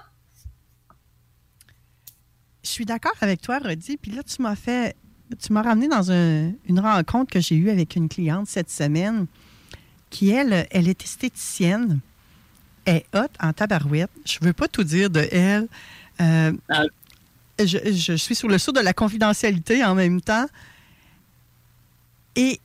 [2.75, 3.95] Je suis d'accord avec toi, Rodi.
[3.95, 4.97] Puis là, tu m'as fait
[5.41, 9.27] tu m'as ramené dans un- une rencontre que j'ai eue avec une cliente cette semaine
[10.09, 12.01] qui, elle, elle est esthéticienne.
[12.83, 14.11] Elle est hot en tabarouette.
[14.25, 15.69] Je veux pas tout dire de elle.
[16.19, 16.51] Euh,
[17.59, 20.47] je, je suis sur le saut de la confidentialité en même temps.
[22.35, 22.59] Et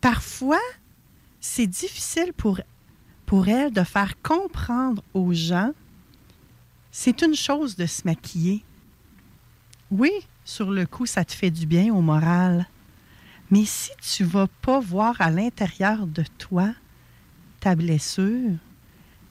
[0.00, 0.60] parfois,
[1.38, 2.62] c'est difficile pour,
[3.26, 5.72] pour elle de faire comprendre aux gens
[6.90, 8.64] c'est une chose de se maquiller.
[9.90, 10.10] Oui,
[10.44, 12.66] sur le coup, ça te fait du bien au moral.
[13.50, 16.70] Mais si tu vas pas voir à l'intérieur de toi
[17.60, 18.56] ta blessure,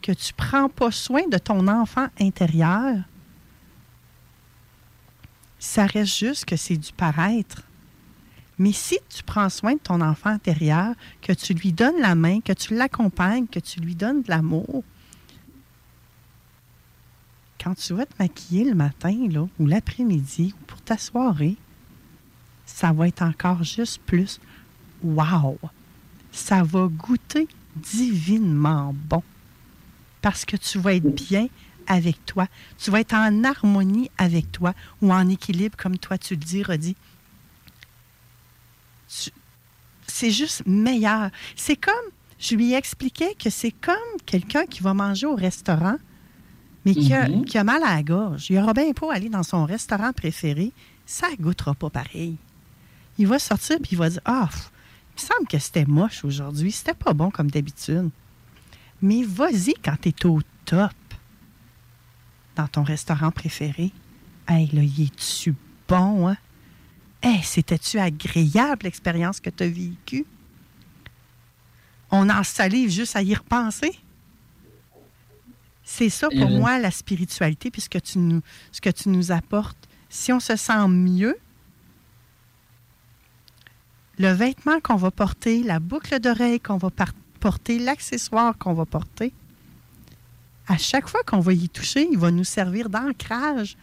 [0.01, 2.97] que tu prends pas soin de ton enfant intérieur,
[5.60, 7.64] ça reste juste que c'est du paraître.
[8.60, 12.41] Mais si tu prends soin de ton enfant intérieur, que tu lui donnes la main,
[12.41, 14.84] que tu l'accompagnes, que tu lui donnes de l'amour,
[17.64, 19.14] quand tu vas te maquiller le matin
[19.59, 21.55] ou l'après-midi ou pour ta soirée,
[22.66, 24.39] ça va être encore juste plus
[25.01, 25.57] wow.
[26.32, 29.24] Ça va goûter divinement bon.
[30.22, 31.47] Parce que tu vas être bien
[31.88, 32.47] avec toi.
[32.78, 36.64] Tu vas être en harmonie avec toi ou en équilibre, comme toi tu le dis,
[36.64, 36.95] Rodi.
[40.07, 41.30] C'est juste meilleur.
[41.55, 41.93] C'est comme,
[42.39, 43.95] je lui expliquais que c'est comme
[44.26, 45.97] quelqu'un qui va manger au restaurant,
[46.86, 47.45] mais qui, a, Mhm.
[47.45, 48.47] qui a mal à la gorge.
[48.49, 50.71] Il aura bien pas aller dans son restaurant préféré.
[51.05, 52.36] Ça ne goûtera pas pareil.
[53.17, 56.71] Il va sortir puis il va dire Ah, il me semble que c'était moche aujourd'hui.
[56.71, 58.09] C'était pas bon comme d'habitude.
[59.01, 60.91] Mais vas-y quand tu es au top
[62.55, 63.91] dans ton restaurant préféré.
[64.47, 65.55] Hey, là, y es-tu
[65.88, 66.38] bon, hein?
[67.21, 70.25] Hey, c'était-tu agréable l'expérience que tu as vécue?
[72.11, 73.97] On en salive juste à y repenser?
[75.84, 79.77] C'est ça pour moi la spiritualité, puisque tu nous, ce que tu nous apportes.
[80.09, 81.38] Si on se sent mieux,
[84.19, 86.89] le vêtement qu'on va porter, la boucle d'oreille qu'on va
[87.39, 89.34] porter, l'accessoire qu'on va porter,
[90.67, 93.75] à chaque fois qu'on va y toucher, il va nous servir d'ancrage.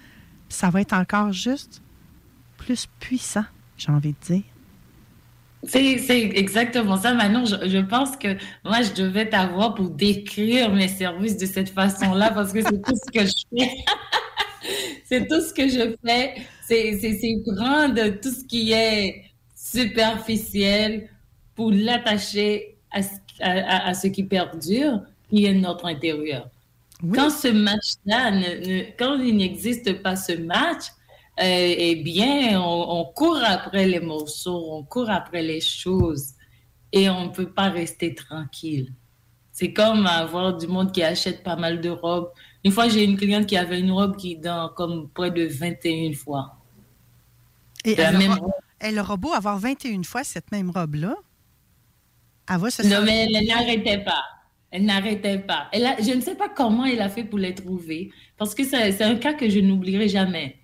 [0.49, 1.83] Puis Ça va être encore juste
[2.57, 3.45] plus puissant,
[3.77, 4.50] j'ai envie de dire.
[5.65, 5.93] C'est
[6.35, 7.13] exactement ça.
[7.15, 8.29] Maintenant, je, je pense que
[8.65, 12.95] moi, je devais t'avoir pour décrire mes services de cette façon-là parce que c'est tout
[12.97, 13.71] ce que je fais.
[15.05, 16.35] c'est tout ce que je fais.
[16.67, 21.09] C'est c'est prendre tout ce qui est superficiel
[21.55, 23.09] pour l'attacher à, ce-
[23.41, 26.49] à, à- à ce qui perdure, qui est notre intérieur.
[27.15, 28.31] Quand ce match-là,
[28.99, 30.85] quand il n'existe pas ce match,
[31.43, 36.33] eh bien, on, on court après les morceaux, on court après les choses
[36.93, 38.93] et on ne peut pas rester tranquille.
[39.53, 42.31] C'est comme avoir du monde qui achète pas mal de robes.
[42.65, 46.13] Une fois, j'ai une cliente qui avait une robe qui dans comme près de 21
[46.15, 46.57] fois.
[47.85, 48.53] Et La même robe.
[48.79, 51.15] elle aura beau avoir 21 fois cette même robe-là.
[52.49, 54.23] Elle va se Non, mais elle n'arrêtait pas.
[54.71, 55.69] Elle n'arrêtait pas.
[55.73, 58.65] Elle a- je ne sais pas comment elle a fait pour les trouver, parce que
[58.65, 60.57] c'est un cas que je n'oublierai jamais.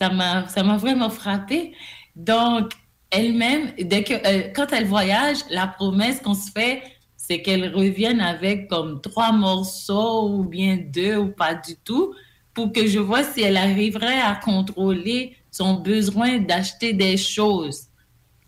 [0.00, 1.74] Ça m'a ça m'a vraiment frappé.
[2.16, 2.72] Donc,
[3.10, 6.82] elle-même, dès que, euh, quand elle voyage, la promesse qu'on se fait,
[7.16, 12.14] c'est qu'elle revienne avec comme trois morceaux ou bien deux ou pas du tout,
[12.52, 17.88] pour que je vois si elle arriverait à contrôler son besoin d'acheter des choses.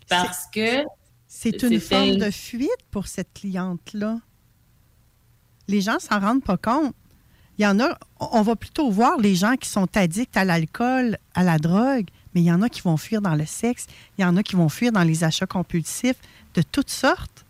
[0.09, 0.83] Parce que
[1.27, 4.17] C'est une forme de fuite pour cette cliente-là.
[5.67, 6.95] Les gens s'en rendent pas compte.
[7.57, 11.17] Il y en a, on va plutôt voir les gens qui sont addicts à l'alcool,
[11.33, 13.87] à la drogue, mais il y en a qui vont fuir dans le sexe,
[14.17, 16.19] il y en a qui vont fuir dans les achats compulsifs
[16.53, 17.45] de toutes sortes.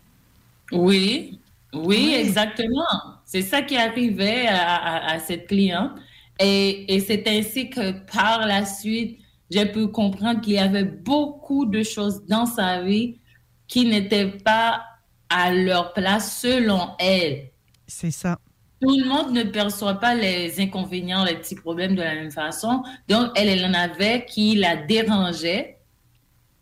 [0.72, 1.38] Oui,
[1.74, 2.86] oui, exactement.
[3.24, 5.92] C'est ça qui arrivait à, à- à cette cliente.
[6.40, 9.18] Et, et c'est ainsi que par la suite,
[9.50, 13.18] j'ai pu comprendre qu'il y avait beaucoup de choses dans sa vie
[13.66, 14.82] qui n'étaient pas
[15.28, 17.48] à leur place selon elle.
[17.86, 18.38] C'est ça.
[18.80, 22.82] Tout le monde ne perçoit pas les inconvénients, les petits problèmes de la même façon.
[23.08, 25.78] Donc, elle, elle en avait qui la dérangeaient.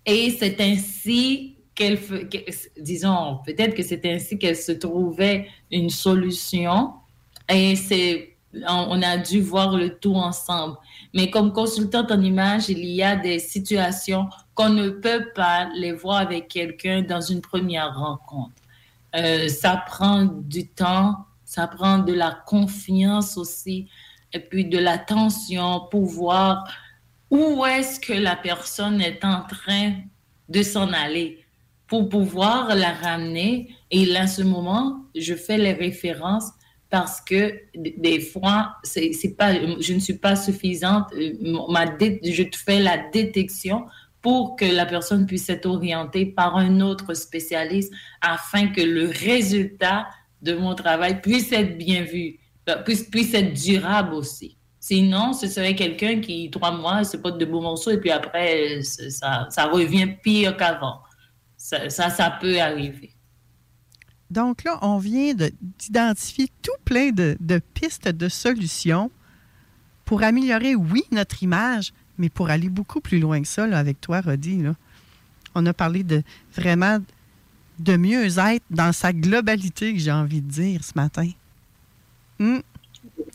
[0.06, 1.98] Et c'est ainsi qu'elle,
[2.78, 6.92] disons, peut-être que c'est ainsi qu'elle se trouvait une solution.
[7.50, 8.36] Et c'est,
[8.66, 10.76] on, on a dû voir le tout ensemble.
[11.12, 15.92] Mais comme consultante en image, il y a des situations qu'on ne peut pas les
[15.92, 18.52] voir avec quelqu'un dans une première rencontre.
[19.14, 21.14] Euh, ça prend du temps,
[21.56, 23.88] ça prend de la confiance aussi,
[24.34, 26.52] et puis de l'attention pour voir
[27.30, 29.94] où est-ce que la personne est en train
[30.50, 31.44] de s'en aller
[31.86, 33.74] pour pouvoir la ramener.
[33.90, 36.50] Et là, à ce moment, je fais les références
[36.90, 41.06] parce que des fois, c'est c'est pas, je ne suis pas suffisante.
[41.70, 43.86] Ma dé- je fais la détection
[44.20, 50.06] pour que la personne puisse être orientée par un autre spécialiste afin que le résultat
[50.46, 52.38] de mon travail puisse être bien vu,
[52.68, 54.56] euh, puisse, être durable aussi.
[54.80, 58.80] Sinon, ce serait quelqu'un qui, trois mois, se porte de beaux morceaux et puis après,
[58.82, 61.00] ça, ça revient pire qu'avant.
[61.56, 63.12] Ça, ça, peut arriver.
[64.30, 69.10] Donc là, on vient d'identifier tout plein de, de, pistes de solutions
[70.04, 74.00] pour améliorer, oui, notre image, mais pour aller beaucoup plus loin que ça, là, avec
[74.00, 74.62] toi, Rodi.
[75.56, 76.22] On a parlé de
[76.54, 76.98] vraiment
[77.78, 81.28] de mieux être dans sa globalité, que j'ai envie de dire ce matin.
[82.38, 82.58] Hmm?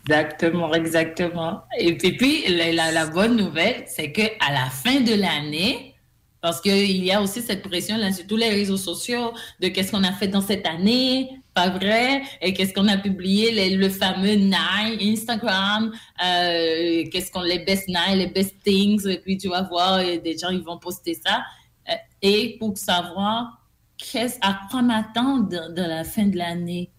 [0.08, 1.62] Exactement, exactement.
[1.78, 5.96] Et puis, puis la, la, bonne nouvelle, c'est qu'à la fin de l'année,
[6.42, 9.92] parce qu'il y a aussi cette pression là sur tous les réseaux sociaux de qu'est-ce
[9.92, 14.34] qu'on a fait dans cette année, pas vrai, et qu'est-ce qu'on a publié, le fameux
[14.34, 15.92] nine Instagram,
[16.24, 20.38] euh, qu'est-ce qu'on les best nine, les best things, et puis tu vas voir, des
[20.38, 21.44] gens ils vont poster ça.
[21.90, 23.61] Euh, et pour savoir
[24.02, 26.92] qu'est-ce à quoi m'attendre de, la fin de l'année?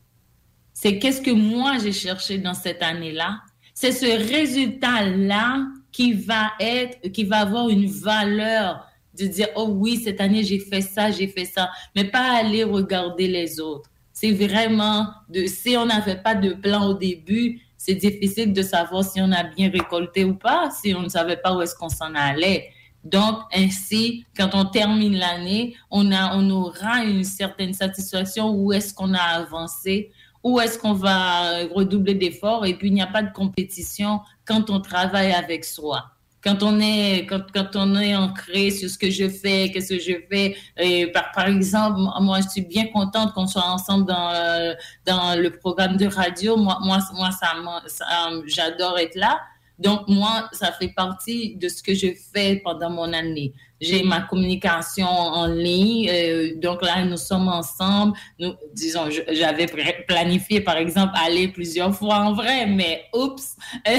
[0.73, 3.41] C'est qu'est-ce que moi j'ai cherché dans cette année-là?
[3.75, 8.87] C'est ce résultat-là qui va être, qui va avoir une valeur
[9.19, 12.65] de dire, oh oui, cette année j'ai fait ça, j'ai fait ça, mais pas aller
[12.65, 13.91] regarder les autres.
[14.13, 19.05] C'est vraiment de, si on n'avait pas de plan au début, c'est difficile de savoir
[19.05, 21.89] si on a bien récolté ou pas, si on ne savait pas où est-ce qu'on
[21.89, 22.71] s'en allait.
[23.05, 29.13] Donc, ainsi, quand on termine l'année, on, on aura une certaine satisfaction où est-ce qu'on
[29.15, 32.67] a avancé, où est-ce qu'on va redoubler d'efforts?
[32.67, 36.07] Et puis il n'y a pas de compétition quand on travaille avec soi.
[36.43, 40.01] Quand on est quand, quand on est ancré sur ce que je fais, qu'est-ce que
[40.01, 40.57] je fais.
[40.77, 44.75] Et par, par exemple, moi, je suis bien contente qu'on soit ensemble dans, euh,
[45.07, 46.57] dans le programme de radio.
[46.57, 47.53] Moi, moi, moi ça,
[47.87, 49.41] ça j'adore être là.
[49.79, 53.53] Donc, moi, ça fait partie de ce que je fais pendant mon année.
[53.81, 56.09] J'ai ma communication en ligne.
[56.09, 58.17] Euh, donc là, nous sommes ensemble.
[58.39, 59.67] Nous, disons, j'avais
[60.07, 63.57] planifié, par exemple, aller plusieurs fois en vrai, mais oups.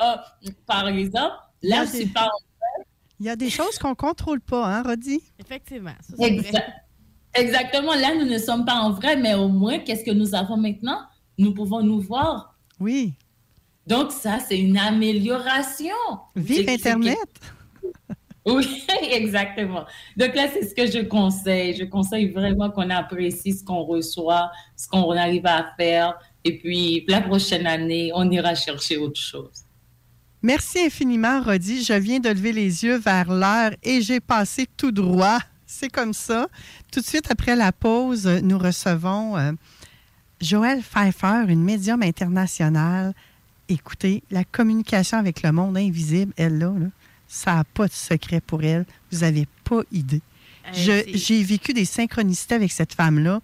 [0.00, 0.16] Euh,
[0.66, 2.86] par exemple, là, je suis pas en vrai.
[3.20, 5.20] Il y a des choses qu'on ne contrôle pas, hein, Rodi?
[5.38, 5.94] Effectivement.
[6.00, 6.26] Ça,
[7.34, 7.94] Exactement.
[7.94, 11.00] Là, nous ne sommes pas en vrai, mais au moins, qu'est-ce que nous avons maintenant?
[11.38, 12.54] Nous pouvons nous voir.
[12.78, 13.14] Oui.
[13.86, 15.94] Donc, ça, c'est une amélioration.
[16.36, 17.18] Vive Internet!
[18.46, 18.66] Oui,
[19.10, 19.84] exactement.
[20.16, 21.76] Donc là, c'est ce que je conseille.
[21.76, 26.18] Je conseille vraiment qu'on apprécie ce qu'on reçoit, ce qu'on arrive à faire.
[26.44, 29.64] Et puis, la prochaine année, on ira chercher autre chose.
[30.42, 31.84] Merci infiniment, Rodi.
[31.84, 35.38] Je viens de lever les yeux vers l'heure et j'ai passé tout droit.
[35.66, 36.48] C'est comme ça.
[36.90, 39.52] Tout de suite après la pause, nous recevons euh,
[40.40, 43.12] Joël Pfeiffer, une médium internationale.
[43.70, 46.86] Écoutez, la communication avec le monde invisible, elle là, là
[47.28, 48.84] ça n'a pas de secret pour elle.
[49.12, 50.20] Vous n'avez pas idée.
[50.72, 53.40] J'ai vécu des synchronicités avec cette femme-là.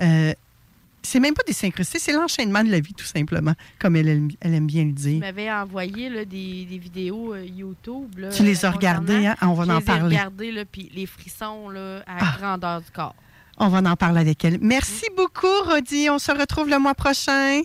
[0.00, 0.32] Euh,
[1.02, 4.54] c'est même pas des synchronicités, c'est l'enchaînement de la vie, tout simplement, comme elle, elle,
[4.54, 5.14] aime bien le dire.
[5.14, 8.18] Tu m'avais envoyé là, des, des, vidéos euh, YouTube.
[8.18, 9.36] Là, tu les as regardées, hein?
[9.42, 10.00] on va en parler.
[10.00, 12.36] Je les ai regardées, puis les frissons là, à ah.
[12.38, 13.14] grandeur du corps.
[13.58, 14.58] On va en parler avec elle.
[14.60, 16.08] Merci beaucoup, Rodi.
[16.08, 17.60] On se retrouve le mois prochain.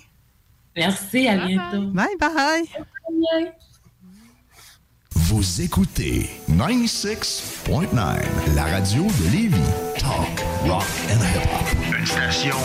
[0.80, 1.82] Merci, à bientôt.
[1.92, 2.08] bye.
[2.18, 2.34] bye.
[2.34, 2.64] bye.
[5.12, 9.58] Vous écoutez 96.9, la radio de Lévis.
[10.00, 11.68] Talk, rock and hip-hop.
[12.00, 12.56] Une station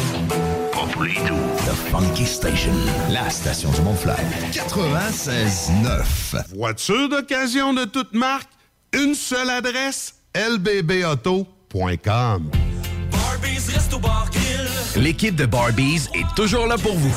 [0.73, 1.35] pas pour les doux.
[1.67, 2.71] The Funky Station,
[3.11, 4.15] la station du Mont-Fly.
[4.53, 6.55] 96.9.
[6.55, 8.51] Voiture d'occasion de toute marque,
[8.93, 11.43] une seule adresse, lbbauto.com.
[14.97, 17.15] L'équipe de Barbies est toujours là pour vous.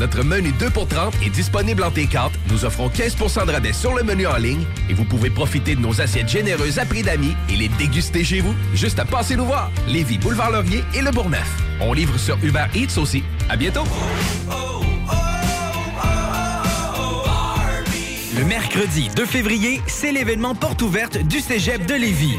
[0.00, 2.30] Notre menu 2 pour 30 est disponible en T4.
[2.50, 5.80] Nous offrons 15% de rabais sur le menu en ligne et vous pouvez profiter de
[5.80, 8.54] nos assiettes généreuses à prix d'amis et les déguster chez vous.
[8.74, 9.70] Juste à passer nous voir.
[9.86, 11.48] Lévis, Boulevard Laurier et Le Bourgneuf.
[11.80, 13.22] On livre sur Uber Eats aussi.
[13.48, 13.84] À bientôt.
[18.36, 22.38] Le mercredi 2 février, c'est l'événement porte ouverte du Cégep de Lévis.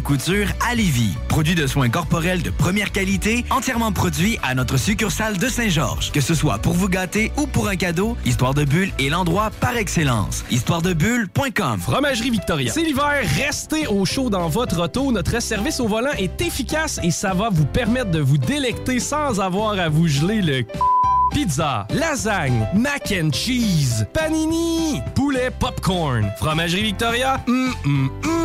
[0.01, 1.15] couture à Lévis.
[1.27, 6.11] Produit de soins corporels de première qualité, entièrement produit à notre succursale de Saint-Georges.
[6.11, 9.51] Que ce soit pour vous gâter ou pour un cadeau, Histoire de Bulle est l'endroit
[9.59, 10.43] par excellence.
[10.51, 12.71] Histoiredebulle.com Fromagerie Victoria.
[12.73, 15.11] C'est l'hiver, restez au chaud dans votre auto.
[15.11, 19.39] Notre service au volant est efficace et ça va vous permettre de vous délecter sans
[19.39, 20.65] avoir à vous geler le
[21.31, 28.40] Pizza, lasagne, mac and cheese, panini, poulet popcorn, fromagerie Victoria, hum, hum, hum.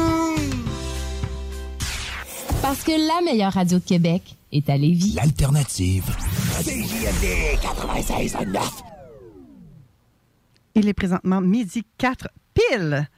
[2.69, 5.13] Parce que la meilleure radio de Québec est à Lévis.
[5.13, 6.05] L'alternative.
[6.65, 8.59] CJMD 96.9.
[10.75, 13.09] Il est présentement midi 4 pile.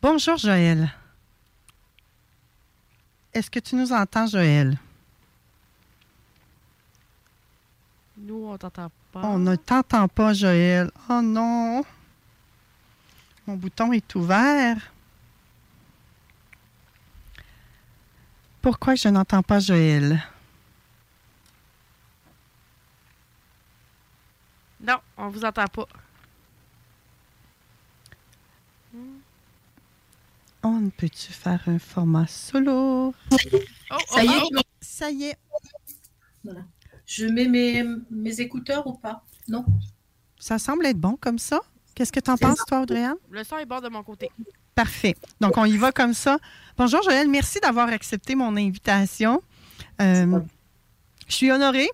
[0.00, 0.90] Bonjour Joël.
[3.34, 4.78] Est-ce que tu nous entends, Joël?
[8.16, 9.20] Nous, on t'entend pas.
[9.22, 10.90] On ne t'entend pas, Joël.
[11.10, 11.84] Oh non.
[13.46, 14.78] Mon bouton est ouvert.
[18.62, 20.22] Pourquoi je n'entends pas Joël?
[24.80, 25.86] Non, on vous entend pas.
[30.62, 33.14] On peut-tu faire un format solo?
[33.30, 34.60] Ça y est, oh.
[34.80, 35.38] Ça y est.
[36.44, 36.60] Voilà.
[37.06, 39.24] Je mets mes, mes écouteurs ou pas?
[39.48, 39.64] Non
[40.38, 41.60] Ça semble être bon comme ça.
[41.94, 43.16] Qu'est-ce que tu en penses, toi, Audrey-Anne?
[43.30, 44.30] Le son est bon de mon côté.
[44.84, 45.14] Parfait.
[45.42, 46.38] Donc, on y va comme ça.
[46.78, 47.28] Bonjour, Joël.
[47.28, 49.42] Merci d'avoir accepté mon invitation.
[50.00, 50.40] Euh,
[51.28, 51.90] je suis honorée.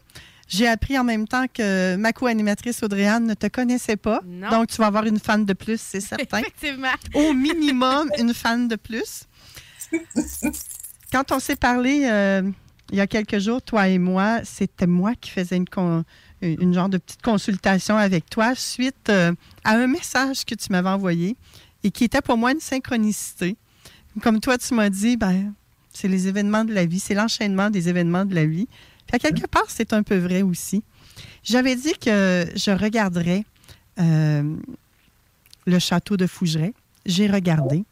[0.46, 4.20] J'ai appris en même temps que ma co-animatrice Audrey-Anne ne te connaissait pas.
[4.24, 4.50] Non.
[4.50, 6.38] Donc, tu vas avoir une fan de plus, c'est certain.
[6.38, 6.92] Effectivement.
[7.14, 9.24] Au minimum, une fan de plus.
[11.10, 12.42] Quand on s'est parlé euh,
[12.92, 16.04] il y a quelques jours, toi et moi, c'était moi qui faisais une, con-
[16.40, 19.32] une genre de petite consultation avec toi suite euh,
[19.64, 21.36] à un message que tu m'avais envoyé
[21.86, 23.56] et qui était pour moi une synchronicité.
[24.20, 25.54] Comme toi, tu m'as dit, ben,
[25.92, 28.66] c'est les événements de la vie, c'est l'enchaînement des événements de la vie.
[29.06, 30.82] Puis à quelque part, c'est un peu vrai aussi.
[31.44, 33.44] J'avais dit que je regarderais
[34.00, 34.56] euh,
[35.64, 36.74] le château de Fougeray.
[37.04, 37.84] J'ai regardé.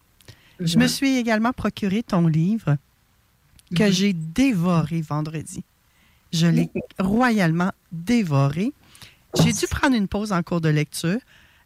[0.58, 2.76] Je me suis également procuré ton livre
[3.76, 5.62] que j'ai dévoré vendredi.
[6.32, 6.68] Je l'ai
[6.98, 8.72] royalement dévoré.
[9.40, 11.20] J'ai dû prendre une pause en cours de lecture.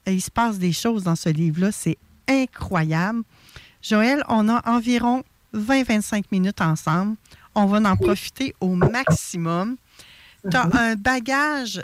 [0.04, 1.72] Et il se passe des choses dans ce livre-là.
[1.72, 1.96] C'est
[2.28, 3.22] incroyable.
[3.82, 5.22] Joël, on a environ
[5.54, 7.16] 20-25 minutes ensemble.
[7.54, 9.76] On va en profiter au maximum.
[10.48, 11.82] Tu as un bagage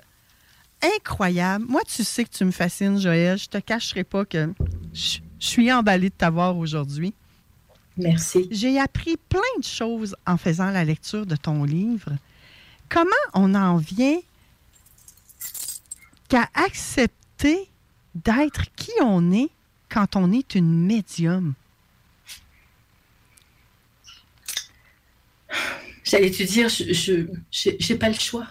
[0.96, 1.64] incroyable.
[1.68, 3.38] Moi, tu sais que tu me fascines, Joël.
[3.38, 4.52] Je te cacherai pas que
[4.92, 7.12] je je suis emballée de t'avoir aujourd'hui.
[7.98, 8.48] Merci.
[8.50, 12.12] J'ai appris plein de choses en faisant la lecture de ton livre.
[12.88, 14.18] Comment on en vient
[16.28, 17.68] qu'à accepter
[18.14, 19.50] d'être qui on est
[19.94, 21.54] quand on est une médium?
[26.02, 28.48] J'allais te dire, je j'ai pas le choix.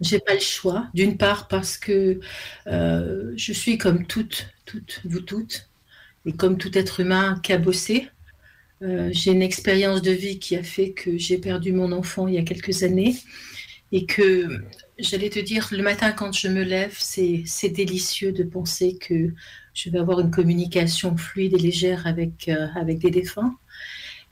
[0.00, 0.88] J'ai pas le choix.
[0.92, 2.18] D'une part parce que
[2.66, 5.68] euh, je suis comme toutes, toutes, vous toutes,
[6.26, 8.10] et comme tout être humain cabossé.
[8.82, 12.34] Euh, j'ai une expérience de vie qui a fait que j'ai perdu mon enfant il
[12.34, 13.16] y a quelques années
[13.92, 14.48] et que
[14.98, 19.32] j'allais te dire le matin quand je me lève, c'est délicieux de penser que
[19.76, 23.54] je vais avoir une communication fluide et légère avec, euh, avec des défunts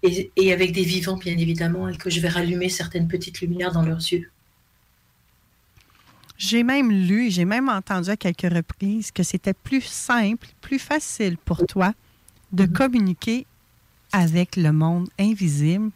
[0.03, 3.73] et, et avec des vivants bien évidemment et que je vais rallumer certaines petites lumières
[3.73, 4.31] dans leurs yeux.
[6.37, 11.37] J'ai même lu j'ai même entendu à quelques reprises que c'était plus simple, plus facile
[11.39, 11.93] pour toi
[12.53, 13.47] de communiquer
[14.13, 15.91] avec le monde invisible,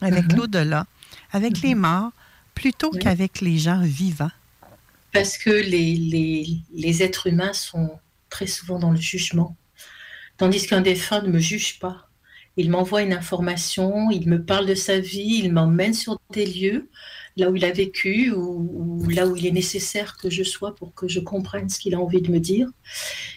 [0.00, 0.38] avec Mhm.
[0.38, 0.86] l'au-delà,
[1.32, 2.12] avec les morts,
[2.54, 2.98] plutôt Oui.
[3.00, 4.30] qu'avec les gens vivants.
[5.12, 7.98] Parce que les, les, les êtres humains sont
[8.30, 9.56] très souvent dans le jugement.
[10.36, 12.08] Tandis qu'un défunt ne me juge pas.
[12.56, 16.90] Il m'envoie une information, il me parle de sa vie, il m'emmène sur des lieux,
[17.36, 20.92] là où il a vécu, ou, là où il est nécessaire que je sois pour
[20.92, 22.68] que je comprenne ce qu'il a envie de me dire.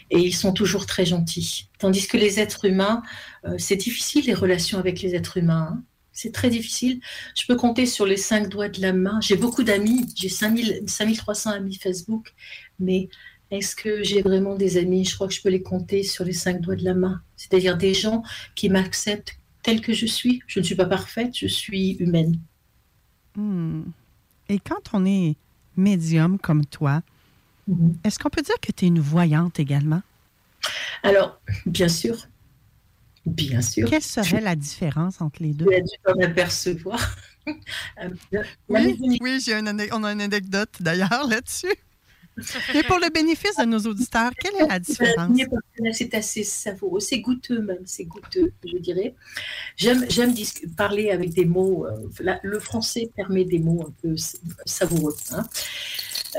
[0.09, 1.69] Et ils sont toujours très gentils.
[1.77, 3.03] Tandis que les êtres humains,
[3.45, 5.69] euh, c'est difficile les relations avec les êtres humains.
[5.71, 5.83] hein.
[6.13, 6.99] C'est très difficile.
[7.39, 9.19] Je peux compter sur les cinq doigts de la main.
[9.21, 10.05] J'ai beaucoup d'amis.
[10.15, 12.33] J'ai 5000 5300 amis Facebook.
[12.79, 13.07] Mais
[13.51, 15.05] est-ce que j'ai vraiment des amis?
[15.05, 17.21] Je crois que je peux les compter sur les cinq doigts de la main.
[17.35, 18.23] C'est-à-dire des gens
[18.55, 20.41] qui m'acceptent telle que je suis.
[20.47, 22.39] Je ne suis pas parfaite, je suis humaine.
[23.35, 23.83] Hmm.
[24.49, 25.35] Et quand on est
[25.75, 27.01] médium comme toi,
[28.03, 30.01] est-ce qu'on peut dire que tu es une voyante également?
[31.03, 32.27] Alors, bien sûr.
[33.25, 33.89] Bien sûr.
[33.89, 35.65] Quelle serait la différence entre les deux?
[35.65, 36.99] Tu as dû t'en apercevoir.
[38.03, 41.73] Euh, Oui, oui j'ai une on a une anecdote d'ailleurs là-dessus.
[42.73, 45.15] Mais pour le bénéfice de nos auditeurs, quelle est la différence?
[45.15, 49.15] Premier partenaire, C'est assez savoureux, c'est goûteux même, c'est goûteux, je dirais.
[49.77, 50.05] J'aime,
[50.77, 51.85] parler avec des mots.
[51.85, 54.15] euh, la- le français permet des mots un peu
[54.65, 55.15] savoureux.
[55.31, 55.45] hein.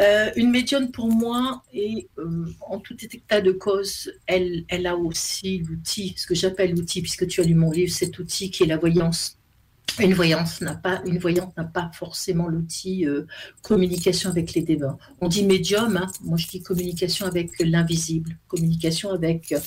[0.01, 4.97] Euh, une médium pour moi, et euh, en tout état de cause, elle, elle a
[4.97, 8.63] aussi l'outil, ce que j'appelle l'outil, puisque tu as lu mon livre, cet outil qui
[8.63, 9.37] est la voyance.
[9.99, 13.27] Une voyance pas, une voyante n'a pas forcément l'outil euh,
[13.61, 14.97] communication avec les défunts.
[15.21, 19.61] On dit médium, hein, moi je dis communication avec l'invisible, communication avec euh,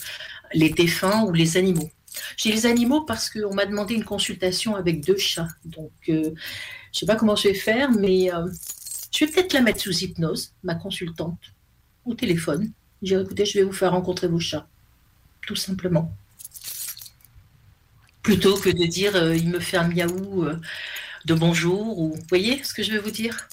[0.54, 1.92] les défunts ou les animaux.
[2.38, 5.48] J'ai les animaux parce qu'on m'a demandé une consultation avec deux chats.
[5.66, 6.34] Donc, euh, je ne
[6.94, 8.48] sais pas comment je vais faire, mais euh,
[9.12, 11.40] je vais peut-être la mettre sous hypnose, ma consultante,
[12.06, 12.72] au téléphone.
[13.02, 14.68] Je vais écoutez, je vais vous faire rencontrer vos chats.
[15.46, 16.12] Tout simplement.
[18.26, 20.60] Plutôt que de dire euh, il me fait un miaou euh,
[21.26, 23.48] de bonjour, ou vous voyez ce que je veux vous dire?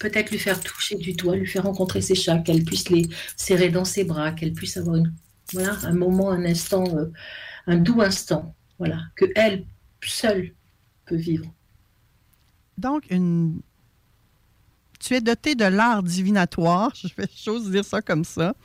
[0.00, 3.06] Peut-être lui faire toucher du doigt, lui faire rencontrer ses chats, qu'elle puisse les
[3.36, 5.14] serrer dans ses bras, qu'elle puisse avoir une,
[5.52, 7.12] voilà, un moment, un instant, euh,
[7.68, 9.66] un doux instant, voilà, que elle
[10.04, 10.52] seule
[11.06, 11.46] peut vivre.
[12.76, 13.60] Donc, une...
[14.98, 18.56] tu es doté de l'art divinatoire, je fais chose dire ça comme ça,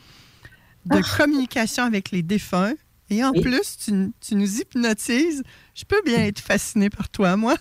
[0.87, 2.73] de communication avec les défunts.
[3.09, 5.43] Et en plus, tu, tu nous hypnotises.
[5.75, 7.55] Je peux bien être fascinée par toi, moi.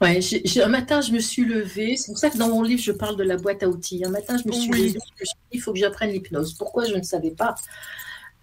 [0.00, 0.20] Ouais,
[0.62, 1.96] un matin, je me suis levée.
[1.96, 4.04] C'est pour ça que dans mon livre, je parle de la boîte à outils.
[4.04, 4.78] Un matin, je me suis Oui.
[4.78, 4.98] levée.
[5.16, 6.54] je me suis dit, Il faut que j'apprenne l'hypnose.
[6.54, 7.54] Pourquoi Je ne savais pas?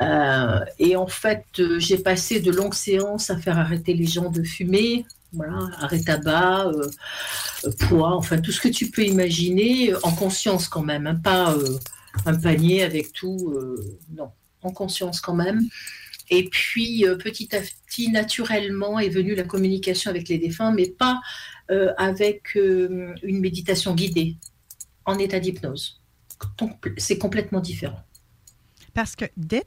[0.02, 4.30] Euh, et en fait, euh, j'ai passé de longues séances à faire arrêter les gens
[4.30, 5.06] de fumer.
[5.34, 10.84] Voilà, arrêt tabac, euh, poids, enfin tout ce que tu peux imaginer, en conscience quand
[10.84, 11.54] même, hein, pas
[12.26, 13.54] un panier avec tout,
[14.16, 14.32] non,
[14.68, 15.61] en conscience quand même.
[16.30, 20.89] Et puis, euh, petit à petit, naturellement, est venue la communication avec les défunts, mais
[20.89, 21.22] pas
[21.72, 24.35] euh, avec euh, une méditation guidée,
[25.06, 26.02] en état d'hypnose.
[26.57, 28.02] Donc, C'est complètement différent.
[28.94, 29.64] Parce que dès,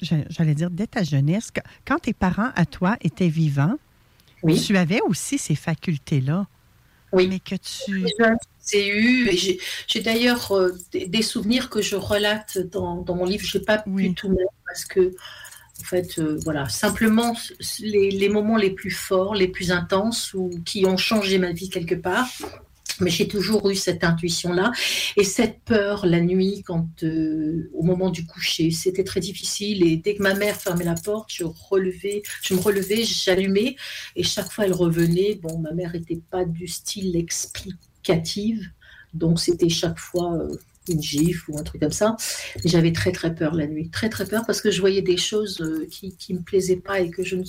[0.00, 1.52] j'allais dire, dès ta jeunesse,
[1.86, 3.76] quand tes parents à toi étaient vivants,
[4.66, 6.46] tu avais aussi ces facultés-là.
[7.12, 7.28] Oui.
[7.28, 8.06] Mais que tu.
[8.70, 9.58] J'ai eu, et
[9.88, 13.44] j'ai d'ailleurs euh, des, des souvenirs que je relate dans, dans mon livre.
[13.44, 15.14] Je n'ai pas pu tout mettre parce que,
[15.80, 17.36] en fait, euh, voilà, simplement
[17.80, 21.70] les, les moments les plus forts, les plus intenses ou qui ont changé ma vie
[21.70, 22.28] quelque part.
[23.00, 24.70] Mais j'ai toujours eu cette intuition-là
[25.16, 29.84] et cette peur la nuit, quand euh, au moment du coucher, c'était très difficile.
[29.84, 33.76] Et dès que ma mère fermait la porte, je relevais, je me relevais, j'allumais
[34.14, 35.40] et chaque fois elle revenait.
[35.42, 37.16] Bon, ma mère n'était pas du style
[38.02, 38.70] explicative,
[39.14, 40.56] donc c'était chaque fois euh,
[40.88, 42.16] une gifle ou un truc comme ça.
[42.64, 45.60] J'avais très très peur la nuit, très très peur parce que je voyais des choses
[45.60, 47.44] euh, qui qui me plaisaient pas et que je ne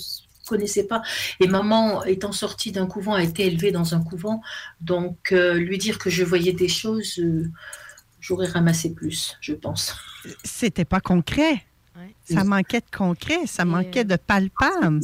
[0.46, 1.02] connaissais pas.
[1.40, 4.42] Et maman, étant sortie d'un couvent, a été élevée dans un couvent,
[4.80, 7.50] donc euh, lui dire que je voyais des choses, euh,
[8.20, 9.96] j'aurais ramassé plus, je pense.
[10.44, 11.64] C'était pas concret.
[12.24, 15.00] Ça manquait de concret, ça manquait de palpable.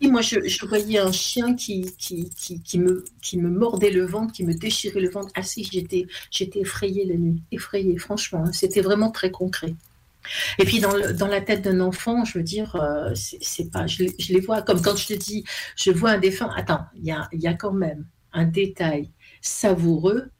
[0.00, 3.90] Et moi, je, je voyais un chien qui, qui, qui, qui me, qui me mordait
[3.90, 5.30] le ventre, qui me déchirait le ventre.
[5.34, 8.44] Ah si, j'étais, j'étais effrayée la nuit, effrayée, franchement.
[8.46, 8.52] hein.
[8.52, 9.74] C'était vraiment très concret.
[10.58, 13.86] Et puis dans, le- dans la tête d'un enfant, je veux dire, euh, c'est pas,
[13.86, 15.44] je, les- je les vois comme quand je te dis,
[15.76, 16.50] je vois un défunt.
[16.56, 19.10] Attends, il y a, y a quand même un détail
[19.42, 20.30] savoureux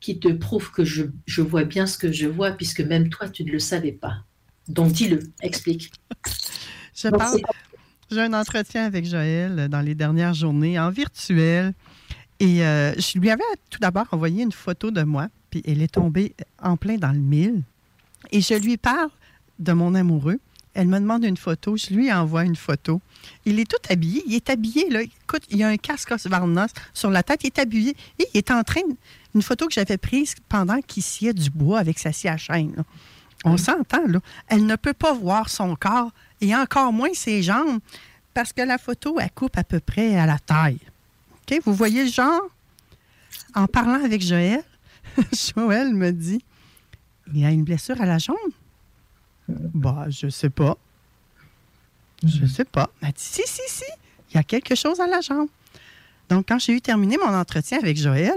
[0.00, 3.28] qui te prouve que je, je vois bien ce que je vois, puisque même toi,
[3.28, 4.24] tu ne le savais pas.
[4.68, 5.92] Donc dis-le, explique.
[6.94, 7.40] Je Donc, parle.
[8.14, 11.74] J'ai un entretien avec Joël euh, dans les dernières journées en virtuel.
[12.38, 15.92] Et euh, je lui avais tout d'abord envoyé une photo de moi, puis elle est
[15.92, 16.32] tombée
[16.62, 17.62] en plein dans le mille.
[18.30, 19.10] Et je lui parle
[19.58, 20.38] de mon amoureux.
[20.74, 23.00] Elle me demande une photo, je lui envoie une photo.
[23.46, 24.22] Il est tout habillé.
[24.28, 25.02] Il est habillé, là.
[25.02, 27.40] Écoute, il a un casque Osvarnas sur la tête.
[27.42, 27.96] Il est habillé.
[28.20, 28.82] Et il est en train.
[29.34, 32.74] Une photo que j'avais prise pendant qu'il sciait du bois avec sa scie à chaîne.
[32.76, 32.84] là.
[33.44, 34.20] On s'entend, là.
[34.48, 37.80] Elle ne peut pas voir son corps et encore moins ses jambes
[38.34, 40.80] parce que la photo, elle coupe à peu près à la taille.
[41.32, 41.60] OK?
[41.64, 42.42] Vous voyez le genre?
[43.54, 44.62] En parlant avec Joël,
[45.32, 46.42] Joël me dit
[47.32, 48.36] Il a une blessure à la jambe?
[49.48, 50.76] Bah, je sais pas.
[52.24, 52.90] Je sais pas.
[53.00, 53.84] Elle dit Si, si, si,
[54.30, 55.48] il y a quelque chose à la jambe.
[56.28, 58.34] Donc, quand j'ai eu terminé mon entretien avec Joël,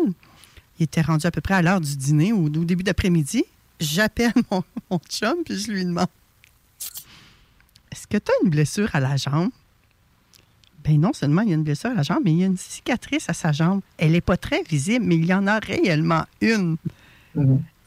[0.79, 3.45] il était rendu à peu près à l'heure du dîner ou au début d'après-midi.
[3.79, 6.07] J'appelle mon, mon chum puis je lui demande
[7.91, 9.49] Est-ce que tu as une blessure à la jambe?
[10.83, 12.47] Ben non seulement il y a une blessure à la jambe, mais il y a
[12.47, 13.81] une cicatrice à sa jambe.
[13.97, 16.77] Elle n'est pas très visible, mais il y en a réellement une.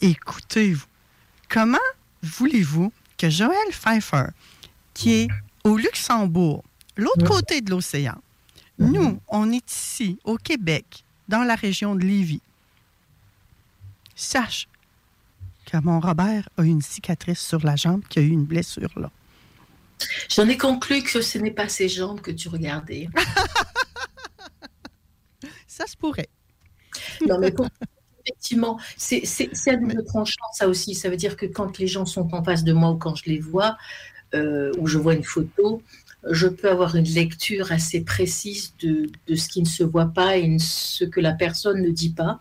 [0.00, 0.86] Écoutez-vous,
[1.48, 1.78] comment
[2.22, 4.28] voulez-vous que Joël Pfeiffer,
[4.94, 5.28] qui est
[5.64, 6.64] au Luxembourg,
[6.96, 8.16] l'autre côté de l'océan,
[8.78, 12.40] nous, on est ici, au Québec, dans la région de Lévis,
[14.14, 14.68] sache
[15.66, 19.10] que mon Robert a une cicatrice sur la jambe, qu'il a eu une blessure là.
[20.34, 23.08] J'en ai conclu que ce n'est pas ses jambes que tu regardais.
[25.66, 26.28] ça se pourrait.
[27.26, 27.68] Non, mais pour-
[28.26, 29.22] effectivement, c'est
[29.68, 30.94] à double tranchant, ça aussi.
[30.94, 33.24] Ça veut dire que quand les gens sont en face de moi ou quand je
[33.26, 33.76] les vois,
[34.34, 35.82] euh, ou je vois une photo,
[36.30, 40.36] je peux avoir une lecture assez précise de, de ce qui ne se voit pas
[40.36, 42.40] et ce que la personne ne dit pas.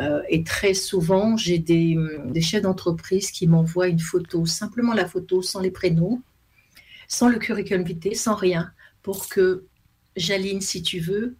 [0.00, 5.06] Euh, et très souvent, j'ai des, des chefs d'entreprise qui m'envoient une photo, simplement la
[5.06, 6.22] photo, sans les prénoms,
[7.12, 8.72] sans le curriculum vitae, sans rien,
[9.02, 9.66] pour que
[10.16, 11.36] j'aligne, si tu veux,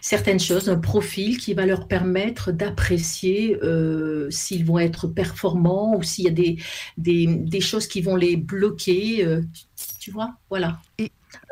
[0.00, 6.04] certaines choses, un profil qui va leur permettre d'apprécier euh, s'ils vont être performants ou
[6.04, 6.56] s'il y a des,
[6.96, 9.26] des, des choses qui vont les bloquer.
[9.26, 9.42] euh,
[9.98, 10.80] tu, vois, voilà.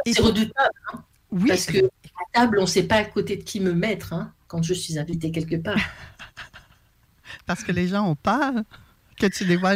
[0.07, 1.03] C'est redoutable, hein,
[1.49, 4.33] parce que à table, on ne sait pas à côté de qui me mettre hein,
[4.47, 5.75] quand je suis invitée quelque part.
[7.47, 8.55] Parce que les gens ont peur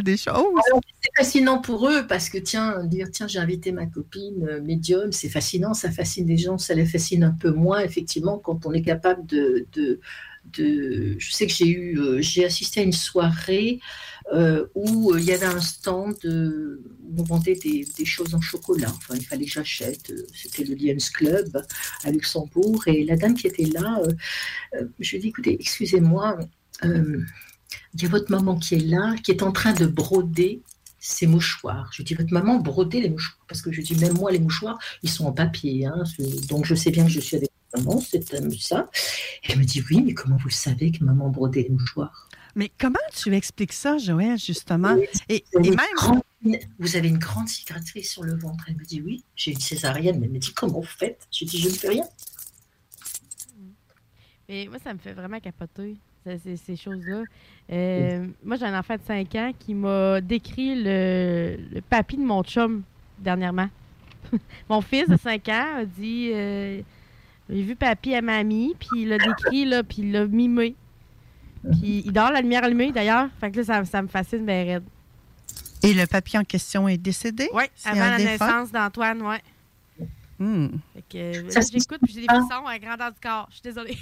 [0.03, 0.35] des choses.
[1.03, 5.13] C'est fascinant pour eux parce que tiens, dire tiens j'ai invité ma copine euh, médium,
[5.13, 8.73] c'est fascinant, ça fascine les gens, ça les fascine un peu moins effectivement quand on
[8.73, 10.01] est capable de, de,
[11.19, 13.81] je sais que j'ai eu, euh, j'ai assisté à une soirée
[14.33, 18.93] euh, où il y avait un stand où on vendait des, des choses en chocolat.
[18.97, 20.13] Enfin, il fallait que j'achète.
[20.35, 21.63] C'était le Lions Club
[22.05, 24.01] à Luxembourg et la dame qui était là,
[24.99, 26.39] je lui ai dit écoutez, excusez-moi.
[27.95, 30.63] Il y a votre maman qui est là, qui est en train de broder
[30.99, 31.91] ses mouchoirs.
[31.95, 34.79] Je dis, votre maman brodait les mouchoirs Parce que je dis, même moi, les mouchoirs,
[35.03, 35.87] ils sont en papier.
[35.87, 36.05] hein.
[36.49, 38.23] Donc, je sais bien que je suis avec maman, c'est
[38.61, 38.91] ça.
[39.45, 42.29] Et elle me dit, oui, mais comment vous savez que maman brodait les mouchoirs?
[42.57, 44.97] Mais comment tu expliques ça, Joël, justement?
[45.29, 45.87] Et, Vous avez et une même.
[45.97, 46.23] grande-
[46.79, 48.65] vous avez une grande cicatrice sur le ventre.
[48.69, 50.19] Elle me dit, oui, j'ai une césarienne.
[50.19, 51.27] Mais elle me dit, comment vous faites?
[51.31, 52.05] Je dis, je ne fais rien.
[54.49, 57.23] Mais moi, ça me fait vraiment capoter, ces, ces choses-là.
[57.73, 62.23] Euh, moi, j'ai un enfant de 5 ans qui m'a décrit le, le papy de
[62.25, 62.83] mon chum
[63.19, 63.69] dernièrement.
[64.69, 66.83] mon fils de 5 ans a dit euh,
[67.49, 70.75] J'ai vu papy à mamie, puis il l'a décrit, là, puis il l'a mimé.
[71.73, 73.29] Puis il dort la lumière allumée, d'ailleurs.
[73.41, 74.85] Fait que là, ça, ça me fascine bien raide.
[75.83, 77.49] Et le papier en question est décédé?
[77.55, 78.47] Oui, C'est avant la défunt?
[78.47, 79.41] naissance d'Antoine, ouais.
[80.39, 80.69] Hmm.
[80.95, 83.21] Fait que euh, Ça là, se j'écoute, puis j'ai des frissons à la grandeur du
[83.21, 83.47] corps.
[83.51, 83.97] Je suis désolée.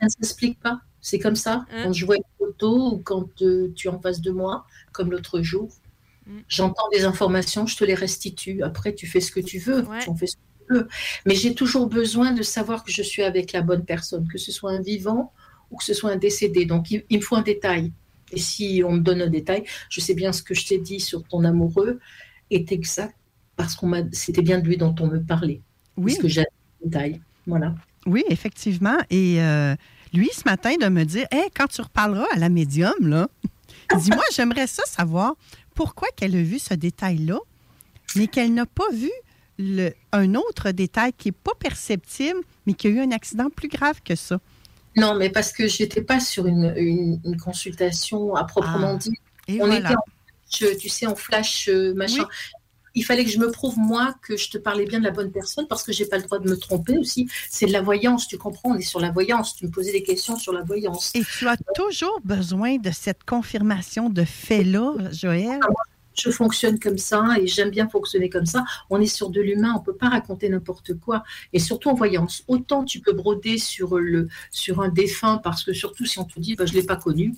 [0.00, 0.80] Ça ne s'explique pas.
[1.00, 1.64] C'est comme ça.
[1.70, 1.84] Hein?
[1.84, 5.10] Quand je vois une photo ou quand euh, tu es en face de moi, comme
[5.10, 5.70] l'autre jour,
[6.30, 6.40] Mm.
[6.48, 8.62] j'entends des informations, je te les restitue.
[8.62, 9.82] Après, tu fais ce que tu veux.
[9.82, 10.00] Ouais.
[10.00, 10.88] Tu en fais ce que tu veux.
[11.26, 14.52] Mais j'ai toujours besoin de savoir que je suis avec la bonne personne, que ce
[14.52, 15.32] soit un vivant
[15.70, 16.64] ou que ce soit un décédé.
[16.66, 17.92] Donc, il, il me faut un détail.
[18.32, 21.00] Et si on me donne un détail, je sais bien ce que je t'ai dit
[21.00, 21.98] sur ton amoureux
[22.50, 23.16] est exact
[23.56, 25.60] parce qu'on m'a, c'était bien de lui dont on me parlait.
[25.96, 26.12] Oui.
[26.12, 27.20] Parce que j'ai un détail.
[27.46, 27.74] Voilà.
[28.06, 28.98] Oui, effectivement.
[29.10, 29.74] Et euh,
[30.12, 33.28] lui, ce matin, de me dire Hey, quand tu reparleras à la médium, là,
[33.98, 35.34] dis-moi, j'aimerais ça savoir
[35.74, 37.38] pourquoi qu'elle a vu ce détail-là,
[38.16, 39.10] mais qu'elle n'a pas vu
[39.58, 43.68] le, un autre détail qui n'est pas perceptible, mais qui a eu un accident plus
[43.68, 44.38] grave que ça.
[44.96, 49.12] Non, mais parce que j'étais pas sur une, une- une consultation à proprement Ah, dit.
[49.60, 49.76] On voilà.
[49.78, 50.04] était en
[50.50, 52.26] flash, tu sais, en flash, euh, machin.
[52.94, 55.30] Il fallait que je me prouve, moi, que je te parlais bien de la bonne
[55.30, 57.28] personne parce que j'ai pas le droit de me tromper aussi.
[57.48, 58.70] C'est de la voyance, tu comprends?
[58.70, 59.54] On est sur la voyance.
[59.56, 61.12] Tu me posais des questions sur la voyance.
[61.14, 65.60] Et tu as toujours besoin de cette confirmation de fait-là, Joël?
[66.14, 68.64] Je fonctionne comme ça et j'aime bien fonctionner comme ça.
[68.90, 71.22] On est sur de l'humain, on peut pas raconter n'importe quoi.
[71.52, 72.42] Et surtout en voyance.
[72.48, 76.38] Autant tu peux broder sur, le, sur un défunt parce que surtout si on te
[76.38, 77.34] dit, bah, je l'ai pas connu,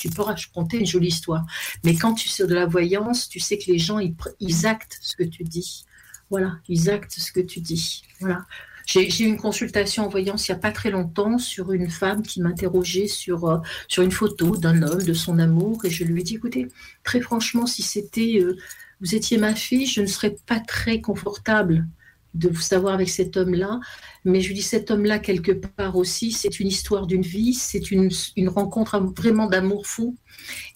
[0.00, 1.44] tu peux raconter une jolie histoire.
[1.84, 5.14] Mais quand tu sais de la voyance, tu sais que les gens, ils, actent ce
[5.14, 5.84] que tu dis.
[6.30, 8.02] Voilà, ils actent ce que tu dis.
[8.18, 8.46] Voilà.
[8.86, 12.22] J'ai eu une consultation en voyance il n'y a pas très longtemps sur une femme
[12.22, 13.58] qui m'interrogeait sur, euh,
[13.88, 16.66] sur une photo d'un homme, de son amour, et je lui ai dit, écoutez,
[17.04, 18.56] très franchement, si c'était, euh,
[19.00, 21.86] vous étiez ma fille, je ne serais pas très confortable
[22.34, 23.80] de vous savoir avec cet homme-là.
[24.24, 27.90] Mais je lui dis, cet homme-là, quelque part aussi, c'est une histoire d'une vie, c'est
[27.90, 30.16] une, une rencontre vraiment d'amour fou,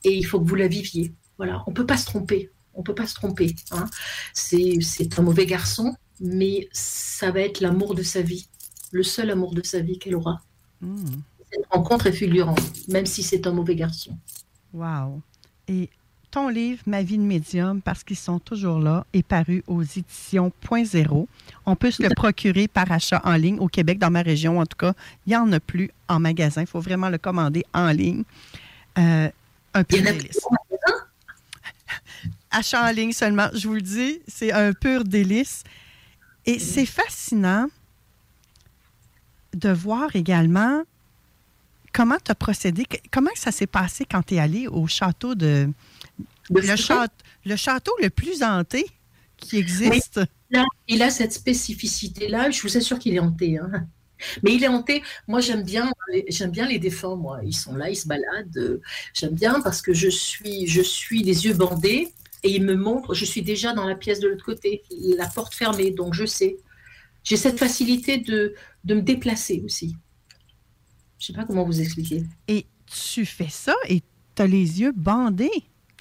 [0.02, 1.12] et il faut que vous la viviez.
[1.36, 2.50] Voilà, on peut pas se tromper.
[2.74, 3.54] On peut pas se tromper.
[3.70, 3.86] hein.
[4.32, 8.48] C'est un mauvais garçon, mais ça va être l'amour de sa vie,
[8.90, 10.40] le seul amour de sa vie qu'elle aura.
[10.80, 11.04] Hmm.
[11.52, 14.18] Cette rencontre est fulgurante, même si c'est un mauvais garçon.
[14.72, 15.22] Wow.
[15.68, 15.88] Et
[16.34, 20.50] ton livre, Ma vie de médium, parce qu'ils sont toujours là, est paru aux éditions
[20.62, 21.28] Point Zéro.
[21.64, 24.66] On peut se le procurer par achat en ligne au Québec, dans ma région en
[24.66, 24.94] tout cas.
[25.26, 26.62] Il n'y en a plus en magasin.
[26.62, 28.24] Il faut vraiment le commander en ligne.
[28.98, 29.28] Euh,
[29.74, 30.40] un peu délice.
[32.50, 35.62] Achat en ligne seulement, je vous le dis, c'est un pur délice.
[36.46, 37.68] Et c'est fascinant
[39.54, 40.82] de voir également
[41.92, 42.84] comment tu as procédé?
[43.12, 45.70] Comment ça s'est passé quand tu es allé au château de.
[46.50, 47.12] Le, château,
[47.44, 48.86] le château le plus hanté
[49.36, 50.20] qui existe.
[50.50, 52.50] Il a, il a cette spécificité-là.
[52.50, 53.58] Je vous assure qu'il est hanté.
[53.58, 53.86] hein.
[54.42, 55.02] Mais il est hanté.
[55.26, 55.90] Moi, j'aime bien,
[56.28, 57.16] j'aime bien les défunts.
[57.16, 58.56] Moi, ils sont là, ils se baladent.
[58.56, 58.80] euh,
[59.12, 62.12] J'aime bien parce que je suis, je suis les yeux bandés
[62.42, 63.14] et ils me montrent.
[63.14, 64.82] Je suis déjà dans la pièce de l'autre côté,
[65.18, 66.56] la porte fermée, donc je sais.
[67.24, 68.54] J'ai cette facilité de,
[68.84, 69.96] de me déplacer aussi.
[71.18, 72.22] Je sais pas comment vous expliquer.
[72.48, 74.02] Et tu fais ça et
[74.36, 75.50] tu as les yeux bandés.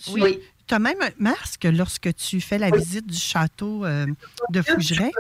[0.05, 0.39] Tu Oui.
[0.71, 4.05] as même un masque lorsque tu fais la visite du château euh,
[4.49, 5.11] de Fougeray.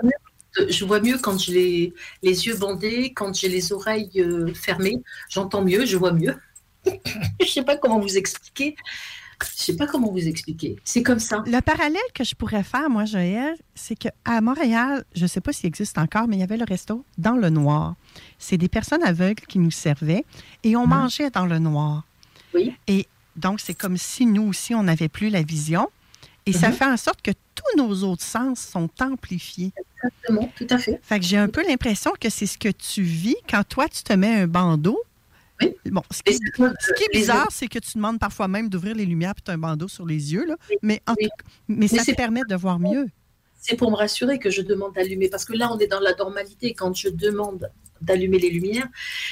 [0.69, 5.01] Je vois mieux quand j'ai les, les yeux bandés, quand j'ai les oreilles euh, fermées.
[5.29, 6.35] J'entends mieux, je vois mieux.
[7.41, 8.75] je sais pas comment vous expliquer.
[9.57, 10.77] Je sais pas comment vous expliquer.
[10.83, 11.43] C'est comme ça.
[11.45, 15.51] Le parallèle que je pourrais faire, moi, Joël, c'est qu'à Montréal, je ne sais pas
[15.51, 17.95] s'il existe encore, mais il y avait le resto dans le noir.
[18.37, 20.23] C'est des personnes aveugles qui nous servaient
[20.63, 22.05] et on mangeait dans le noir.
[22.53, 22.73] Oui.
[22.87, 25.89] Et donc, c'est comme si nous aussi, on n'avait plus la vision.
[26.45, 26.73] Et ça Mhm.
[26.75, 29.71] fait en sorte que tous nos autres sens sont amplifiés.
[30.03, 30.99] Exactement, tout à fait.
[31.01, 34.03] Fait que j'ai un peu l'impression que c'est ce que tu vis quand toi, tu
[34.03, 34.99] te mets un bandeau.
[35.85, 39.05] Bon, ce qui, ce qui est bizarre, c'est que tu demandes parfois même d'ouvrir les
[39.05, 40.45] lumières puis tu as un bandeau sur les yeux.
[40.45, 40.57] Là.
[40.81, 41.29] Mais, en tout-
[41.69, 43.07] mais ça te permet de voir mieux.
[43.61, 45.29] C'est pour me rassurer que je demande d'allumer.
[45.29, 46.73] Parce que là, on est dans la normalité.
[46.73, 47.69] Quand je demande
[48.03, 48.87] d'allumer les lumières,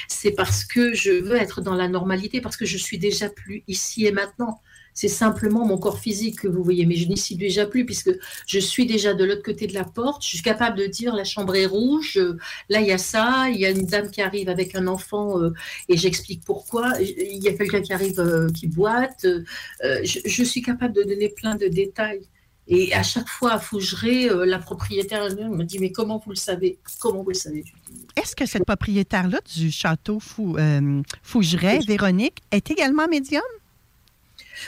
[0.08, 3.64] c'est parce que je veux être dans la normalité, parce que je suis déjà plus
[3.68, 4.60] ici et maintenant.
[4.94, 8.10] C'est simplement mon corps physique que vous voyez, mais je n'y suis déjà plus puisque
[8.46, 10.22] je suis déjà de l'autre côté de la porte.
[10.22, 12.20] Je suis capable de dire la chambre est rouge,
[12.68, 15.40] là il y a ça, il y a une dame qui arrive avec un enfant
[15.40, 15.52] euh,
[15.88, 16.92] et j'explique pourquoi.
[17.00, 19.24] Il y a quelqu'un qui arrive euh, qui boite.
[19.24, 19.42] euh,
[20.04, 22.22] je, suis capable de donner plein de détails.
[22.68, 26.78] Et à chaque fois à Fougeray, la propriétaire me dit Mais comment vous le savez?
[27.00, 27.64] Comment vous le savez?
[28.16, 33.42] Est-ce que cette propriétaire-là du château Fou, euh, Fougeray, Véronique, est également médium?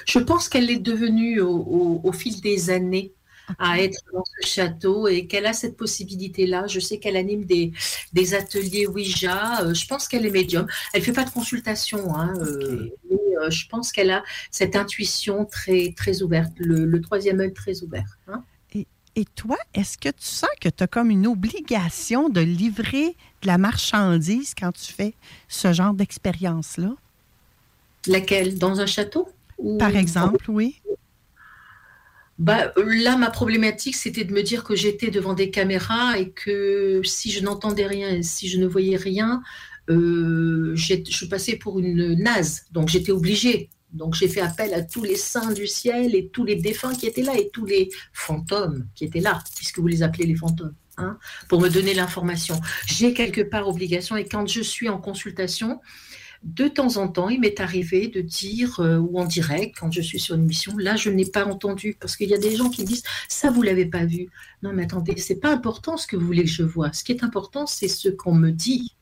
[0.06, 3.12] Je pense qu'elle est devenue au, au- au fil des années
[3.58, 6.66] à être dans ce château et qu'elle a cette possibilité-là.
[6.66, 7.72] Je sais qu'elle anime des,
[8.14, 9.60] des ateliers Ouija.
[9.62, 10.66] Euh, je pense qu'elle est médium.
[10.94, 15.44] Elle fait pas de consultation, hein, euh, mais euh, je pense qu'elle a cette intuition
[15.44, 18.16] très, très ouverte, le, le troisième œil très ouvert.
[18.28, 18.42] hein.
[18.74, 23.14] Et, et toi, est-ce que tu sens que tu as comme une obligation de livrer
[23.44, 25.14] de la marchandise quand tu fais
[25.48, 26.92] ce genre d'expérience-là?
[28.06, 28.58] Laquelle?
[28.58, 29.28] Dans un château?
[29.58, 30.80] Ou- Par exemple, oui.
[32.38, 37.00] Bah, là, ma problématique, c'était de me dire que j'étais devant des caméras et que
[37.04, 39.42] si je n'entendais rien et si je ne voyais rien,
[39.88, 42.62] euh, je passais pour une naze.
[42.72, 43.68] Donc, j'étais obligée.
[43.92, 47.06] Donc, j'ai fait appel à tous les saints du ciel et tous les défunts qui
[47.06, 50.74] étaient là et tous les fantômes qui étaient là, puisque vous les appelez les fantômes,
[50.96, 51.18] hein,
[51.48, 52.60] pour me donner l'information.
[52.86, 55.80] J'ai quelque part obligation et quand je suis en consultation,
[56.44, 60.02] de temps en temps, il m'est arrivé de dire, euh, ou en direct, quand je
[60.02, 62.68] suis sur une mission, là, je n'ai pas entendu, parce qu'il y a des gens
[62.68, 64.28] qui disent, ça, vous l'avez pas vu.
[64.62, 66.92] Non, mais attendez, c'est pas important ce que vous voulez que je vois.
[66.92, 68.94] Ce qui est important, c'est ce qu'on me dit.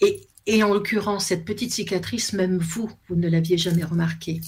[0.00, 4.40] Et, et en l'occurrence, cette petite cicatrice, même vous, vous ne l'aviez jamais remarquée.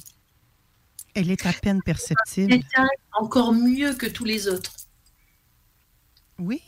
[1.15, 2.53] Elle est à peine perceptible.
[2.53, 4.73] Détail encore mieux que tous les autres.
[6.39, 6.63] Oui.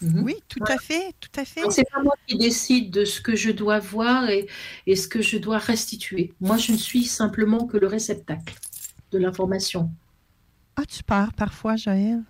[0.00, 0.22] Mhm.
[0.24, 1.60] Oui, tout à fait, tout à fait.
[1.70, 4.48] C'est pas moi qui décide de ce que je dois voir et,
[4.86, 6.32] et ce que je dois restituer.
[6.40, 8.54] Moi, je ne suis simplement que le réceptacle
[9.12, 9.90] de l'information.
[10.76, 12.22] Ah, tu pars parfois, Joël?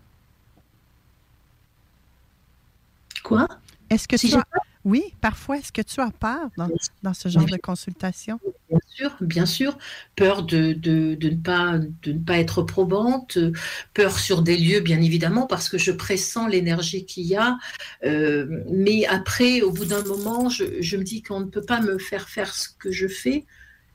[3.23, 3.49] Quoi?
[3.89, 4.45] Est-ce que Si tu as...
[4.85, 6.69] Oui, parfois, est-ce que tu as peur dans,
[7.03, 8.41] dans ce genre de consultation?
[9.21, 9.79] Bien sûr.
[10.17, 13.39] Peur de, de, de ne, pas, de ne pas être probante,
[13.95, 17.59] peur sur des lieux, bien évidemment, parce que je pressens l'énergie qu'il y a.
[18.05, 21.99] Euh, mais après, au bout d'un moment, je, me dis qu'on ne peut pas me
[21.99, 23.47] faire faire ce que je fais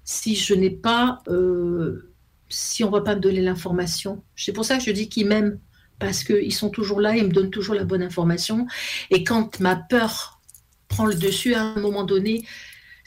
[0.03, 2.13] si je n'ai pas, euh,
[2.49, 4.23] si on ne va pas me donner l'information.
[4.35, 5.59] C'est pour ça que je dis qu'ils m'aiment,
[5.99, 8.67] parce qu'ils sont toujours là, ils me donnent toujours la bonne information.
[9.09, 10.39] Et quand ma peur
[10.87, 12.45] prend le dessus à un moment donné,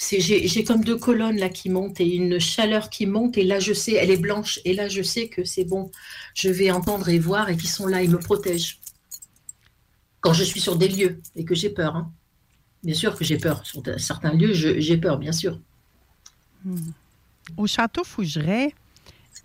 [0.01, 3.75] j'ai comme deux colonnes là qui montent et une chaleur qui monte et là je
[3.75, 5.91] sais elle est blanche et là je sais que c'est bon
[6.35, 8.81] je vais entendre et voir et qu'ils sont là ils me protègent
[10.21, 12.11] quand je suis sur des lieux et que j'ai peur hein.
[12.83, 15.61] bien sûr que j'ai peur sur certains lieux j'ai peur bien sûr.
[17.57, 18.75] Au château Fougeray,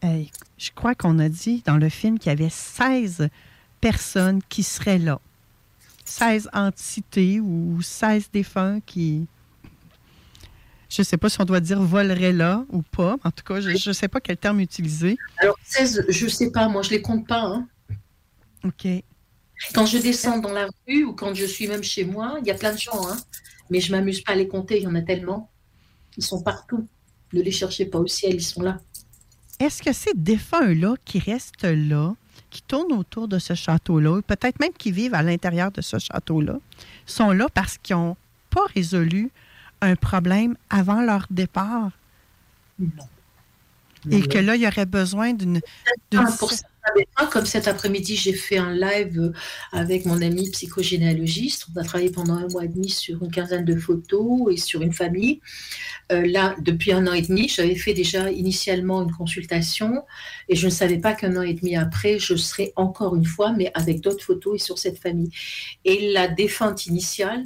[0.04, 0.24] euh,
[0.58, 3.30] je crois qu'on a dit dans le film qu'il y avait 16
[3.82, 5.20] personnes qui seraient là.
[6.04, 9.28] 16 entités ou 16 défunts qui,
[10.90, 13.18] je ne sais pas si on doit dire voleraient là ou pas.
[13.24, 15.18] En tout cas, je ne sais pas quel terme utiliser.
[15.38, 17.68] alors 16 je sais pas moi je les compte pas hein.
[18.64, 18.88] OK.
[19.74, 22.52] quand je descends dans la rue ou quand je suis même chez moi il y
[22.52, 23.18] a plein de gens hein.
[23.70, 25.50] mais je m'amuse pas à les compter, il y en a tellement.
[26.18, 26.88] Ils sont partout.
[27.34, 28.80] Ne les cherchez pas au ciel, ils sont là.
[29.60, 32.14] Est-ce que ces défunts-là qui restent là,
[32.50, 36.58] qui tournent autour de ce château-là, peut-être même qui vivent à l'intérieur de ce château-là,
[37.06, 38.16] sont là parce qu'ils n'ont
[38.50, 39.32] pas résolu
[39.82, 41.92] un problème avant leur départ?
[42.80, 42.90] Non.
[44.12, 45.62] Et que là, il y aurait besoin d'une...
[47.32, 49.34] comme cet après-midi, j'ai fait un live euh,
[49.72, 51.66] avec mon ami psychogénéalogiste.
[51.76, 54.82] On a travaillé pendant un mois et demi sur une quinzaine de photos et sur
[54.82, 55.42] une famille.
[56.12, 60.04] Euh, là, depuis un an et demi, j'avais fait déjà initialement une consultation
[60.48, 63.52] et je ne savais pas qu'un an et demi après, je serais encore une fois,
[63.54, 65.32] mais avec d'autres photos et sur cette famille.
[65.84, 67.44] Et la défunte initiale,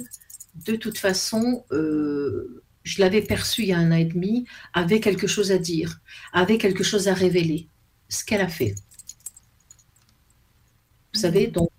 [0.54, 5.00] de toute façon, euh, je l'avais perçue il y a un an et demi, avait
[5.00, 6.00] quelque chose à dire,
[6.32, 7.68] avait quelque chose à révéler.
[8.08, 8.74] Ce qu'elle a fait.
[11.14, 11.70] Vous savez, donc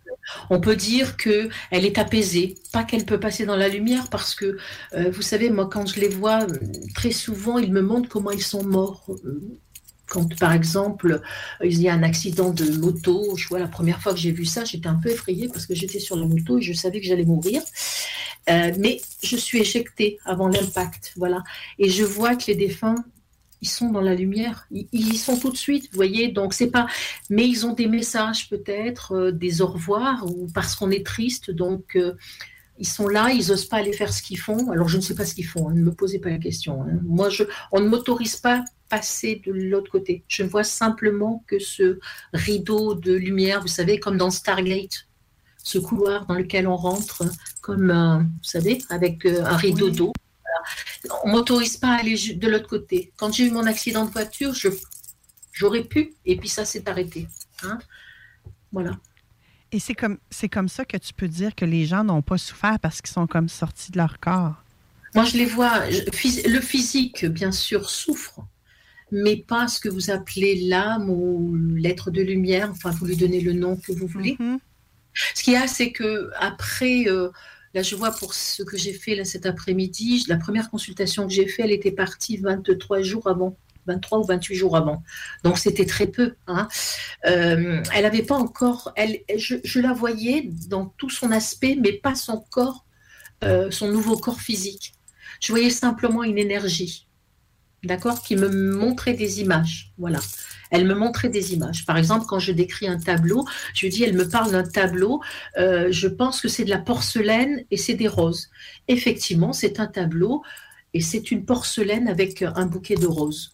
[0.50, 4.36] on peut dire que elle est apaisée, pas qu'elle peut passer dans la lumière, parce
[4.36, 4.58] que
[4.94, 6.58] euh, vous savez, moi quand je les vois, euh,
[6.96, 9.06] très souvent ils me montrent comment ils sont morts.
[10.12, 11.22] Quand par exemple
[11.64, 14.46] il y a un accident de moto, je vois la première fois que j'ai vu
[14.56, 17.08] ça, j'étais un peu effrayée parce que j'étais sur la moto et je savais que
[17.10, 17.62] j'allais mourir.
[18.50, 21.44] Euh, mais je suis éjectée avant l'impact, voilà.
[21.80, 23.00] Et je vois que les défunts,
[23.62, 26.28] ils sont dans la lumière, ils, ils y sont tout de suite, vous voyez.
[26.40, 26.88] Donc c'est pas,
[27.30, 31.52] mais ils ont des messages peut-être, euh, des au revoir ou parce qu'on est triste,
[31.52, 32.14] donc euh,
[32.80, 34.72] ils sont là, ils n'osent pas aller faire ce qu'ils font.
[34.72, 36.74] Alors je ne sais pas ce qu'ils font, hein, ne me posez pas la question.
[36.82, 37.00] hein.
[37.18, 38.60] Moi, je, on ne m'autorise pas
[38.92, 40.24] passer de l'autre côté.
[40.28, 42.00] Je ne vois simplement que ce
[42.34, 45.08] rideau de lumière, vous savez, comme dans Stargate,
[45.64, 47.24] ce couloir dans lequel on rentre,
[47.62, 50.12] comme, euh, vous savez, avec euh, un rideau d'eau.
[50.44, 51.20] Voilà.
[51.24, 53.12] On ne m'autorise pas à aller de l'autre côté.
[53.18, 54.70] Quand j'ai eu mon accident de voiture, je,
[55.54, 57.28] j'aurais pu, et puis ça s'est arrêté.
[57.64, 57.80] hein.
[58.72, 58.94] Voilà.
[59.72, 62.38] Et c'est comme, c'est comme ça que tu peux dire que les gens n'ont pas
[62.38, 64.56] souffert parce qu'ils sont comme sortis de leur corps?
[65.16, 65.90] Moi, je les vois.
[65.90, 68.40] je- le physique, bien sûr, souffre,
[69.12, 72.70] mais pas ce que vous appelez l'âme ou l'être de lumière.
[72.72, 74.38] Enfin, vous lui donnez le nom que vous voulez.
[75.36, 77.30] Ce qu'il y a, c'est que après, euh,
[77.74, 81.34] là, je vois pour ce que j'ai fait là cet après-midi, la première consultation que
[81.34, 83.58] j'ai faite, elle était partie 23 jours avant.
[83.88, 85.02] 23 ou 28 jours avant.
[85.44, 86.36] Donc c'était très peu.
[86.48, 86.68] hein.
[87.26, 91.94] Euh, elle n'avait pas encore, elle, je, je la voyais dans tout son aspect, mais
[91.94, 92.86] pas son corps,
[93.44, 94.94] euh, son nouveau corps physique.
[95.42, 97.08] Je voyais simplement une énergie,
[97.84, 99.92] d'accord, qui me montrait des images.
[99.98, 100.20] Voilà.
[100.70, 101.86] Elle me montrait des images.
[101.86, 105.22] Par exemple, quand je décris un tableau, je dis, elle me parle d'un tableau,
[105.58, 108.50] euh, je pense que c'est de la porcelaine et c'est des roses.
[108.88, 110.44] Effectivement, c'est un tableau
[110.94, 113.54] et c'est une porcelaine avec un bouquet de roses.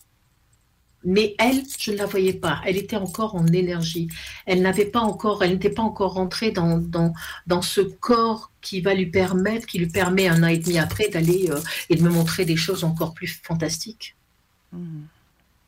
[1.03, 2.59] Mais elle, je ne la voyais pas.
[2.65, 4.09] Elle était encore en énergie.
[4.45, 9.05] Elle n'avait pas encore, elle n'était pas encore rentrée dans, ce corps qui va lui
[9.05, 11.59] permettre, qui lui permet un an et demi après d'aller euh,
[11.89, 14.16] et de me montrer des choses encore plus fantastiques.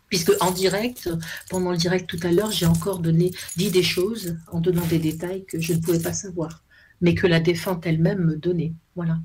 [0.07, 1.09] Puisque en direct,
[1.49, 4.97] pendant le direct tout à l'heure, j'ai encore donné, dit des choses en donnant des
[4.97, 6.63] détails que je ne pouvais pas savoir,
[7.01, 8.73] mais que la défunte elle-même me donnait.
[8.95, 9.19] Voilà.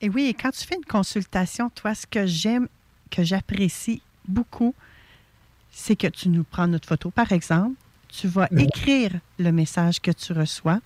[0.00, 2.68] Et oui, et quand tu fais une consultation, toi, ce que j'aime,
[3.10, 4.74] que j'apprécie beaucoup,
[5.72, 7.74] c'est que tu nous prends notre photo, par exemple,
[8.08, 10.80] tu vas écrire le message que tu reçois,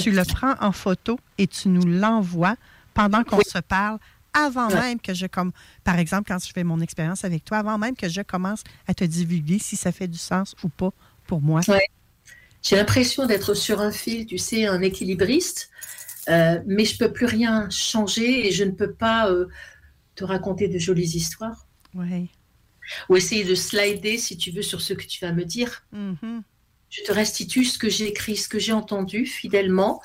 [0.00, 2.56] tu le prends en photo et tu nous l'envoies
[2.92, 3.98] pendant qu'on se parle,
[4.34, 4.80] avant Ouais.
[4.80, 5.52] même que je comme
[5.84, 8.94] par exemple quand je fais mon expérience avec toi, avant même que je commence à
[8.94, 10.90] te divulguer si ça fait du sens ou pas
[11.26, 11.60] pour moi.
[11.68, 11.86] Ouais.
[12.62, 15.70] J'ai l'impression d'être sur un fil, tu sais, un équilibriste,
[16.28, 19.46] euh, mais je peux plus rien changer et je ne peux pas euh,
[20.14, 22.30] te raconter de jolies histoires Oui.
[23.08, 25.84] ou essayer de slider, si tu veux, sur ce que tu vas me dire.
[25.92, 26.42] Mhm.
[26.88, 30.00] Je te restitue ce que j'ai écrit, ce que j'ai entendu fidèlement.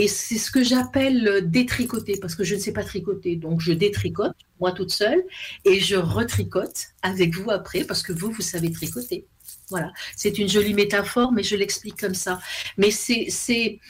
[0.00, 3.34] Et c'est ce que j'appelle euh, détricoter, parce que je ne sais pas tricoter.
[3.36, 5.22] Donc je détricote, moi toute seule,
[5.64, 9.26] et je retricote avec vous après, parce que vous, vous savez tricoter.
[9.70, 9.92] Voilà.
[10.16, 12.38] C'est une jolie métaphore, mais je l'explique comme ça.
[12.76, 13.26] Mais c'est.
[13.30, 13.80] c'est-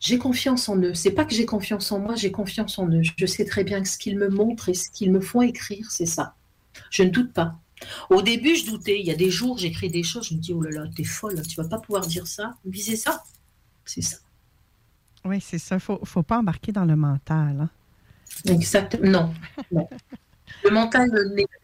[0.00, 0.94] J'ai confiance en eux.
[0.94, 3.02] C'est pas que j'ai confiance en moi, j'ai confiance en eux.
[3.16, 5.86] Je sais très bien que ce qu'ils me montrent et ce qu'ils me font écrire,
[5.90, 6.34] c'est ça.
[6.90, 7.54] Je ne doute pas.
[8.10, 8.98] Au début, je doutais.
[8.98, 11.04] Il y a des jours, j'écris des choses, je me dis, oh là là, t'es
[11.04, 12.54] folle, tu vas pas pouvoir dire ça.
[12.64, 13.22] Viser ça.
[13.84, 14.16] C'est ça.
[15.24, 15.76] Oui, c'est ça.
[15.76, 17.56] Il faut, faut pas embarquer dans le mental.
[17.60, 17.70] hein.
[18.46, 19.10] Exactement.
[19.10, 19.34] Non.
[19.70, 19.88] non.
[20.64, 21.08] Le mental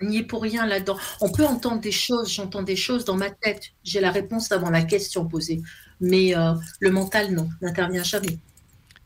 [0.00, 0.96] n'y est pour rien là-dedans.
[1.20, 3.70] On peut entendre des choses, j'entends des choses dans ma tête.
[3.84, 5.60] J'ai la réponse avant la question posée.
[6.00, 8.38] Mais euh, le mental, non, n'intervient jamais.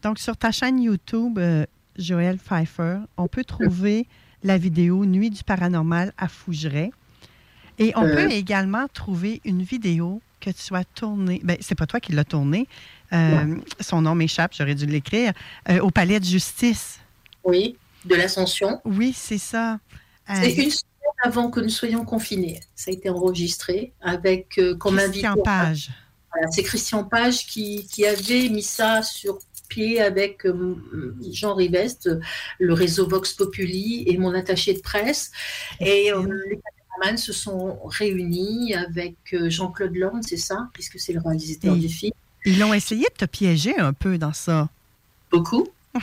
[0.02, 1.64] Donc, sur ta chaîne YouTube, euh,
[1.96, 4.06] Joël Pfeiffer, on peut trouver
[4.42, 6.90] la vidéo Nuit du paranormal à Fougeray.
[7.78, 8.14] Et on Euh.
[8.14, 11.40] peut également trouver une vidéo que tu as tourné.
[11.44, 12.66] Ben, c'est pas toi qui l'as tourné.
[13.12, 15.32] Euh, son nom m'échappe, j'aurais dû l'écrire.
[15.68, 16.98] euh, au Palais de Justice.
[17.44, 18.80] Oui, de l'Ascension.
[18.84, 19.74] Oui, c'est ça.
[20.30, 22.60] Euh, C'est une semaine avant que nous soyons confinés.
[22.74, 25.90] Ça a été enregistré avec comme Christian invité- Page.
[26.32, 29.38] Voilà, c'est Christian Page qui, qui avait mis ça sur
[29.68, 30.46] pied avec
[31.30, 32.10] Jean Rivest,
[32.58, 35.30] le réseau Vox Populi et mon attaché de presse.
[35.80, 36.60] Et euh, les
[37.16, 41.88] se sont réunis avec euh, Jean-Claude Lorne, c'est ça, puisque c'est le réalisateur Et- du
[41.88, 42.12] film.
[42.44, 44.68] Ils ont essayé de te piéger un peu dans ça.
[45.30, 45.66] Beaucoup.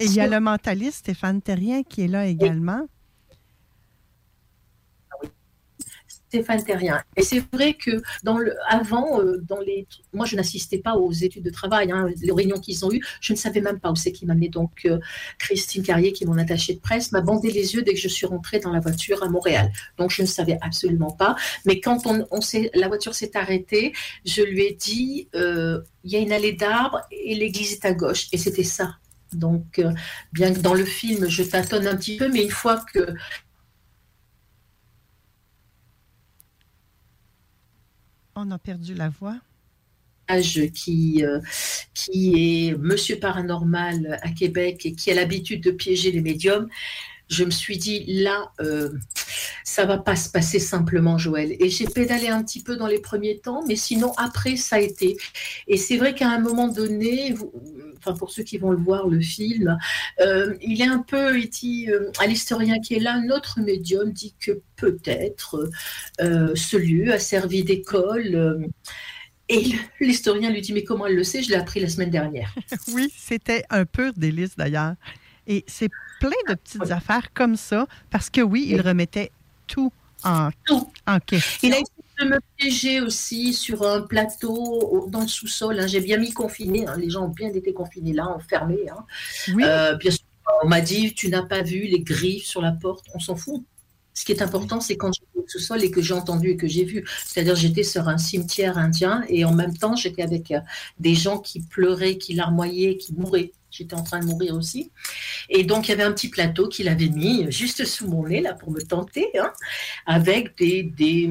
[0.00, 2.88] Et il y a le mentaliste Stéphane Terrien qui est là également.
[6.36, 7.02] Stéphane Terrien.
[7.16, 11.12] Et c'est vrai que dans le, avant, euh, dans les, moi je n'assistais pas aux
[11.12, 13.96] études de travail, hein, les réunions qu'ils ont eues, je ne savais même pas où
[13.96, 14.48] c'est qu'ils m'amenaient.
[14.48, 14.98] Donc euh,
[15.38, 18.08] Christine Carrier, qui est mon attachée de presse, m'a bandé les yeux dès que je
[18.08, 19.72] suis rentrée dans la voiture à Montréal.
[19.96, 21.36] Donc je ne savais absolument pas.
[21.64, 22.40] Mais quand on, on
[22.74, 23.94] la voiture s'est arrêtée,
[24.26, 27.92] je lui ai dit, euh, il y a une allée d'arbres et l'église est à
[27.92, 28.26] gauche.
[28.32, 28.96] Et c'était ça.
[29.32, 29.82] Donc,
[30.32, 33.12] bien que dans le film, je tâtonne un petit peu, mais une fois que
[38.38, 39.36] On a perdu la voix.
[40.74, 41.40] qui, euh,
[41.94, 46.68] qui est Monsieur Paranormal à Québec et qui a l'habitude de piéger les médiums,
[47.28, 48.90] je me suis dit là, euh,
[49.64, 51.56] ça va pas se passer simplement, Joël.
[51.58, 54.80] Et j'ai pédalé un petit peu dans les premiers temps, mais sinon après ça a
[54.80, 55.16] été.
[55.66, 57.34] Et c'est vrai qu'à un moment donné,
[57.98, 59.76] enfin pour ceux qui vont le voir le film,
[60.20, 64.12] euh, il est un peu, il dit euh, à l'historien qui est là, notre médium
[64.12, 65.68] dit que peut-être
[66.20, 68.70] euh, ce lieu a servi d'école.
[69.48, 71.42] et l'historien lui dit Mais comment elle le sait?
[71.42, 72.54] Je l'ai appris la semaine dernière.
[72.94, 74.94] oui, c'était un pur délice d'ailleurs.
[75.46, 79.30] Et c'est plein de petites affaires comme ça, parce que oui, il remettait
[79.66, 79.92] tout
[80.24, 80.48] en,
[81.06, 81.68] en question.
[81.68, 81.86] Il a essayé
[82.20, 85.78] de me piéger aussi sur un plateau au- dans le sous-sol.
[85.78, 85.86] hein.
[85.86, 86.86] J'ai bien mis confiné.
[86.86, 86.96] hein.
[86.96, 88.88] Les gens ont bien été confinés là, enfermés.
[88.90, 89.04] hein.
[89.68, 90.20] Euh, bien sûr,
[90.64, 93.04] on m'a dit Tu n'as pas vu les griffes sur la porte.
[93.14, 93.62] On s'en fout.
[94.14, 96.66] Ce qui est important, c'est quand j'étais au sous-sol et que j'ai entendu et que
[96.66, 97.04] j'ai vu.
[97.26, 100.60] C'est-à-dire, j'étais sur un cimetière indien et en même temps, j'étais avec euh,
[100.98, 103.52] des gens qui pleuraient, qui larmoyaient, qui mouraient.
[103.76, 104.90] J'étais en train de mourir aussi.
[105.48, 108.40] Et donc, il y avait un petit plateau qu'il avait mis juste sous mon nez,
[108.40, 109.52] là, pour me tenter, hein,
[110.06, 111.30] avec des, des,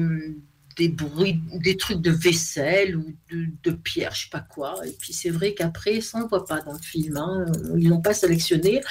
[0.76, 4.74] des bruits, des trucs de vaisselle ou de, de pierre, je sais pas quoi.
[4.86, 7.16] Et puis, c'est vrai qu'après, ça, on voit pas dans le film.
[7.16, 7.46] hein.
[7.78, 8.82] Ils l'ont pas sélectionné.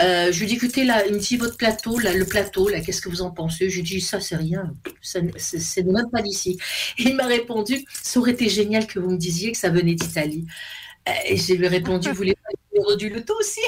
[0.00, 2.80] Euh, je lui dis, écoutez, là, il me dit, votre plateau, là, le plateau, là,
[2.80, 3.70] qu'est-ce que vous en pensez?
[3.70, 4.74] Je lui dis, ça, c'est rien.
[5.00, 6.58] C'est même pas d'ici.
[6.98, 10.46] Il m'a répondu, ça aurait été génial que vous me disiez que ça venait d'Italie.
[11.26, 13.60] Et je lui ai répondu, vous voulez pas le numéro du loto aussi?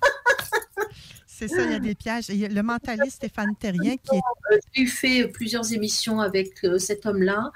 [1.26, 2.30] C'est ça, il y a des pièges.
[2.30, 4.20] Et il y a le mentaliste Stéphane Terrien qui est
[4.52, 7.52] Euh, J'ai fait plusieurs émissions avec euh, cet homme-là.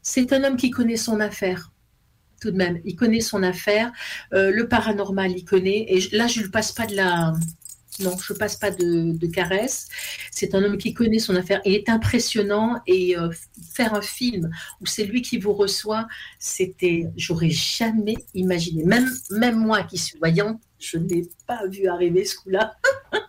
[0.00, 1.72] C'est un homme qui connaît son affaire.
[2.40, 3.92] Tout de même, il connaît son affaire.
[4.32, 5.86] Euh, le paranormal, il connaît.
[5.88, 7.32] Et là, je ne lui passe pas de la.
[7.98, 9.88] Non, je ne passe pas de, de caresse.
[10.30, 11.60] C'est un homme qui connaît son affaire.
[11.64, 12.80] Il est impressionnant.
[12.86, 13.30] Et euh,
[13.74, 14.48] faire un film
[14.80, 16.06] où c'est lui qui vous reçoit,
[16.38, 17.08] c'était.
[17.16, 18.84] J'aurais jamais imaginé.
[18.84, 22.72] Même, même moi qui suis voyante, je ne l'ai pas vu arriver ce coup-là.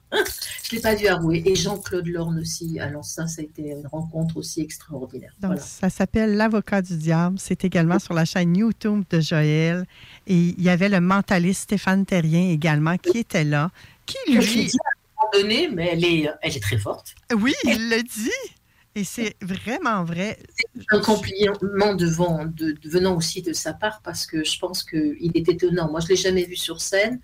[0.63, 1.41] Je ne l'ai pas vu avouer.
[1.45, 2.79] Et Jean-Claude Lorne aussi.
[2.79, 5.31] Alors ça, ça a été une rencontre aussi extraordinaire.
[5.41, 5.61] Donc, Voilà.
[5.61, 7.37] ça s'appelle L'avocat du diable.
[7.39, 9.85] C'est également sur la chaîne YouTube de Joël.
[10.27, 13.71] Et il y avait le mentaliste Stéphane Terrien également qui était là,
[14.25, 14.65] qui Je lui...
[14.67, 17.15] dit à un moment donné, mais elle est, elle est très forte.
[17.35, 18.31] Oui, il le dit.
[18.93, 20.37] Et c'est vraiment vrai.
[20.89, 25.31] Un compliment devant, de, de- venant aussi de sa part parce que je pense qu'il
[25.33, 25.89] est étonnant.
[25.89, 27.21] Moi, je ne l'ai jamais vu sur scène,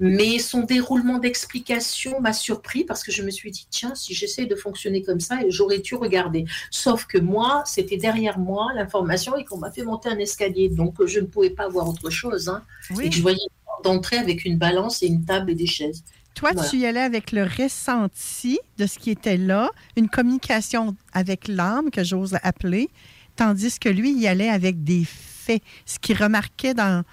[0.00, 4.46] mais son déroulement d'explication m'a surpris parce que je me suis dit, tiens, si j'essaie
[4.46, 6.46] de fonctionner comme ça, j'aurais dû regarder.
[6.72, 10.68] Sauf que moi, c'était derrière moi l'information et qu'on m'a fait monter un escalier.
[10.68, 12.48] Donc, je ne pouvais pas voir autre chose.
[12.48, 12.64] hein.
[12.90, 13.06] Oui.
[13.06, 13.38] Et que je voyais
[13.84, 16.02] d'entrée avec une balance et une table et des chaises.
[16.34, 16.68] Toi, Voilà.
[16.68, 21.90] tu y allais avec le ressenti de ce qui était là, une communication avec l'âme,
[21.90, 22.88] que j'ose appeler,
[23.36, 27.04] tandis que lui, il y allait avec des faits, ce qu'il remarquait dans,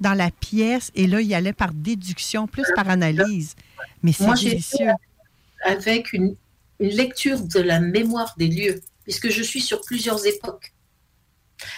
[0.00, 3.54] dans la pièce, et là, il y allait par déduction, plus par analyse.
[4.02, 4.90] Mais c'est délicieux.
[5.64, 6.36] avec une,
[6.80, 10.74] une lecture de la mémoire des lieux, puisque je suis sur plusieurs époques.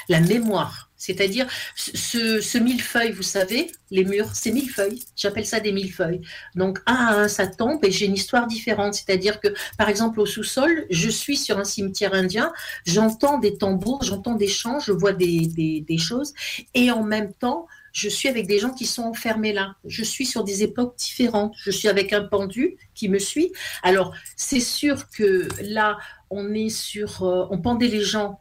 [0.09, 1.47] La mémoire, c'est-à-dire
[1.77, 5.03] ce, millefeuille, vous savez, les murs, c'est millefeuilles.
[5.17, 6.21] J'appelle ça des millefeuilles.
[6.57, 8.95] Donc, un à un, ça tombe et j'ai une histoire différente.
[8.95, 9.49] C'est-à-dire que,
[9.79, 12.53] par exemple, au sous-sol, je suis sur un cimetière indien,
[12.85, 16.35] j'entends des tambours, j'entends des chants, je vois des choses,
[16.75, 19.75] et en même temps, je suis avec des gens qui sont enfermés là.
[19.85, 21.55] Je suis sur des époques différentes.
[21.57, 23.53] Je suis avec un pendu qui me suit.
[23.83, 25.99] Alors, c'est sûr que là,
[26.31, 27.25] on est sur.
[27.25, 28.41] euh, on pendait les gens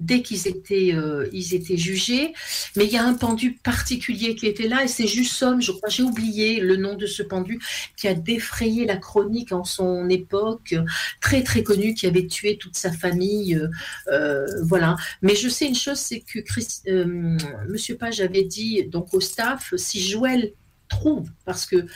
[0.00, 2.32] dès qu'ils étaient, euh, étaient jugés.
[2.76, 5.88] Mais il y a un pendu particulier qui était là, et c'est Jussom, je crois,
[5.88, 7.60] j'ai oublié le nom de ce pendu,
[7.96, 10.74] qui a défrayé la chronique en son époque,
[11.20, 13.54] très très connu, qui avait tué toute sa famille.
[13.54, 13.68] euh,
[14.08, 14.96] euh, voilà.
[15.22, 17.36] Mais je sais une chose, c'est que Chris- euh,
[17.68, 20.52] Monsieur Page avait dit donc au staff, si Joël
[20.88, 21.86] trouve, parce que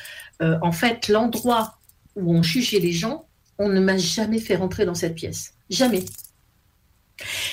[0.40, 1.78] en fait, l'endroit
[2.16, 3.26] où on jugeait les gens,
[3.58, 5.54] on ne m'a jamais fait rentrer dans cette pièce.
[5.70, 6.04] Jamais.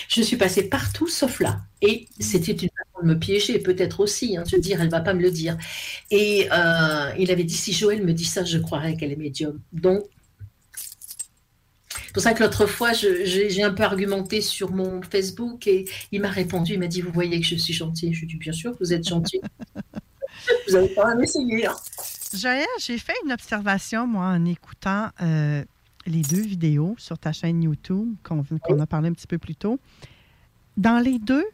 [0.10, 1.62] Je suis passée partout sauf là.
[1.82, 5.14] Et c'était une façon de me piéger, peut-être aussi, hein, de dire, elle va pas
[5.14, 5.58] me le dire.
[6.10, 9.60] Et euh, il avait dit, si Joël me dit ça, je croirais qu'elle est médium.
[9.74, 10.04] Donc,
[11.90, 16.22] c'est pour ça que l'autre fois, j'ai un peu argumenté sur mon Facebook et il
[16.22, 18.14] m'a répondu, il m'a dit, vous voyez que je suis gentil.
[18.14, 19.40] Je lui ai dit, bien sûr, vous êtes gentil.
[20.68, 21.68] vous avez quand même essayé.
[21.68, 21.76] hein.
[22.34, 25.64] Joël, j'ai fait une observation, moi, en écoutant euh,
[26.06, 29.80] les deux vidéos sur ta chaîne YouTube qu'on a parlé un petit peu plus tôt.
[30.78, 31.45] Dans les deux,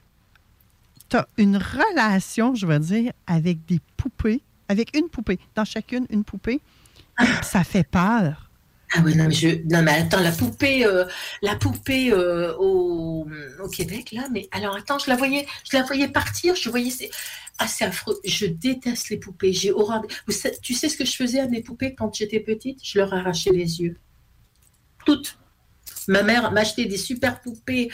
[1.09, 6.05] tu as une relation, je veux dire, avec des poupées, avec une poupée, dans chacune
[6.09, 6.61] une poupée.
[7.41, 8.49] Ça fait peur.
[8.93, 11.03] Ah oui, non, mais, je, non, mais attends, la poupée, euh,
[11.41, 13.27] la poupée euh, au,
[13.61, 16.93] au Québec, là, mais alors attends, je la voyais, je la voyais partir, je voyais,
[17.59, 20.03] ah, c'est affreux, je déteste les poupées, j'ai horreur.
[20.25, 22.79] Vous tu sais ce que je faisais à mes poupées quand j'étais petite?
[22.81, 23.97] Je leur arrachais les yeux.
[25.07, 25.37] Toutes.
[26.09, 27.89] Ma mère m'achetait des super poupées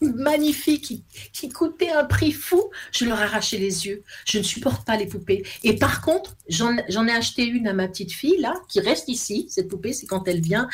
[0.00, 1.04] magnifiques qui,
[1.34, 2.70] qui coûtaient un prix fou.
[2.90, 4.02] Je leur arrachais les yeux.
[4.24, 5.44] Je ne supporte pas les poupées.
[5.62, 9.46] Et par contre, j'en ai acheté une à ma petite fille, là, qui reste ici.
[9.50, 10.68] Cette poupée, c'est quand elle vient.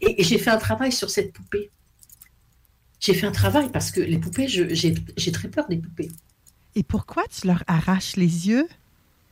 [0.00, 1.70] Et, et j'ai fait un travail sur cette poupée.
[2.98, 6.10] J'ai fait un travail parce que les poupées, j'ai très peur des poupées.
[6.76, 8.66] Et pourquoi tu leur arraches les yeux?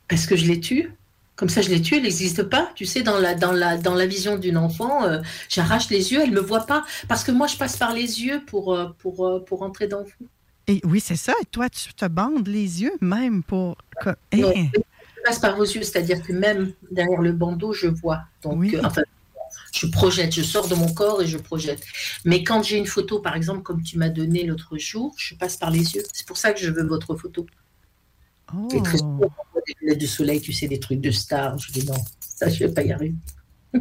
[0.09, 0.93] Parce que je les tue.
[1.39, 2.70] Comme ça, je les tue, elle n'existe pas.
[2.74, 6.20] Tu sais, dans la, dans la, dans la vision d'une enfant, euh, j'arrache les yeux,
[6.23, 6.85] elle ne me voit pas.
[7.06, 10.02] Parce que moi, je passe par les yeux pour, euh, pour, euh, pour entrer dans
[10.02, 10.27] vous.
[10.66, 11.32] Et oui, c'est ça.
[11.40, 13.77] Et toi, tu te bandes les yeux même pour.
[14.02, 18.23] que- Non, je passe par vos yeux, c'est-à-dire que même derrière le bandeau, je vois.
[18.43, 19.02] Donc, euh, enfin,
[19.73, 21.82] je projette, je sors de mon corps et je projette.
[22.24, 25.56] Mais quand j'ai une photo, par exemple, comme tu m'as donné l'autre jour, je passe
[25.56, 26.02] par les yeux.
[26.12, 27.47] C'est pour ça que je veux votre photo.
[28.74, 31.58] Et très souvent, on voit des lunettes de soleil, tu sais, des trucs de stars.
[31.58, 33.14] Je dis non, ça, je ne vais pas y arriver.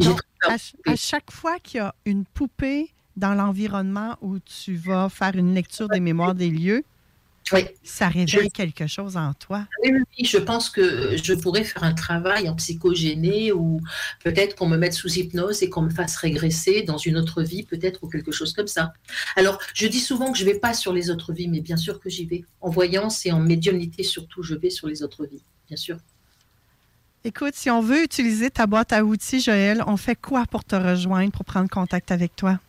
[0.00, 4.76] Donc, à, ch- à chaque fois qu'il y a une poupée dans l'environnement où tu
[4.76, 6.84] vas faire une lecture des mémoires des lieux,
[7.82, 9.66] ça réveille quelque chose en toi?
[9.82, 13.80] Oui, oui, oui, je pense que je pourrais faire un travail en psychogéné ou
[14.24, 17.62] peut-être qu'on me mette sous hypnose et qu'on me fasse régresser dans une autre vie,
[17.62, 18.92] peut-être, ou quelque chose comme ça.
[19.36, 21.76] Alors, je dis souvent que je ne vais pas sur les autres vies, mais bien
[21.76, 22.44] sûr que j'y vais.
[22.60, 25.98] En voyance et en médiumnité, surtout, je vais sur les autres vies, bien sûr.
[27.24, 30.76] Écoute, si on veut utiliser ta boîte à outils, Joël, on fait quoi pour te
[30.76, 32.60] rejoindre, pour prendre contact avec toi?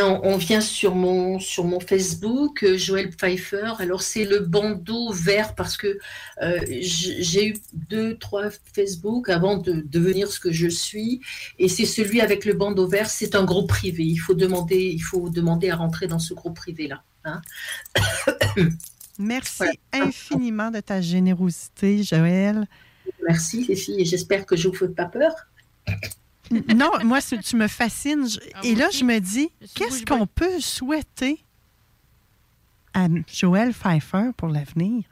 [0.00, 3.72] On vient sur mon, sur mon Facebook, euh, Joël Pfeiffer.
[3.78, 5.98] Alors, c'est le bandeau vert parce que
[6.40, 11.20] euh, j'ai eu deux, trois Facebook avant de devenir ce que je suis.
[11.58, 13.10] Et c'est celui avec le bandeau vert.
[13.10, 14.04] C'est un groupe privé.
[14.04, 17.02] Il faut demander, il faut demander à rentrer dans ce groupe privé-là.
[17.24, 17.40] hein.
[19.18, 22.68] Merci infiniment de ta générosité, Joël.
[23.26, 24.04] Merci, les filles.
[24.04, 25.32] J'espère que je ne vous fais pas peur.
[26.74, 28.28] Non, moi, tu me fascines.
[28.28, 31.42] Je- Et là, je me dis, qu'est-ce qu'on peut souhaiter
[32.94, 35.04] à Joël Pfeiffer pour l'avenir?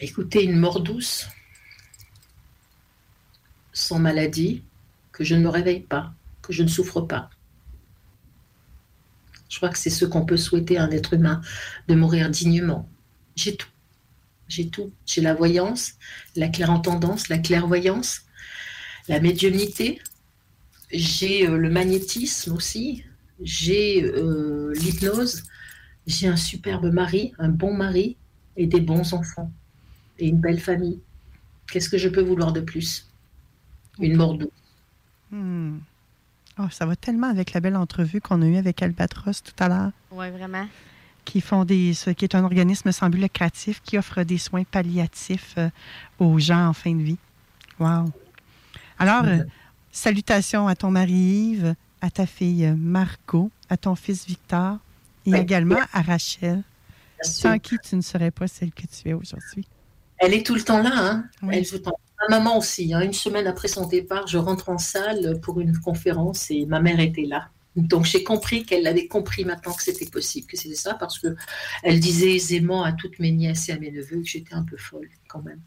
[0.00, 1.28] Écoutez, une mort douce,
[3.72, 4.62] sans maladie,
[5.12, 6.12] que je ne me réveille pas,
[6.42, 7.30] que je ne souffre pas.
[9.48, 11.40] Je crois que c'est ce qu'on peut souhaiter à un être humain,
[11.88, 12.88] de mourir dignement.
[13.36, 13.68] J'ai tout.
[14.48, 14.92] J'ai tout.
[15.06, 15.92] J'ai la voyance,
[16.36, 18.22] la clairentendance, la clairvoyance,
[19.08, 20.00] la médiumnité.
[20.92, 23.04] J'ai euh, le magnétisme aussi.
[23.40, 25.42] J'ai euh, l'hypnose.
[26.06, 28.16] J'ai un superbe mari, un bon mari
[28.56, 29.50] et des bons enfants
[30.18, 31.00] et une belle famille.
[31.70, 33.08] Qu'est-ce que je peux vouloir de plus?
[33.98, 34.50] Une mort douce.
[35.30, 35.78] Hmm.
[36.58, 39.68] Oh, ça va tellement avec la belle entrevue qu'on a eue avec Albatros tout à
[39.68, 40.66] l'heure, Oui, vraiment.
[41.24, 45.54] qui font des, qui est un organisme sans but lucratif qui offre des soins palliatifs
[45.56, 45.70] euh,
[46.18, 47.18] aux gens en fin de vie.
[47.78, 48.12] Wow.
[48.98, 49.44] Alors, euh,
[49.90, 54.78] salutations à ton mari Yves, à ta fille Margot, à ton fils Victor
[55.26, 55.38] et Oui.
[55.38, 56.62] également à Rachel,
[57.18, 57.40] Merci.
[57.40, 59.66] sans qui tu ne serais pas celle que tu es aujourd'hui.
[60.18, 60.90] Elle est tout le temps là.
[60.94, 61.56] Hein Oui.
[61.56, 61.80] Elle
[62.28, 62.94] Ma maman aussi.
[62.94, 63.00] hein.
[63.00, 67.00] Une semaine après son départ, je rentre en salle pour une conférence et ma mère
[67.00, 67.48] était là.
[67.74, 71.34] Donc j'ai compris qu'elle avait compris maintenant que c'était possible, que c'était ça, parce que
[71.82, 74.76] elle disait aisément à toutes mes nièces et à mes neveux que j'étais un peu
[74.76, 75.58] folle quand même.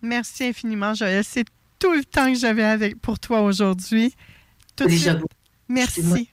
[0.00, 1.24] Merci infiniment, Joël.
[1.24, 1.44] C'est
[1.80, 4.14] tout le temps que j'avais avec pour toi aujourd'hui.
[4.76, 5.24] Tout de Déjà suite.
[5.68, 6.30] Merci.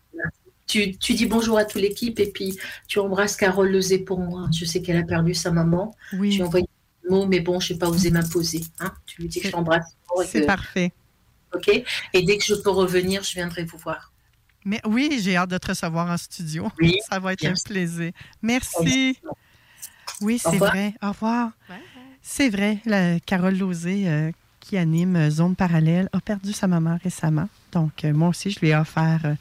[0.67, 2.57] Tu, tu dis bonjour à toute l'équipe et puis
[2.87, 4.49] tu embrasses Carole Lezé pour moi.
[4.53, 5.95] Je sais qu'elle a perdu sa maman.
[6.13, 6.35] Oui.
[6.35, 8.61] Tu envoies un mot, mais bon, je n'ai pas osé m'imposer.
[8.81, 8.91] Hein.
[9.05, 9.95] Tu lui dis que je t'embrasse.
[10.25, 10.91] C'est que- parfait.
[11.55, 11.69] OK
[12.13, 14.11] Et dès que je peux revenir, je viendrai vous voir.
[14.65, 16.69] Mais oui, j'ai hâte de te recevoir en studio.
[16.81, 17.63] Oui, Ça va être bien un sûr.
[17.69, 18.11] plaisir.
[18.41, 19.17] Merci.
[20.19, 20.93] Oui, c'est vrai.
[21.01, 21.51] Au revoir.
[22.21, 24.31] C'est vrai, la Carole Lozé, euh,
[24.67, 27.47] qui anime euh, Zone Parallèle, a perdu sa maman récemment.
[27.71, 29.35] Donc, euh, moi aussi, je lui ai offert euh,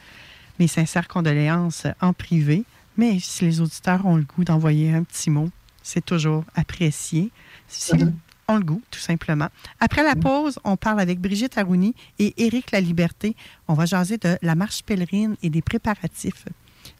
[0.60, 2.62] mes sincères condoléances en privé.
[2.96, 5.50] Mais si les auditeurs ont le goût d'envoyer un petit mot,
[5.82, 7.30] c'est toujours apprécié.
[7.66, 8.14] Si Mhm.
[8.48, 9.48] ont le goût, tout simplement.
[9.80, 13.34] Après la pause, on parle avec Brigitte Arouni et Éric La Liberté.
[13.66, 16.44] On va jaser de la marche pèlerine et des préparatifs.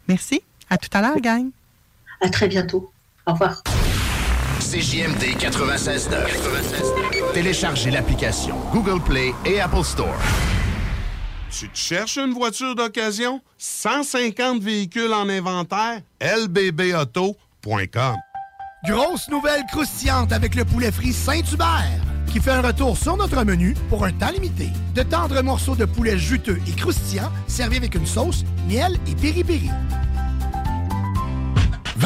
[0.09, 0.41] Merci.
[0.69, 1.49] À tout à l'heure, gang.
[2.19, 2.91] À très bientôt.
[3.25, 3.63] Au revoir.
[4.59, 7.33] CJMD 96.9.
[7.33, 10.17] Téléchargez l'application Google Play et Apple Store.
[11.51, 13.41] Tu te cherches une voiture d'occasion?
[13.57, 16.01] 150 véhicules en inventaire?
[16.21, 18.15] lbbauto.com
[18.87, 23.73] Grosse nouvelle croustillante avec le poulet frit Saint-Hubert qui fait un retour sur notre menu
[23.89, 24.69] pour un temps limité.
[24.93, 29.69] De tendres morceaux de poulet juteux et croustillants servis avec une sauce, miel et piri-piri.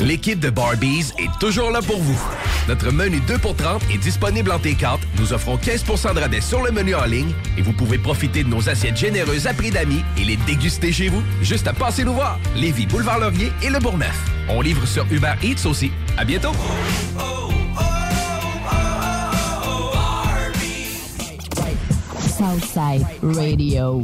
[0.00, 2.18] L'équipe de Barbies est toujours là pour vous.
[2.68, 4.98] Notre menu 2 pour 30 est disponible en T4.
[5.18, 8.48] Nous offrons 15% de rabais sur le menu en ligne et vous pouvez profiter de
[8.48, 11.22] nos assiettes généreuses à prix d'amis et les déguster chez vous.
[11.42, 12.38] Juste à passer nous voir.
[12.56, 14.18] Lévis, Boulevard Laurier et Le Bourgneuf.
[14.48, 15.90] On livre sur Uber Eats aussi.
[16.16, 16.52] À bientôt.
[22.36, 24.02] Southside Radio.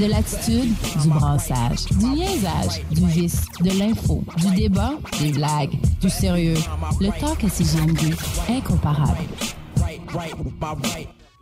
[0.00, 0.72] De l'attitude,
[1.02, 6.56] du brassage, du niaisage, du vice, de l'info, du débat, des blagues, du sérieux.
[7.02, 8.14] Le talk à CGMD,
[8.48, 9.18] incomparable.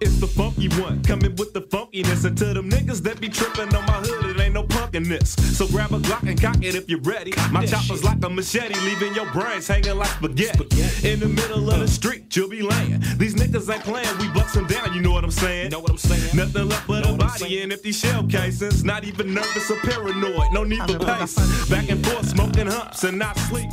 [0.00, 2.24] It's the funky one, coming with the funkiness.
[2.24, 5.38] And to them niggas that be tripping on my hood, it ain't no punkiness.
[5.40, 7.32] So grab a Glock and cock it if you're ready.
[7.50, 10.68] My chopper's like a machete, leaving your brains hanging like spaghetti.
[11.02, 13.00] In the middle of the street, you'll be laying.
[13.16, 15.70] These niggas ain't playing, we bust them down, you know what I'm saying?
[15.70, 16.36] Know what I'm saying?
[16.36, 18.84] Nothing left but a body and empty shell casings.
[18.84, 21.34] Not even nervous or paranoid, no need for pace.
[21.68, 23.70] Back and forth, smoking humps and not sleep.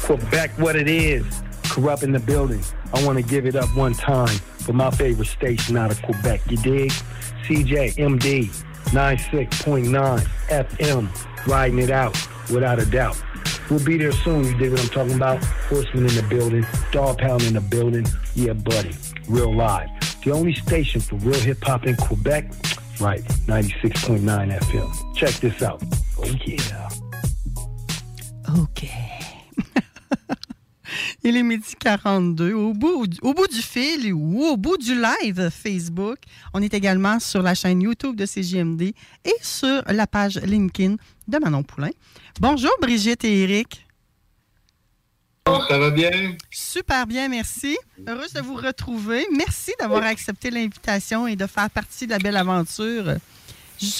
[0.00, 1.42] Quebec, what it is.
[1.72, 2.62] Corrupt in the building.
[2.92, 6.42] I want to give it up one time for my favorite station out of Quebec.
[6.50, 6.90] You dig?
[7.46, 8.50] CJMD
[8.90, 11.46] 96.9 FM.
[11.46, 12.14] Riding it out
[12.50, 13.16] without a doubt.
[13.70, 14.44] We'll be there soon.
[14.44, 15.42] You dig what I'm talking about?
[15.42, 16.66] Horseman in the building.
[16.90, 18.04] Dog pound in the building.
[18.34, 18.94] Yeah, buddy.
[19.26, 19.88] Real live.
[20.24, 22.52] The only station for real hip hop in Quebec.
[23.00, 23.24] Right.
[23.46, 25.16] 96.9 FM.
[25.16, 25.82] Check this out.
[26.18, 26.90] Oh, yeah.
[28.60, 29.08] OK.
[31.24, 32.52] Il est midi 42.
[32.52, 36.18] Au bout, au bout du fil ou au bout du live Facebook,
[36.54, 40.96] on est également sur la chaîne YouTube de CJMD et sur la page LinkedIn
[41.28, 41.90] de Manon Poulain.
[42.40, 43.86] Bonjour Brigitte et Eric.
[45.46, 46.10] Ça va bien?
[46.50, 47.76] Super bien, merci.
[48.06, 49.26] Heureuse de vous retrouver.
[49.36, 53.16] Merci d'avoir accepté l'invitation et de faire partie de la belle aventure.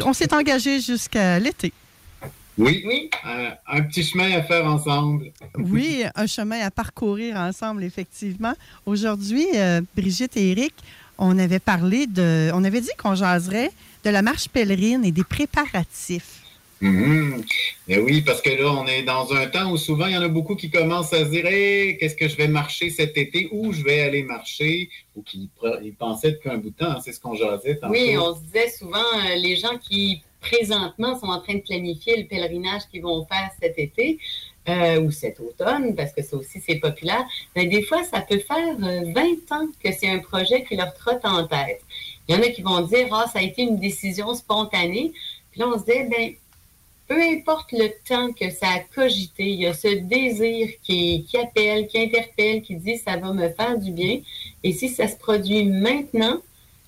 [0.04, 1.72] On s'est engagé jusqu'à l'été.
[2.58, 2.82] Oui.
[2.86, 3.10] Oui.
[3.26, 5.32] Euh, un petit chemin à faire ensemble.
[5.58, 8.54] Oui, un chemin à parcourir ensemble, effectivement.
[8.86, 10.74] Aujourd'hui, euh, Brigitte et Eric,
[11.18, 12.50] on avait parlé de.
[12.54, 13.70] On avait dit qu'on jaserait
[14.04, 16.42] de la marche pèlerine et des préparatifs.
[16.82, 20.22] Ben oui, parce que là, on est dans un temps où souvent, il y en
[20.22, 23.48] a beaucoup qui commencent à se dire Hey, qu'est-ce que je vais marcher cet été,
[23.52, 25.48] où je vais aller marcher, ou qui
[25.82, 27.92] ils pensaient depuis un bout de temps, hein, c'est ce qu'on jasait tantôt.
[27.92, 32.16] Oui, on se disait souvent, euh, les gens qui présentement sont en train de planifier
[32.16, 34.18] le pèlerinage qu'ils vont faire cet été
[34.68, 37.24] euh, ou cet automne, parce que ça aussi c'est populaire,
[37.54, 40.92] ben, des fois ça peut faire euh, 20 ans que c'est un projet qui leur
[40.94, 41.80] trotte en tête.
[42.28, 45.12] Il y en a qui vont dire, ah, ça a été une décision spontanée.
[45.50, 46.34] Puis là, on se dit, ben,
[47.08, 51.36] peu importe le temps que ça a cogité, il y a ce désir qui, qui
[51.36, 54.20] appelle, qui interpelle, qui dit ça va me faire du bien.
[54.62, 56.38] Et si ça se produit maintenant,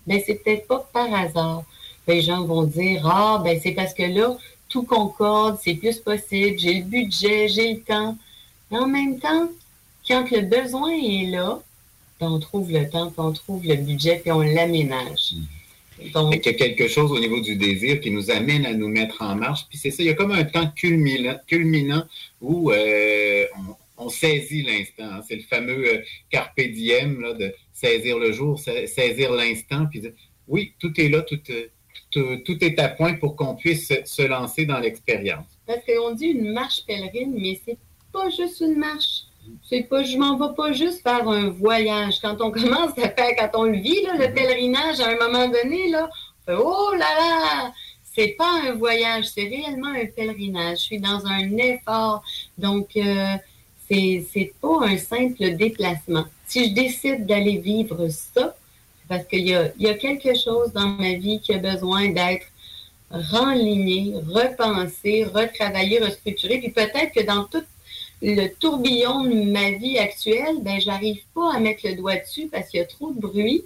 [0.06, 1.64] ben c'est peut-être pas par hasard.
[2.06, 4.36] Les gens vont dire ah ben c'est parce que là
[4.68, 8.16] tout concorde, c'est plus possible, j'ai le budget, j'ai le temps.
[8.70, 9.48] Mais en même temps,
[10.08, 11.62] quand le besoin est là,
[12.18, 15.34] ben, on trouve le temps, puis on trouve le budget, puis on l'aménage.
[15.96, 18.88] Fait qu'il y a quelque chose au niveau du désir qui nous amène à nous
[18.88, 19.66] mettre en marche.
[19.68, 22.02] Puis c'est ça, il y a comme un temps culminant, culminant
[22.40, 23.44] où euh,
[23.98, 25.04] on, on saisit l'instant.
[25.18, 25.22] hein.
[25.28, 30.00] C'est le fameux euh, carpe diem, là, de saisir le jour, sa- saisir l'instant, puis
[30.00, 30.12] dire,
[30.48, 31.66] oui, tout est là, tout, euh,
[32.14, 35.46] tout, tout est à point pour qu'on puisse se, lancer dans l'expérience.
[35.66, 37.78] Parce qu'on dit une marche pèlerine, mais c'est
[38.12, 39.24] pas juste une marche.
[39.68, 42.20] C'est pas, je m'en vais pas juste faire un voyage.
[42.22, 45.48] Quand on commence à faire, quand on le vit, là, le pèlerinage, à un moment
[45.48, 47.72] donné, là, on fait, oh là là,
[48.14, 50.78] c'est pas un voyage, c'est réellement un pèlerinage.
[50.78, 52.22] Je suis dans un effort.
[52.56, 53.34] Donc, euh,
[53.90, 56.24] c'est, c'est pas un simple déplacement.
[56.46, 58.56] Si je décide d'aller vivre ça,
[59.08, 62.46] parce qu'il y a, quelque chose dans ma vie qui a besoin d'être
[63.10, 66.58] renligné, repensé, retravaillé, restructuré.
[66.58, 67.62] Puis peut-être que dans tout
[68.22, 72.68] le tourbillon de ma vie actuelle, ben j'arrive pas à mettre le doigt dessus parce
[72.68, 73.62] qu'il y a trop de bruit.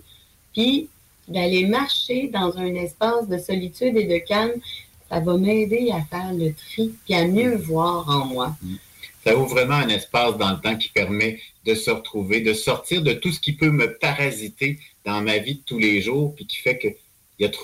[0.52, 0.88] Puis
[1.28, 4.60] d'aller marcher dans un espace de solitude et de calme,
[5.08, 8.56] ça va m'aider à faire le tri puis à mieux voir en moi.
[9.24, 13.02] Ça ouvre vraiment un espace dans le temps qui permet de se retrouver, de sortir
[13.02, 14.78] de tout ce qui peut me parasiter
[15.08, 16.88] dans ma vie de tous les jours, puis qui fait que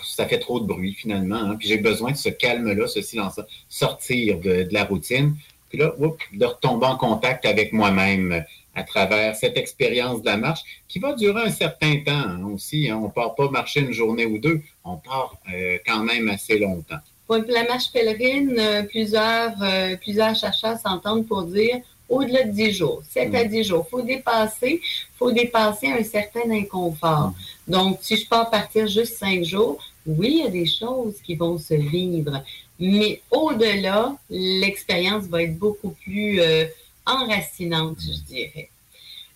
[0.05, 1.37] ça fait trop de bruit finalement.
[1.37, 1.57] hein.
[1.59, 5.37] Puis j'ai besoin de ce calme-là, ce silence-là, sortir de, la routine,
[5.69, 8.41] puis là, oups, de retomber en contact avec moi-même euh,
[8.75, 12.89] à travers cette expérience de la marche qui va durer un certain temps hein, aussi.
[12.89, 12.99] hein.
[13.03, 16.59] On ne part pas marcher une journée ou deux, on part euh, quand même assez
[16.59, 17.03] longtemps.
[17.27, 19.55] Pour la marche pèlerine, euh, plusieurs,
[20.01, 23.85] plusieurs chercheurs s'entendent pour dire au-delà de 10 jours, 7 à 10 jours.
[23.87, 24.81] Il faut dépasser,
[25.19, 27.33] faut dépasser un certain inconfort.
[27.67, 31.35] Donc, si je pars partir juste 5 jours, oui, il y a des choses qui
[31.35, 32.43] vont se vivre.
[32.79, 36.67] Mais au-delà, l'expérience va être beaucoup plus euh,
[37.07, 38.69] enracinante, je dirais.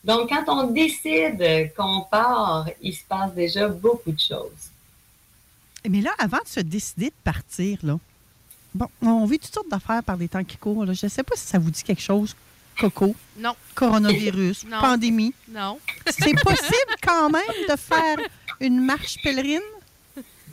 [0.04, 4.70] Donc, quand on décide qu'on part, il se passe déjà beaucoup de choses.
[5.88, 7.98] Mais là, avant de se décider de partir, là,
[8.74, 10.84] bon, on vit toutes sortes d'affaires par des temps qui courent.
[10.84, 10.92] là.
[10.92, 12.34] Je ne sais pas si ça vous dit quelque chose.
[12.78, 13.14] Coco.
[13.36, 13.54] Non.
[13.74, 14.64] Coronavirus.
[14.66, 14.80] Non.
[14.80, 15.34] Pandémie.
[15.50, 15.78] Non.
[16.06, 18.18] C'est possible quand même de faire
[18.60, 19.60] une marche pèlerine?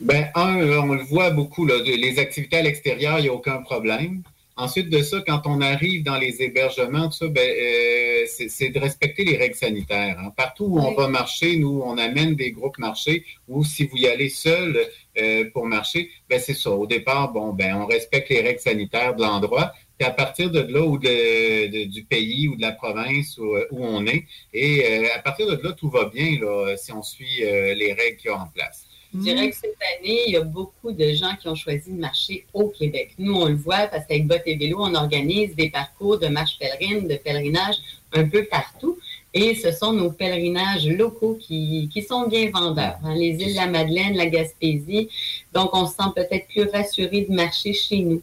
[0.01, 3.57] Ben, un, on le voit beaucoup, là, les activités à l'extérieur, il n'y a aucun
[3.61, 4.23] problème.
[4.57, 8.69] Ensuite de ça, quand on arrive dans les hébergements, tout ça, ben, euh, c'est c'est
[8.69, 10.17] de respecter les règles sanitaires.
[10.17, 10.31] hein.
[10.35, 14.07] Partout où on va marcher, nous, on amène des groupes marchés, ou si vous y
[14.07, 14.79] allez seul
[15.17, 16.71] euh, pour marcher, ben, c'est ça.
[16.71, 19.73] Au départ, bon, ben, on respecte les règles sanitaires de l'endroit.
[19.97, 23.55] Puis à partir de là ou de, de- du pays ou de la province où,
[23.71, 27.01] où on est, et euh, à partir de là, tout va bien là, si on
[27.01, 28.85] suit euh, les règles qu'il y a en place.
[29.13, 31.97] Je dirais que cette année, il y a beaucoup de gens qui ont choisi de
[31.99, 33.11] marcher au Québec.
[33.17, 36.59] Nous, on le voit parce qu'avec Bottes et Vélo, on organise des parcours de marche
[36.59, 37.75] pèlerine, de pèlerinage
[38.11, 38.97] un peu partout.
[39.33, 42.97] Et ce sont nos pèlerinages locaux qui, qui sont bien vendeurs.
[43.05, 43.15] hein.
[43.15, 45.07] Les îles de la Madeleine, la Gaspésie.
[45.53, 48.21] Donc, on se sent peut-être plus rassuré de marcher chez nous.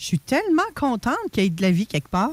[0.00, 2.32] Je suis tellement contente qu'il y ait de la vie quelque part.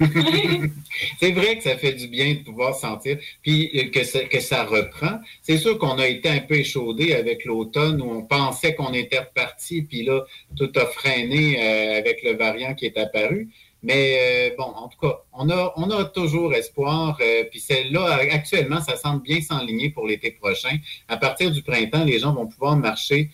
[0.00, 5.20] c'est vrai que ça fait du bien de pouvoir sentir, puis euh, que ça, reprend.
[5.42, 9.18] C'est sûr qu'on a été un peu échaudé avec l'automne où on pensait qu'on était
[9.18, 10.24] reparti, puis là,
[10.56, 13.50] tout a freiné euh, avec le variant qui est apparu.
[13.82, 17.18] Mais euh, bon, en tout cas, on a, toujours espoir.
[17.50, 20.78] puis c'est là, actuellement, ça semble bien s'enligner pour l'été prochain.
[21.08, 23.30] À partir du printemps, les gens vont pouvoir marcher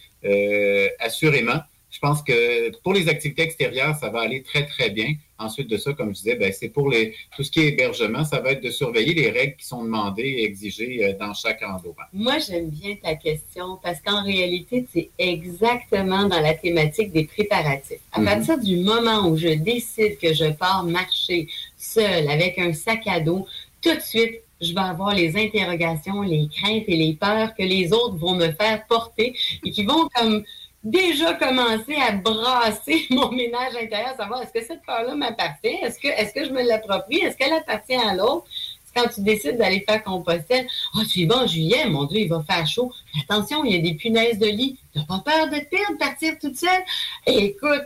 [0.99, 1.61] assurément.
[2.05, 5.15] Je pense que pour les activités extérieures, ça va aller très, très bien.
[5.39, 8.25] Ensuite de ça, comme je disais, ben, c'est pour les, tout ce qui est hébergement,
[8.25, 11.63] ça va être de surveiller les règles qui sont demandées et exigées euh, dans chaque
[11.63, 12.09] endroit.
[12.13, 18.01] Moi, j'aime bien ta question parce qu'en réalité, c'est exactement dans la thématique des préparatifs.
[18.13, 18.25] À Mhm.
[18.25, 21.47] partir du moment où je décide que je pars marcher
[21.77, 23.47] seul avec un sac à dos,
[23.81, 27.93] tout de suite, je vais avoir les interrogations, les craintes et les peurs que les
[27.93, 29.35] autres vont me faire porter
[29.65, 30.43] et qui vont comme
[30.85, 36.09] déjà commencer à brasser mon ménage intérieur, savoir est-ce que cette peur-là m'appartient, est-ce que,
[36.09, 38.47] est-ce que je me l'approprie, est-ce qu'elle appartient à l'autre?
[38.95, 42.29] Quand tu décides d'aller faire compostel, oh, tu y vas en juillet, mon Dieu, il
[42.29, 42.93] va faire chaud.
[43.23, 44.77] Attention, il y a des punaises de lit.
[44.93, 46.83] T'as pas peur de te perdre, partir toute seule?
[47.27, 47.85] Et écoute,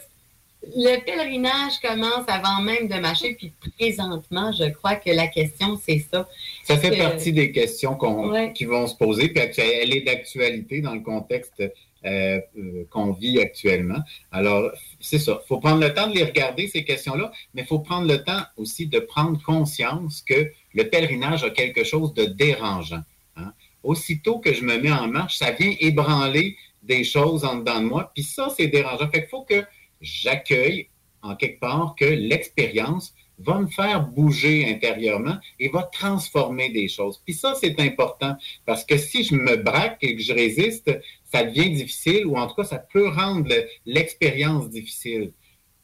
[0.75, 6.05] le pèlerinage commence avant même de marcher, puis présentement, je crois que la question, c'est
[6.13, 6.27] ça.
[6.65, 8.53] Ça fait Que- partie des questions qu'on- Ouais.
[8.53, 11.63] qui vont se poser, puis elle est d'actualité dans le contexte
[12.07, 13.99] euh, euh, qu'on vit actuellement.
[14.31, 14.71] Alors,
[15.01, 15.41] c'est ça.
[15.45, 18.23] Il faut prendre le temps de les regarder, ces questions-là, mais il faut prendre le
[18.23, 23.03] temps aussi de prendre conscience que le pèlerinage a quelque chose de dérangeant.
[23.37, 23.53] hein.
[23.83, 27.87] Aussitôt que je me mets en marche, ça vient ébranler des choses en dedans de
[27.87, 29.11] moi, puis ça, c'est dérangeant.
[29.11, 29.65] Fait qu'il faut que
[30.01, 30.89] j'accueille
[31.23, 37.21] en quelque part que l'expérience va me faire bouger intérieurement et va transformer des choses.
[37.25, 40.91] Puis ça, c'est important parce que si je me braque et que je résiste,
[41.25, 45.33] ça devient difficile ou en tout cas, ça peut rendre le- l'expérience difficile.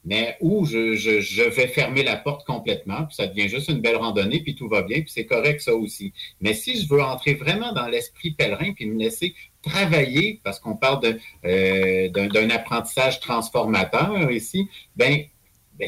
[0.04, 3.80] Mais ou je, je, je vais fermer la porte complètement, puis ça devient juste une
[3.80, 6.12] belle randonnée, puis tout va bien, puis c'est correct ça aussi.
[6.40, 10.76] Mais si je veux entrer vraiment dans l'esprit pèlerin, puis me laisser travailler, parce qu'on
[10.76, 15.24] parle euh, d'un, apprentissage transformateur ici, ben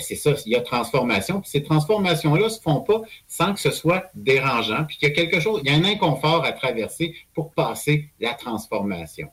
[0.01, 1.41] c'est ça, il y a transformation.
[1.41, 5.13] Puis ces transformations-là ne se font pas sans que ce soit dérangeant, puis qu'il y
[5.13, 9.29] a quelque chose, il y a un inconfort à traverser pour passer la transformation.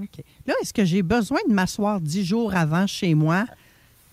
[0.00, 0.24] OK.
[0.46, 3.46] Là, est-ce que j'ai besoin de m'asseoir dix jours avant chez moi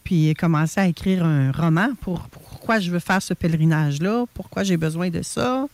[0.03, 4.77] puis commencer à écrire un roman pour pourquoi je veux faire ce pèlerinage-là, pourquoi j'ai
[4.77, 5.65] besoin de ça?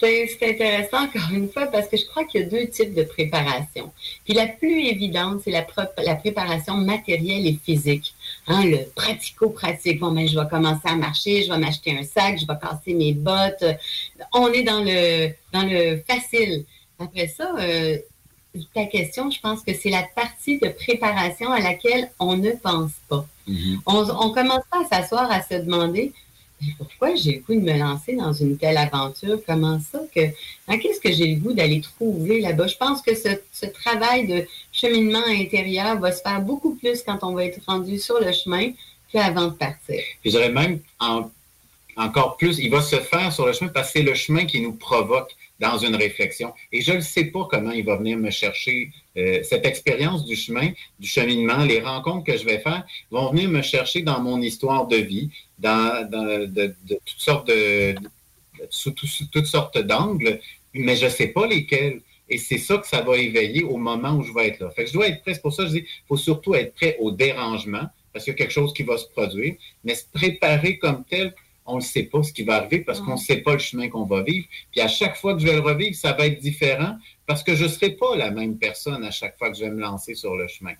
[0.00, 2.94] C'est c'est intéressant, encore une fois, parce que je crois qu'il y a deux types
[2.94, 3.92] de préparation.
[4.24, 8.14] Puis la plus évidente, c'est la préparation matérielle et physique.
[8.52, 10.00] Hein, le pratico-pratique.
[10.00, 12.94] Bon, ben, je vais commencer à marcher, je vais m'acheter un sac, je vais casser
[12.94, 13.64] mes bottes.
[14.34, 16.64] On est dans le, dans le facile.
[16.98, 17.96] Après ça, euh,
[18.74, 22.90] ta question, je pense que c'est la partie de préparation à laquelle on ne pense
[23.08, 23.24] pas.
[23.86, 26.12] On, on commence pas à s'asseoir à se demander
[26.76, 29.40] pourquoi j'ai le goût de me lancer dans une telle aventure?
[29.46, 30.20] Comment ça que
[30.68, 32.66] hein, qu'est-ce que j'ai le goût d'aller trouver là-bas?
[32.66, 34.46] Je pense que ce, ce travail de
[34.80, 38.70] cheminement intérieur va se faire beaucoup plus quand on va être rendu sur le chemin
[39.12, 40.02] qu'avant de partir.
[40.24, 41.30] Je dirais même en-
[41.96, 44.60] encore plus, il va se faire sur le chemin parce que c'est le chemin qui
[44.60, 46.54] nous provoque dans une réflexion.
[46.72, 50.34] Et je ne sais pas comment il va venir me chercher euh, cette expérience du
[50.34, 54.40] chemin, du cheminement, les rencontres que je vais faire vont venir me chercher dans mon
[54.40, 55.28] histoire de vie,
[55.58, 56.08] dans,
[57.06, 57.94] toutes sortes de,
[58.70, 60.40] sous toutes sortes d'angles,
[60.72, 62.00] mais je ne sais pas lesquels.
[62.30, 64.70] Et c'est ça que ça va éveiller au moment où je vais être là.
[64.70, 65.34] Fait que je dois être prêt.
[65.34, 68.32] C'est pour ça que je dis, il faut surtout être prêt au dérangement, parce qu'il
[68.32, 69.54] y a quelque chose qui va se produire,
[69.84, 71.34] mais se préparer comme tel,
[71.66, 73.88] on ne sait pas ce qui va arriver parce qu'on ne sait pas le chemin
[73.88, 74.46] qu'on va vivre.
[74.72, 76.96] Puis à chaque fois que je vais le revivre, ça va être différent
[77.26, 79.70] parce que je ne serai pas la même personne à chaque fois que je vais
[79.70, 80.74] me lancer sur le chemin.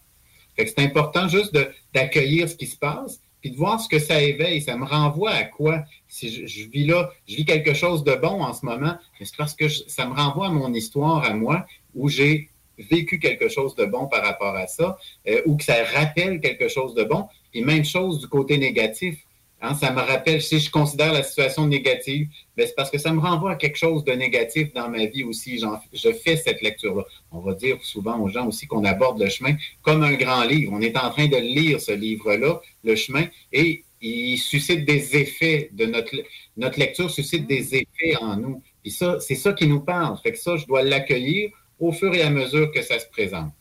[0.56, 1.56] Fait que c'est important juste
[1.94, 4.60] d'accueillir ce qui se passe, puis de voir ce que ça éveille.
[4.60, 5.84] Ça me renvoie à quoi?
[6.08, 9.54] Si je, vis là, je vis quelque chose de bon en ce moment, c'est parce
[9.54, 13.84] que ça me renvoie à mon histoire, à moi, où j'ai vécu quelque chose de
[13.84, 14.98] bon par rapport à ça,
[15.28, 17.26] euh, ou que ça rappelle quelque chose de bon.
[17.52, 19.18] Et même chose du côté négatif.
[19.62, 23.12] Hein, ça me rappelle, si je considère la situation négative, ben, c'est parce que ça
[23.12, 25.60] me renvoie à quelque chose de négatif dans ma vie aussi.
[25.92, 27.04] Je fais cette lecture-là.
[27.30, 30.72] On va dire souvent aux gens aussi qu'on aborde le chemin comme un grand livre.
[30.74, 35.68] On est en train de lire ce livre-là, le chemin, et il suscite des effets
[35.72, 36.14] de notre,
[36.56, 38.62] notre lecture suscite des effets en nous.
[38.82, 40.16] Puis ça, c'est ça qui nous parle.
[40.22, 43.52] Fait que ça, je dois l'accueillir au fur et à mesure que ça se présente.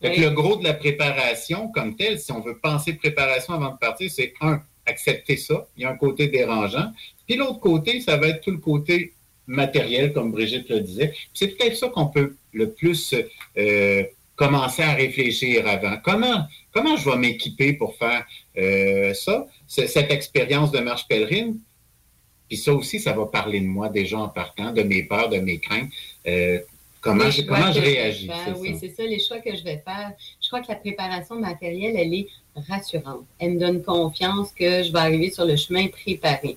[0.00, 0.24] Fait que Oui.
[0.24, 4.10] le gros de la préparation comme tel, si on veut penser préparation avant de partir,
[4.10, 5.66] c'est un, accepter ça.
[5.76, 6.92] Il y a un côté dérangeant.
[7.26, 9.12] Puis l'autre côté, ça va être tout le côté
[9.46, 11.08] matériel, comme Brigitte le disait.
[11.08, 13.14] Puis C'est peut-être ça qu'on peut le plus
[13.58, 14.02] euh,
[14.34, 15.96] commencer à réfléchir avant.
[16.02, 18.24] Comment, comment je vais m'équiper pour faire
[18.58, 21.58] euh, ça, ce- cette expérience de marche pèlerine?
[22.48, 25.38] Puis ça aussi, ça va parler de moi déjà en partant, de mes peurs, de
[25.38, 25.90] mes craintes.
[26.28, 26.60] Euh,
[27.00, 28.26] comment je, comment je réagis?
[28.28, 30.12] faire, oui, c'est ça, les choix que je vais faire.
[30.46, 32.28] Je crois que la préparation matérielle, elle est
[32.68, 33.24] rassurante.
[33.40, 36.56] Elle me donne confiance que je vais arriver sur le chemin préparé.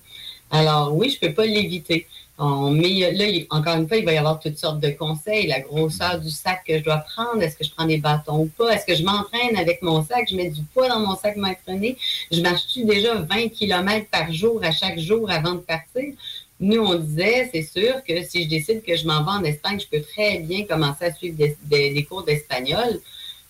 [0.52, 2.06] Alors oui, je ne peux pas l'éviter.
[2.40, 5.48] Met- là, encore une fois, il va y avoir toutes sortes de conseils.
[5.48, 8.46] La grosseur du sac que je dois prendre, est-ce que je prends des bâtons ou
[8.46, 8.76] pas?
[8.76, 10.28] Est-ce que je m'entraîne avec mon sac?
[10.30, 11.98] Je mets du poids dans mon sac m'entraîner?
[12.32, 16.14] Je marche-tu déjà 20 km par jour à chaque jour avant de partir?
[16.60, 19.80] Nous, on disait, c'est sûr que si je décide que je m'en vais en Espagne,
[19.80, 23.00] je peux très bien commencer à suivre des cours d'espagnol.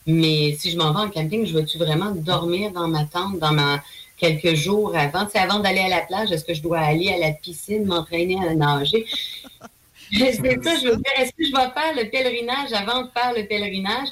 [0.09, 3.51] Mais si je m'en vais en camping, je veux-tu vraiment dormir dans ma tente, dans
[3.53, 3.81] ma
[4.17, 5.27] quelques jours avant?
[5.31, 8.37] C'est avant d'aller à la plage, est-ce que je dois aller à la piscine, m'entraîner
[8.47, 9.05] à nager?
[10.11, 13.33] c'est ça, je veux dire, est-ce que je vais faire le pèlerinage avant de faire
[13.35, 14.09] le pèlerinage?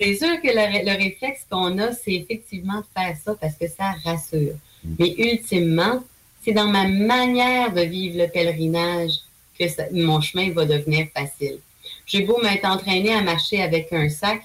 [0.00, 3.68] C'est sûr que le, le réflexe qu'on a, c'est effectivement de faire ça parce que
[3.68, 4.54] ça rassure.
[4.98, 6.04] Mais ultimement,
[6.44, 9.12] c'est dans ma manière de vivre le pèlerinage
[9.58, 11.58] que ça- mon chemin va devenir facile.
[12.06, 14.42] J'ai beau m'être entraîné à marcher avec un sac,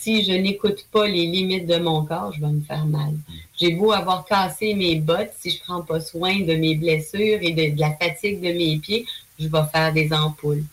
[0.00, 3.12] si je n'écoute pas les limites de mon corps, je vais me faire mal.
[3.58, 7.52] J'ai beau avoir cassé mes bottes, si je prends pas soin de mes blessures et
[7.52, 9.04] de, de la fatigue de mes pieds,
[9.38, 10.64] je vais faire des ampoules.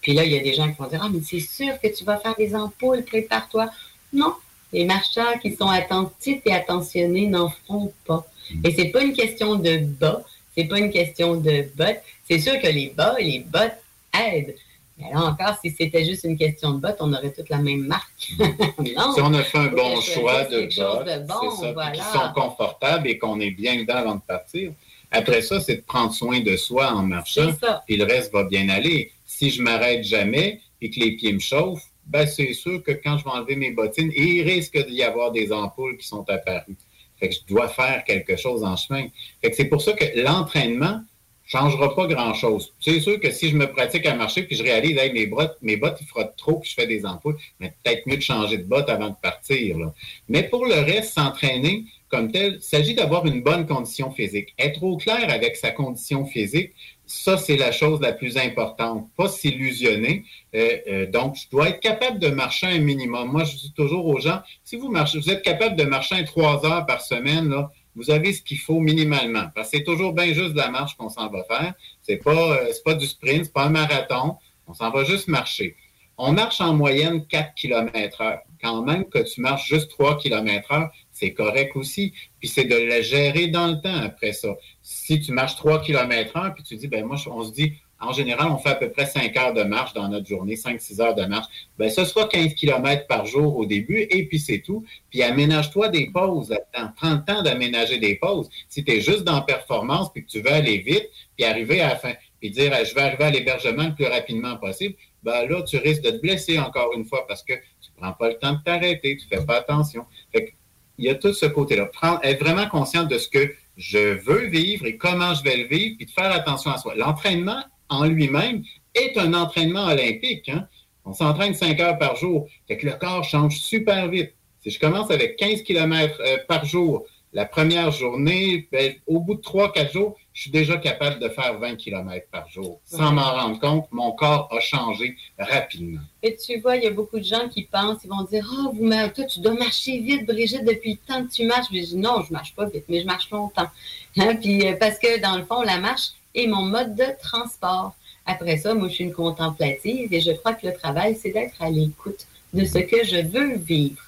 [0.00, 1.88] Puis là, il y a des gens qui vont dire Ah, mais c'est sûr que
[1.88, 3.68] tu vas faire des ampoules, prépare-toi.
[4.12, 4.34] Non,
[4.72, 8.26] les marcheurs qui sont attentifs et attentionnés n'en feront pas.
[8.64, 10.22] Et c'est pas une question de bas,
[10.56, 12.00] c'est pas une question de bottes.
[12.28, 13.78] C'est sûr que les bas et les bottes
[14.14, 14.54] aident.
[14.98, 17.86] Mais là encore, si c'était juste une question de bottes, on aurait toutes la même
[17.86, 18.32] marque.
[18.38, 19.14] non.
[19.14, 21.92] Si on a fait un bon choix de bottes, de bon, c'est ça, voilà.
[21.92, 24.72] qui sont confortables et qu'on est bien dedans avant de partir.
[25.10, 27.50] Après ça, c'est de prendre soin de soi en marchant,
[27.86, 29.12] puis le reste va bien aller.
[29.24, 33.18] Si je m'arrête jamais et que les pieds me chauffent, ben c'est sûr que quand
[33.18, 36.76] je vais enlever mes bottines, il risque d'y avoir des ampoules qui sont apparues.
[37.18, 39.06] Fait que je dois faire quelque chose en chemin.
[39.40, 41.02] Fait que c'est pour ça que l'entraînement
[41.48, 42.72] changera pas grand-chose.
[42.78, 45.56] C'est sûr que si je me pratique à marcher puis je réalise, hey, mes bottes,
[45.62, 48.58] mes bottes, ils frottent trop puis je fais des ampoules, mais peut-être mieux de changer
[48.58, 49.78] de bottes avant de partir.
[49.78, 49.92] là.
[50.28, 54.54] Mais pour le reste, s'entraîner comme tel, il s'agit d'avoir une bonne condition physique.
[54.58, 56.72] Être au clair avec sa condition physique,
[57.06, 59.08] ça, c'est la chose la plus importante.
[59.16, 60.24] Pas s'illusionner.
[60.54, 63.30] Euh, euh, donc, je dois être capable de marcher un minimum.
[63.30, 66.64] Moi, je dis toujours aux gens, si vous marchez, vous êtes capable de marcher trois
[66.66, 69.46] heures par semaine, là, vous avez ce qu'il faut minimalement.
[69.54, 71.74] Parce que c'est toujours bien juste de la marche qu'on s'en va faire.
[72.00, 74.36] C'est pas, euh, pas du sprint, c'est pas un marathon.
[74.68, 75.76] On s'en va juste marcher.
[76.16, 78.40] On marche en moyenne 4 km heure.
[78.62, 82.12] Quand même que tu marches juste 3 km heure, c'est correct aussi.
[82.38, 84.54] Puis c'est de la gérer dans le temps après ça.
[84.82, 88.12] Si tu marches 3 km heure, puis tu dis, ben moi, on se dit, en
[88.12, 91.14] général, on fait à peu près 5 heures de marche dans notre journée, 5-6 heures
[91.14, 91.46] de marche.
[91.78, 94.84] Ben, ce sera 15 km par jour au début, et puis c'est tout.
[95.10, 96.54] Puis aménage-toi des pauses.
[96.96, 98.48] Prends le temps d'aménager des pauses.
[98.68, 101.88] Si tu es juste dans performance, puis que tu veux aller vite, puis arriver à
[101.88, 104.94] la fin, puis dire, je vais arriver à l'hébergement le plus rapidement possible,
[105.24, 108.28] ben là, tu risques de te blesser encore une fois parce que tu prends pas
[108.28, 110.06] le temps de t'arrêter, tu fais pas attention.
[110.32, 110.54] Fait
[110.98, 111.90] il y a tout ce côté-là.
[112.22, 115.96] Être vraiment conscient de ce que je veux vivre et comment je vais le vivre,
[115.96, 116.94] puis de faire attention à soi.
[116.96, 118.62] L'entraînement en lui-même
[118.94, 120.48] est un entraînement olympique.
[120.48, 120.66] hein.
[121.04, 122.46] On s'entraîne 5 heures par jour.
[122.66, 124.32] Fait que le corps change super vite.
[124.62, 127.04] Si je commence avec 15 km par jour
[127.34, 131.58] la première journée, ben, au bout de 3-4 jours, je suis déjà capable de faire
[131.58, 132.80] 20 km par jour.
[132.84, 133.12] Sans Ouais.
[133.14, 136.00] m'en rendre compte, mon corps a changé rapidement.
[136.22, 138.84] Et tu vois, il y a beaucoup de gens qui pensent, ils vont dire vous,
[138.84, 141.68] ma- toi, tu dois marcher vite, Brigitte, depuis le temps que tu marches.
[141.68, 143.68] Puis je dis Non, je marche pas vite, mais je marche longtemps.
[144.16, 146.08] Hein, Puis, euh, parce que dans le fond, la marche
[146.38, 147.94] est mon mode de transport.
[148.26, 151.60] Après ça, moi, je suis une contemplative et je crois que le travail, c'est d'être
[151.60, 154.02] à l'écoute de ce que je veux vivre.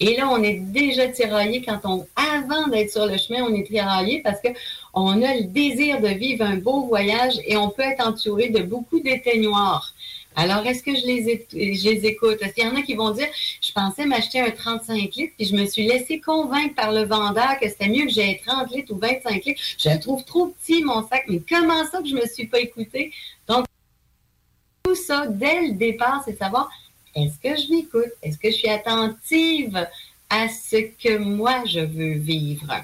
[0.00, 3.66] Et là, on est déjà tiraillé quand on, avant d'être sur le chemin, on est
[3.66, 4.48] tiraillé parce que
[4.94, 8.62] on a le désir de vivre un beau voyage et on peut être entouré de
[8.62, 9.94] beaucoup d'éteignoirs.
[10.34, 12.38] Alors, est-ce que je les, je les écoute?
[12.40, 13.28] Est-ce qu'il y en a qui vont dire,
[13.60, 17.58] je pensais m'acheter un 35 litres, puis je me suis laissé convaincre par le vendeur
[17.60, 19.62] que c'était mieux que j'ai 30 litres ou 25 litres.
[19.78, 21.24] Je le trouve trop petit, mon sac.
[21.28, 23.12] Mais comment ça que je me suis pas écouté?
[23.46, 23.66] Donc,
[24.84, 26.70] tout ça, dès le départ, c'est savoir,
[27.14, 28.12] est-ce que je m'écoute?
[28.22, 29.86] Est-ce que je suis attentive
[30.30, 32.74] à ce que moi, je veux vivre?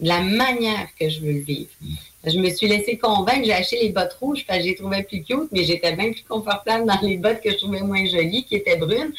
[0.00, 1.70] La manière que je veux le vivre.
[2.24, 5.22] Je me suis laissé convaincre, j'ai acheté les bottes rouges parce que les trouvais plus
[5.22, 8.56] cute, mais j'étais bien plus confortable dans les bottes que je trouvais moins jolies, qui
[8.56, 9.12] étaient brunes.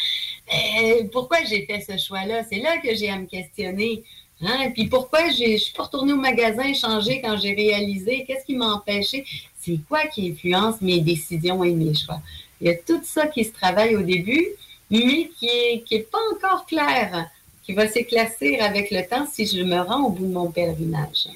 [0.53, 2.43] Euh, pourquoi j'ai fait ce choix-là?
[2.49, 4.03] C'est là que j'ai à me questionner.
[4.41, 4.71] Hein?
[4.73, 8.25] Puis pourquoi j'ai- je suis pas retournée au magasin changer quand j'ai réalisé?
[8.25, 9.25] Qu'est-ce qui m'a empêché?
[9.61, 12.21] C'est quoi qui influence mes décisions et mes choix?
[12.59, 14.45] Il y a tout ça qui se travaille au début,
[14.89, 17.29] mais qui est, qui est pas encore clair,
[17.63, 21.27] qui va s'éclaircir avec le temps si je me rends au bout de mon pèlerinage.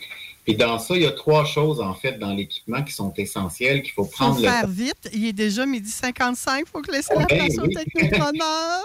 [0.43, 3.81] Puis dans ça, il y a trois choses, en fait, dans l'équipement qui sont essentielles,
[3.81, 4.67] qu'il faut faut prendre le faire temps.
[4.67, 5.09] vite.
[5.13, 6.65] Il est déjà midi 55.
[6.65, 8.83] Il faut que laisser la place au technopreneur.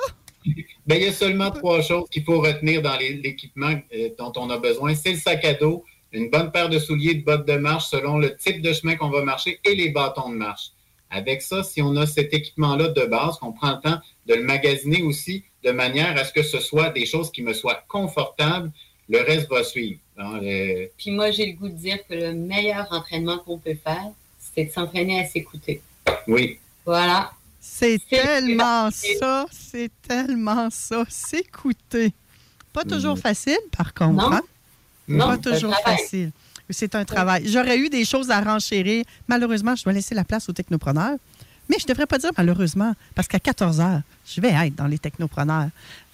[0.86, 4.48] Ben, il y a seulement trois choses qu'il faut retenir dans l'équipement euh, dont on
[4.51, 4.94] a besoin.
[4.94, 8.18] C'est le sac à dos, une bonne paire de souliers, de bottes de marche selon
[8.18, 10.70] le type de chemin qu'on va marcher et les bâtons de marche.
[11.10, 14.43] Avec ça, si on a cet équipement-là de base, qu'on prend le temps de le
[14.43, 18.70] magasiner aussi de manière à ce que ce soit des choses qui me soient confortables,
[19.09, 19.98] le reste va suivre.
[20.19, 23.77] Hein, le- Puis moi, j'ai le goût de dire que le meilleur entraînement qu'on peut
[23.82, 24.07] faire,
[24.55, 25.81] c'est de s'entraîner à s'écouter.
[26.27, 26.59] Oui.
[26.85, 27.31] Voilà.
[27.61, 29.47] C'est tellement ça.
[29.51, 31.05] C'est tellement ça.
[31.09, 32.12] S'écouter.
[32.73, 34.12] Pas toujours facile, par contre.
[34.15, 34.32] Non.
[34.32, 34.43] hein?
[35.09, 36.31] Non, Pas toujours facile.
[36.70, 37.49] C'est un travail.
[37.49, 39.05] J'aurais eu des choses à renchérir.
[39.27, 41.16] Malheureusement, je dois laisser la place aux technopreneurs.
[41.70, 44.86] Mais je ne devrais pas dire malheureusement, parce qu'à 14 heures, je vais être dans
[44.86, 45.69] les technopreneurs.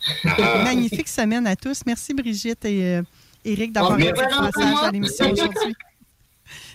[0.65, 1.83] Magnifique semaine à tous.
[1.87, 3.03] Merci Brigitte et euh,
[3.45, 5.75] Éric d'avoir Bon, été voilà, passage à l'émission aujourd'hui.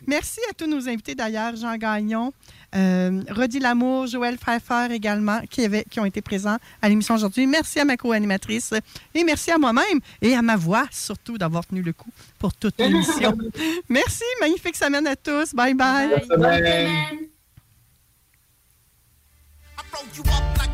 [0.08, 2.34] Merci à tous nos invités d'ailleurs, Jean Gagnon,
[2.76, 7.46] euh, Rodi Lamour, Joël Pfeiffer également, qui, avaient- qui ont été présents à l'émission aujourd'hui.
[7.46, 8.74] Merci à ma co-animatrice
[9.14, 12.10] et merci à moi-même et à ma voix surtout d'avoir tenu le coup
[12.40, 13.38] pour toute l'émission.
[13.90, 15.54] merci, magnifique semaine à tous.
[15.54, 16.24] Bye bye.
[16.28, 17.28] Semaine.
[20.16, 20.24] you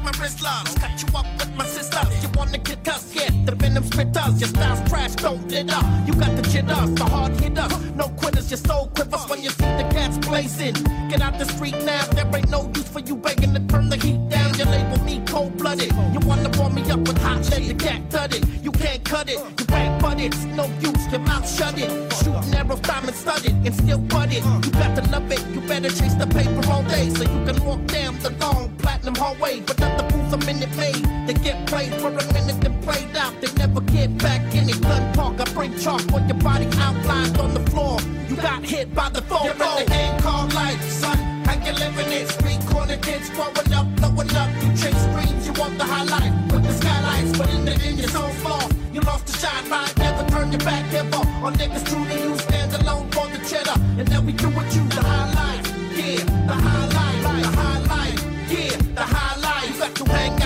[0.07, 0.79] up wrist my wristlers.
[0.79, 2.23] Cut you up with my sisters.
[2.23, 3.13] You wanna get us?
[3.13, 4.39] Yeah, the venom spitters.
[4.39, 5.85] Your style's trash, don't it up.
[6.07, 7.73] You got the jitters, the hard hitters.
[7.95, 10.75] No quitters, your soul quivers when you see the gas blazing.
[11.09, 13.97] Get out the street now, there ain't no use for you begging to turn the
[13.97, 14.53] heat down.
[14.57, 15.91] You label me cold blooded.
[16.13, 18.43] You wanna warm me up with hot lead, you can't cut it.
[18.63, 20.35] You can't cut it, you can't butt it.
[20.55, 21.89] No use, your mouth shut it.
[22.13, 24.43] Shooting arrows, diamond studded, and still butt it.
[24.65, 27.63] You got to love it, you better chase the paper all day so you can
[27.63, 29.61] walk down the long platinum hallway.
[29.61, 31.03] But not the fools a minute made.
[31.27, 33.33] They get played for a minute and played out.
[33.41, 34.81] They never get back in it.
[34.81, 37.99] Gun talk, I bring chalk on your body outlined on the floor.
[38.29, 39.45] You got hit by the phone.
[39.45, 41.17] You're in the game called life, son.
[41.45, 42.27] How you living it?
[42.29, 44.49] Street corner kids growing up, blowing up.
[44.61, 46.33] You chase dreams, you want the highlight.
[46.51, 48.61] With the skylights, but in the end you're so far.
[48.93, 49.97] You lost the shine, right?
[49.97, 51.17] Never turn your back ever.
[51.45, 53.77] On niggas true to you, stand alone for the cheddar.
[53.99, 55.67] And then we do what you, the highlight.
[55.95, 56.94] Yeah, the highlight,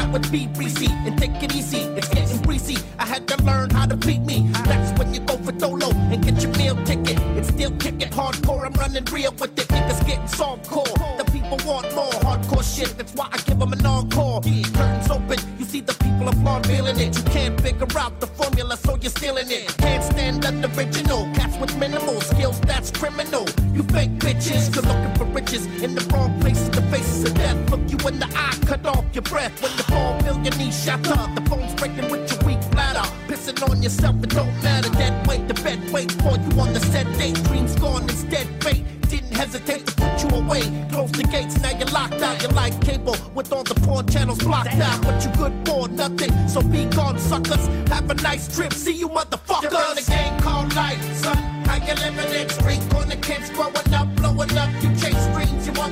[0.09, 1.79] out with BBC and take it easy.
[1.97, 2.77] It's getting greasy.
[2.97, 4.49] I had to learn how to beat me.
[4.65, 7.19] That's when you go for dolo and get your meal ticket.
[7.37, 8.65] It's still kicking hardcore.
[8.65, 9.67] I'm running real with it.
[9.67, 10.93] Niggas getting softcore.
[11.17, 12.97] The people want more hardcore shit.
[12.97, 14.41] That's why I give them an encore.
[14.41, 15.39] Curtains open.
[15.57, 17.17] You see the people applaud feeling it.
[17.17, 19.67] You can't figure out the formula, so you're stealing it.
[19.77, 21.29] Can't stand the original.
[21.35, 23.45] Cats with minimal skills, that's criminal.
[23.73, 26.69] You fake bitches, you're looking riches in the wrong places.
[26.69, 29.61] The faces of death look you in the eye, cut off your breath.
[29.61, 31.03] When fall, feel your knees shut.
[31.03, 33.07] The phone's breaking with your weak bladder.
[33.27, 34.89] Pissing on yourself, it don't matter.
[34.89, 37.41] Dead weight, the bed waits for you on the set date.
[37.45, 38.83] Dreams gone, instead fate.
[39.09, 40.63] Didn't hesitate to put you away.
[40.91, 42.41] Close the gates, now you're locked out.
[42.41, 45.03] You're like cable with all the porn channels blocked out.
[45.05, 45.87] What you good for?
[45.87, 46.33] Nothing.
[46.47, 47.65] So be gone, suckers.
[47.89, 48.73] Have a nice trip.
[48.73, 49.71] See you motherfuckers.
[49.71, 51.37] You're in a game called life, son.
[51.69, 52.51] How you living it?
[52.51, 54.69] Street corner kids growing up, blowing up.
[54.83, 54.88] You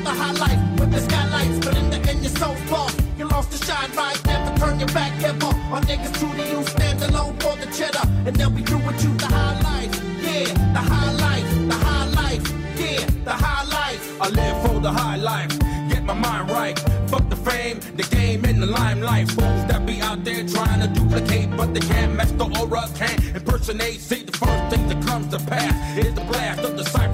[0.08, 2.98] the highlight with the skylights, but in the end you're so lost.
[3.18, 4.18] You lost the shine, right?
[4.26, 5.52] Never turn your back ever.
[5.74, 9.04] On niggas true to you, stand alone for the cheddar, and they'll be through with
[9.04, 9.12] you.
[9.24, 9.92] The highlight,
[10.28, 12.42] yeah, the highlight, the highlight,
[12.82, 14.00] yeah, the highlight.
[14.24, 15.52] I live for the high life,
[15.90, 16.78] get my mind right.
[17.12, 19.28] Fuck the fame, the game, and the limelight.
[19.32, 23.20] Fools that be out there trying to duplicate, but they can't match the aura, can't
[23.36, 24.00] impersonate.
[24.00, 27.07] See, the first thing that comes to pass is the blast of the we funk,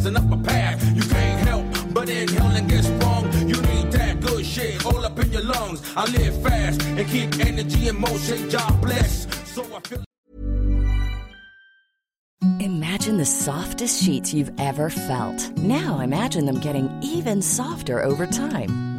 [0.00, 0.96] blazing up a path.
[0.96, 3.32] You can't help but inhale and get sprung.
[3.48, 5.82] You need that good shit all up in your lungs.
[5.96, 8.48] I live fast and keep energy in motion.
[8.48, 9.26] God bless.
[9.52, 10.04] So I feel.
[12.60, 15.56] Imagine the softest sheets you've ever felt.
[15.58, 18.89] Now imagine them getting even softer over time.